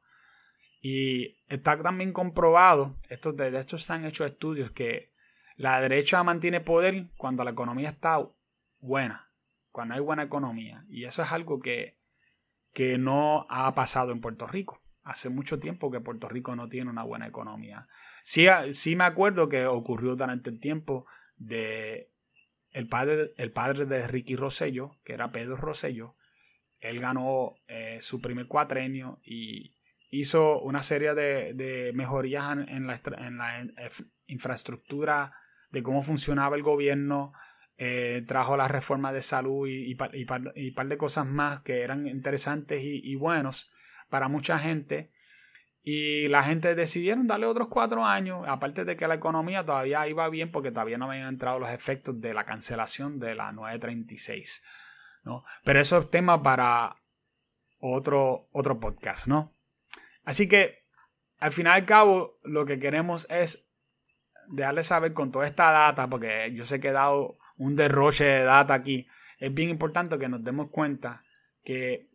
Y 0.82 1.38
está 1.48 1.82
también 1.82 2.12
comprobado, 2.12 2.98
estos, 3.10 3.38
de 3.38 3.60
hecho 3.60 3.78
se 3.78 3.94
han 3.94 4.06
hecho 4.06 4.26
estudios 4.26 4.72
que 4.72 5.12
la 5.56 5.80
derecha 5.80 6.24
mantiene 6.24 6.60
poder 6.60 7.10
cuando 7.18 7.44
la 7.44 7.52
economía 7.52 7.90
está 7.90 8.28
buena, 8.80 9.32
cuando 9.72 9.94
hay 9.94 10.00
buena 10.00 10.24
economía. 10.24 10.84
Y 10.90 11.06
eso 11.06 11.22
es 11.22 11.32
algo 11.32 11.60
que, 11.60 12.00
que 12.74 12.98
no 12.98 13.46
ha 13.50 13.74
pasado 13.76 14.12
en 14.12 14.22
Puerto 14.22 14.48
Rico. 14.48 14.82
Hace 15.04 15.30
mucho 15.30 15.60
tiempo 15.60 15.92
que 15.92 16.00
Puerto 16.00 16.28
Rico 16.28 16.56
no 16.56 16.68
tiene 16.68 16.90
una 16.90 17.04
buena 17.04 17.28
economía. 17.28 17.88
Sí, 18.24 18.48
sí 18.74 18.96
me 18.96 19.04
acuerdo 19.04 19.50
que 19.50 19.68
ocurrió 19.68 20.16
durante 20.16 20.50
el 20.50 20.60
tiempo 20.60 21.06
de 21.38 22.12
el 22.72 22.88
padre, 22.88 23.34
el 23.38 23.52
padre 23.52 23.86
de 23.86 24.08
Ricky 24.08 24.36
Rosello, 24.36 24.98
que 25.04 25.14
era 25.14 25.32
Pedro 25.32 25.58
Rosello. 25.58 26.16
Él 26.80 27.00
ganó 27.00 27.56
eh, 27.68 28.00
su 28.02 28.22
primer 28.22 28.48
cuatrenio 28.48 29.20
y 29.24 29.76
hizo 30.12 30.60
una 30.60 30.84
serie 30.84 31.16
de, 31.16 31.92
mejorías 31.96 32.58
en, 32.68 32.86
la, 32.86 33.02
en 33.18 33.38
la 33.38 33.68
infraestructura 34.28 35.34
de 35.72 35.82
cómo 35.82 36.04
funcionaba 36.04 36.56
el 36.56 36.64
gobierno, 36.64 37.34
eh, 37.78 38.24
trajo 38.28 38.58
la 38.58 38.68
reforma 38.68 39.12
de 39.12 39.22
salud 39.22 39.68
y, 39.68 39.92
y, 39.92 39.96
par, 39.96 40.88
de 40.88 40.98
cosas 40.98 41.26
más 41.26 41.62
que 41.62 41.82
eran 41.82 42.06
interesantes 42.06 42.82
y, 42.84 43.16
buenos 43.16 43.72
para 44.10 44.28
mucha 44.28 44.60
gente. 44.60 45.12
Y 45.82 46.28
la 46.28 46.44
gente 46.44 46.76
decidieron 46.76 47.26
darle 47.26 47.48
otros 47.48 47.70
cuatro 47.70 48.06
años, 48.06 48.46
aparte 48.48 48.86
de 48.86 48.96
que 48.96 49.08
la 49.08 49.16
economía 49.16 49.66
todavía 49.66 50.08
iba 50.08 50.30
bien 50.30 50.52
porque 50.52 50.70
todavía 50.70 51.00
no 51.00 51.10
habían 51.10 51.30
entrado 51.30 51.58
los 51.58 51.72
efectos 51.72 52.22
de 52.22 52.36
la 52.36 52.44
cancelación 52.44 53.18
de 53.18 53.34
la 53.34 53.52
936. 53.52 54.62
¿no? 55.24 55.44
Pero 55.64 55.80
eso 55.80 55.98
es 55.98 56.10
tema 56.12 56.44
para 56.44 56.98
otro, 57.80 58.48
otro 58.52 58.80
podcast, 58.80 59.28
¿no? 59.28 59.56
Así 60.24 60.48
que, 60.48 60.84
al 61.40 61.52
final 61.52 61.78
y 61.78 61.82
al 61.82 61.86
cabo, 61.86 62.40
lo 62.44 62.66
que 62.66 62.80
queremos 62.80 63.28
es 63.30 63.68
dejarles 64.48 64.88
saber 64.88 65.14
con 65.14 65.32
toda 65.32 65.48
esta 65.48 65.72
data, 65.72 66.10
porque 66.10 66.52
yo 66.54 66.66
sé 66.66 66.80
que 66.80 66.90
he 66.90 66.94
dado 66.94 67.38
un 67.58 67.76
derroche 67.76 68.26
de 68.26 68.44
data 68.44 68.74
aquí, 68.74 69.08
es 69.40 69.54
bien 69.54 69.70
importante 69.70 70.20
que 70.20 70.30
nos 70.30 70.44
demos 70.44 70.70
cuenta 70.70 71.24
que 71.64 72.10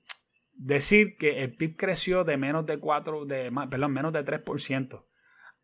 decir 0.52 1.16
que 1.16 1.42
el 1.42 1.54
PIB 1.54 1.76
creció 1.76 2.24
de 2.24 2.36
menos 2.36 2.66
de 2.66 2.78
4, 2.78 3.24
de, 3.26 3.52
perdón, 3.70 3.92
menos 3.92 4.12
de 4.12 4.24
3% 4.24 5.04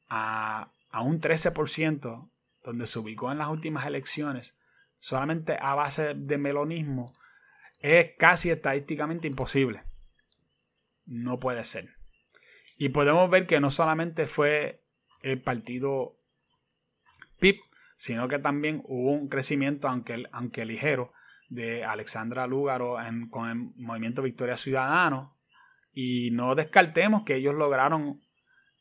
a, 0.09 0.73
a 0.91 1.03
un 1.03 1.21
13%, 1.21 2.31
donde 2.65 2.87
se 2.87 2.99
ubicó 2.99 3.33
en 3.33 3.39
las 3.39 3.49
últimas 3.49 3.87
elecciones, 3.87 4.57
solamente 4.99 5.57
a 5.61 5.75
base 5.75 6.15
de 6.15 6.39
melonismo, 6.39 7.15
es 7.81 8.13
casi 8.19 8.51
estadísticamente 8.51 9.27
imposible. 9.27 9.83
No 11.05 11.41
puede 11.41 11.65
ser. 11.65 12.02
Y 12.83 12.89
podemos 12.89 13.31
ver 13.31 13.47
que 13.47 13.61
no 13.61 13.71
solamente 13.71 14.27
fue 14.27 14.83
el 15.21 15.41
partido 15.41 16.19
PIB, 17.39 17.61
sino 17.95 18.27
que 18.27 18.41
también 18.41 18.83
hubo 18.87 19.13
un 19.13 19.29
crecimiento, 19.29 19.87
aunque, 19.87 20.25
aunque 20.33 20.65
ligero, 20.65 21.13
de 21.49 21.85
Alexandra 21.85 22.49
Lúgaro 22.49 22.97
con 23.31 23.49
el 23.49 23.57
movimiento 23.77 24.21
Victoria 24.21 24.57
Ciudadano. 24.57 25.39
Y 25.93 26.31
no 26.33 26.57
descartemos 26.57 27.23
que 27.23 27.37
ellos 27.37 27.55
lograron 27.55 28.21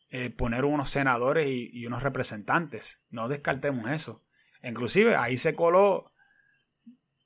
eh, 0.10 0.32
poner 0.32 0.66
unos 0.66 0.90
senadores 0.90 1.46
y, 1.48 1.86
unos 1.86 2.02
representantes. 2.02 3.04
No 3.12 3.28
descartemos 3.28 3.88
eso. 3.92 4.26
Inclusive 4.64 5.16
ahí 5.16 5.38
se 5.38 5.54
coló 5.54 6.12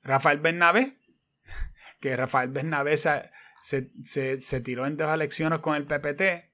Rafael 0.02 0.40
Bernabé, 0.40 0.98
que 2.00 2.14
Rafael 2.16 2.50
Bernabé 2.50 2.98
se, 2.98 3.30
se, 3.62 4.42
se 4.42 4.60
tiró 4.60 4.84
en 4.84 4.98
dos 4.98 5.10
elecciones 5.10 5.60
con 5.60 5.74
el 5.74 5.86
PPT 5.86 6.45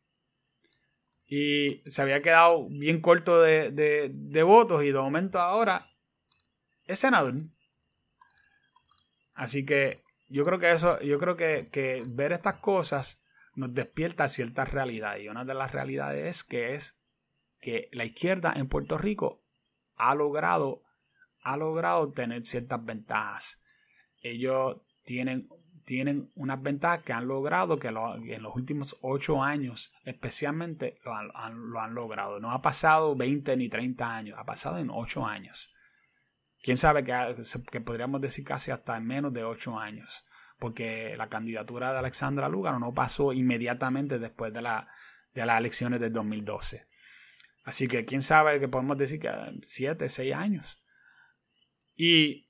y 1.34 1.82
se 1.86 2.02
había 2.02 2.20
quedado 2.20 2.68
bien 2.68 3.00
corto 3.00 3.40
de, 3.40 4.42
votos 4.44 4.84
y 4.84 4.92
de 4.92 5.00
momento 5.00 5.40
ahora 5.40 5.88
es 6.84 6.98
senador. 6.98 7.36
Así 9.32 9.64
que 9.64 10.02
yo 10.28 10.44
creo 10.44 10.58
que 10.58 10.72
eso, 10.72 11.00
yo 11.00 11.18
creo 11.18 11.34
que, 11.34 12.04
ver 12.06 12.32
estas 12.32 12.56
cosas 12.56 13.24
nos 13.54 13.72
despierta 13.72 14.28
cierta 14.28 14.66
realidad. 14.66 15.16
Y 15.20 15.30
una 15.30 15.46
de 15.46 15.54
las 15.54 15.72
realidades 15.72 16.26
es 16.26 16.44
que 16.44 16.74
es 16.74 17.00
que 17.60 17.88
la 17.92 18.04
izquierda 18.04 18.52
en 18.54 18.68
Puerto 18.68 18.98
Rico 18.98 19.42
ha 19.96 20.14
logrado, 20.14 20.82
ha 21.40 21.56
logrado 21.56 22.12
tener 22.12 22.44
ciertas 22.44 22.84
ventajas. 22.84 23.58
Ellos 24.20 24.82
tienen 25.04 25.48
tienen 25.84 26.30
unas 26.34 26.62
ventajas 26.62 27.02
que 27.02 27.12
han 27.12 27.26
logrado, 27.26 27.78
que 27.78 27.88
en 27.88 28.42
los 28.42 28.54
últimos 28.54 28.96
ocho 29.00 29.42
años 29.42 29.92
especialmente 30.04 30.98
lo 31.04 31.14
han, 31.14 31.94
logrado. 31.94 32.40
No 32.40 32.50
ha 32.50 32.62
pasado 32.62 33.16
20 33.16 33.56
ni 33.56 33.68
30 33.68 34.14
años, 34.14 34.38
ha 34.38 34.44
pasado 34.44 34.78
en 34.78 34.90
ocho 34.90 35.26
años. 35.26 35.70
Quién 36.62 36.76
sabe 36.76 37.04
que, 37.04 37.80
podríamos 37.80 38.20
decir 38.20 38.44
casi 38.44 38.70
hasta 38.70 38.96
en 38.96 39.06
menos 39.06 39.32
de 39.32 39.44
ocho 39.44 39.78
años, 39.78 40.24
porque 40.58 41.16
la 41.16 41.28
candidatura 41.28 41.92
de 41.92 41.98
Alexandra 41.98 42.48
Lugaro 42.48 42.78
no 42.78 42.94
pasó 42.94 43.32
inmediatamente 43.32 44.18
después 44.18 44.52
de, 44.52 44.62
la, 44.62 44.88
de 45.34 45.44
las 45.44 45.58
elecciones 45.58 46.00
del 46.00 46.12
2012. 46.12 46.86
Así 47.64 47.88
que 47.88 48.04
quién 48.04 48.22
sabe 48.22 48.60
que 48.60 48.68
podemos 48.68 48.96
decir 48.96 49.18
que 49.18 49.30
siete, 49.62 50.08
seis 50.08 50.34
años. 50.34 50.80
Y 51.96 52.46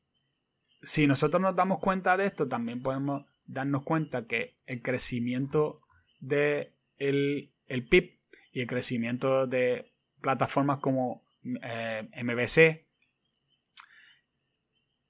si 0.83 1.07
nosotros 1.07 1.41
nos 1.41 1.55
damos 1.55 1.78
cuenta 1.78 2.16
de 2.16 2.26
esto, 2.26 2.49
también 2.49 2.83
podemos 2.83 3.24
darnos 3.47 3.83
cuenta 3.85 4.26
que 4.26 4.57
el 4.66 4.83
crecimiento 4.83 5.80
de 6.20 6.72
el, 6.99 7.51
PIB 7.89 8.18
y 8.53 8.61
el 8.61 8.66
crecimiento 8.66 9.47
de 9.47 9.93
plataformas 10.20 10.78
como 10.78 11.22
eh, 11.62 12.09
MBC 12.22 12.87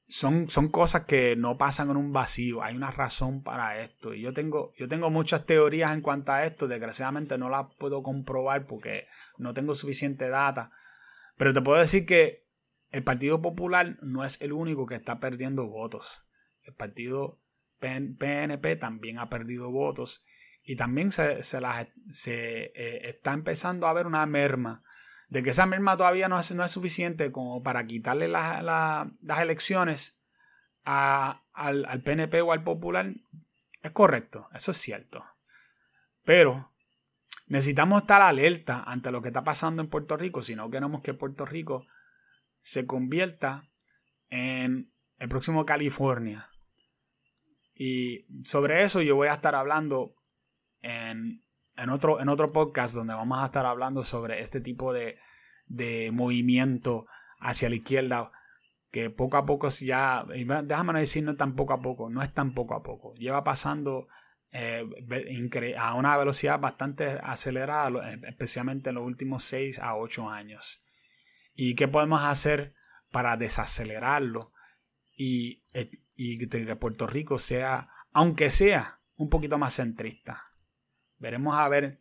son, 0.09 0.51
son, 0.51 0.69
cosas 0.69 1.07
que 1.07 1.37
no 1.37 1.57
pasan 1.57 1.91
en 1.91 1.97
un 1.97 2.13
vacío. 2.13 2.63
Hay 2.63 2.77
una 2.77 2.91
razón 2.91 3.43
para 3.43 3.81
esto. 3.81 4.13
Y 4.13 4.21
yo 4.21 4.35
tengo, 4.35 4.75
yo 4.77 4.87
tengo 4.87 5.09
muchas 5.11 5.47
teorías 5.47 5.95
en 5.95 6.03
cuanto 6.03 6.33
a 6.33 6.45
esto. 6.45 6.69
Desgraciadamente 6.69 7.39
no 7.39 7.49
las 7.49 7.75
puedo 7.79 8.03
comprobar 8.03 8.67
porque 8.67 9.07
no 9.39 9.55
tengo 9.55 9.75
suficiente 9.75 10.29
data. 10.29 10.71
Pero 11.39 11.55
te 11.55 11.63
puedo 11.63 11.79
decir 11.79 12.05
que 12.05 12.42
el 12.93 13.03
Partido 13.03 13.41
Popular 13.41 13.97
no 14.03 14.25
es 14.25 14.41
el 14.41 14.53
único 14.53 14.87
que 14.87 14.95
está 14.95 15.19
perdiendo 15.19 15.67
votos. 15.67 16.25
El 16.63 16.75
Partido 16.75 17.41
PNP 17.81 18.77
también 18.77 19.19
ha 19.19 19.31
perdido 19.31 19.71
votos 19.71 20.23
y 20.63 20.77
también 20.77 21.11
se, 21.11 21.41
eh, 21.41 23.01
está 23.05 23.33
empezando 23.33 23.87
a 23.87 23.91
haber 23.91 24.07
una 24.07 24.25
merma. 24.27 24.85
De 25.29 25.43
que 25.43 25.51
esa 25.51 25.65
merma 25.65 25.97
todavía 25.97 26.29
no 26.29 26.39
es, 26.39 26.53
no 26.53 26.63
es 26.63 26.71
suficiente 26.71 27.33
como 27.33 27.63
para 27.63 27.87
quitarle 27.87 28.29
las 28.29 29.09
elecciones 29.41 30.19
al, 30.85 31.41
al 31.55 32.03
PNP 32.03 32.43
o 32.43 32.53
al 32.53 32.63
Popular, 32.63 33.15
es 33.83 33.91
correcto, 33.93 34.49
eso 34.53 34.73
es 34.73 34.77
cierto. 34.77 35.25
Pero 36.25 36.71
necesitamos 37.47 38.03
estar 38.03 38.21
alerta 38.21 38.83
ante 38.87 39.11
lo 39.11 39.23
que 39.23 39.29
está 39.29 39.43
pasando 39.43 39.81
en 39.81 39.89
Puerto 39.89 40.19
Rico 40.19 40.43
si 40.43 40.55
no 40.55 40.71
queremos 40.71 41.01
que 41.01 41.15
Puerto 41.15 41.47
Rico 41.47 41.87
se 42.63 42.87
convierta 42.87 43.69
en 44.31 44.93
el 45.19 45.29
próximo 45.29 45.67
California. 45.67 46.49
Y 47.75 48.27
sobre 48.45 48.83
eso 48.83 49.03
yo 49.03 49.17
voy 49.17 49.29
a 49.29 49.35
estar 49.35 49.55
hablando 49.55 50.15
en, 50.81 51.43
otro, 51.91 52.21
en 52.21 52.29
otro 52.29 52.53
podcast 52.53 52.95
donde 52.95 53.15
vamos 53.15 53.41
a 53.41 53.47
estar 53.47 53.67
hablando 53.67 54.03
sobre 54.03 54.41
este 54.41 54.61
tipo 54.61 54.93
de, 54.93 55.19
movimiento 56.13 57.07
hacia 57.39 57.69
la 57.69 57.77
izquierda 57.77 58.31
que 58.91 59.09
poco 59.09 59.39
a 59.39 59.47
poco 59.47 59.69
ya, 59.69 60.27
déjame 60.29 61.01
decir 61.01 61.25
no 61.25 61.35
tan 61.35 61.55
poco 61.57 61.73
a 61.73 61.81
poco, 61.81 62.11
no 62.11 62.23
es 62.23 62.33
tan 62.35 62.53
poco 62.53 62.75
a 62.75 62.83
poco, 62.83 63.15
lleva 63.15 63.43
pasando 63.43 64.07
eh, 64.51 64.85
a 65.79 65.95
una 65.95 66.17
velocidad 66.19 66.61
bastante 66.61 67.19
acelerada, 67.23 68.13
especialmente 68.29 68.91
en 68.91 68.97
los 68.97 69.05
últimos 69.05 69.45
6 69.45 69.79
a 69.79 69.97
8 69.97 70.29
años 70.29 70.82
y 71.65 71.77
qué 71.77 71.87
podemos 71.87 72.25
hacer 72.25 72.75
para 73.13 73.37
desacelerarlo 73.37 74.53
y, 75.17 75.63
eh, 75.75 75.91
que 76.17 76.77
Puerto 76.77 77.07
Rico 77.07 77.39
sea, 77.39 77.89
aunque 78.13 78.51
sea, 78.51 78.99
un 79.15 79.29
poquito 79.29 79.59
más 79.59 79.75
centrista. 79.75 80.43
Veremos 81.19 81.57
a 81.57 81.69
ver 81.69 82.01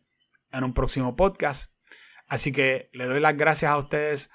en 0.50 0.64
un 0.64 0.74
próximo 0.74 1.14
podcast. 1.14 1.72
Así 2.26 2.50
que 2.50 2.90
le 2.92 3.06
doy 3.06 3.20
las 3.20 3.36
gracias 3.36 3.70
a 3.70 3.78
ustedes 3.78 4.30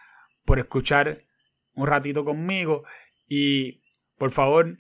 por 0.46 0.60
escuchar 0.60 1.26
un 1.74 1.88
ratito 1.88 2.24
conmigo 2.24 2.86
y 3.28 3.84
por 4.18 4.32
favor 4.32 4.78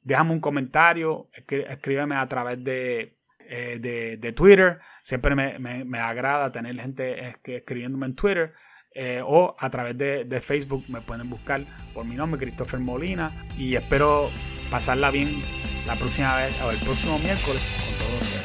déjame 0.00 0.32
un 0.32 0.40
comentario, 0.40 1.28
escríbeme 1.34 2.16
a 2.16 2.26
través 2.26 2.64
de, 2.64 3.18
eh, 3.40 3.78
de, 4.18 4.32
Twitter. 4.32 4.80
Siempre 5.02 5.34
me, 5.34 5.58
me, 5.58 5.98
agrada 5.98 6.50
tener 6.52 6.74
gente 6.80 7.36
escribiéndome 7.44 8.06
en 8.06 8.14
Twitter. 8.14 8.54
Eh, 8.94 9.22
o 9.24 9.56
a 9.58 9.70
través 9.70 9.98
de, 9.98 10.24
de, 10.24 10.40
Facebook 10.40 10.84
me 10.88 11.00
pueden 11.00 11.28
buscar 11.28 11.64
por 11.92 12.04
mi 12.04 12.14
nombre, 12.14 12.40
Christopher 12.40 12.80
Molina. 12.80 13.32
Y 13.58 13.74
espero 13.74 14.30
pasarla 14.70 15.10
bien 15.10 15.42
la 15.86 15.96
próxima 15.96 16.36
vez 16.36 16.54
o 16.62 16.70
el 16.70 16.78
próximo 16.78 17.18
miércoles 17.18 17.62
con 17.84 18.06
todos 18.06 18.22
ustedes. 18.22 18.43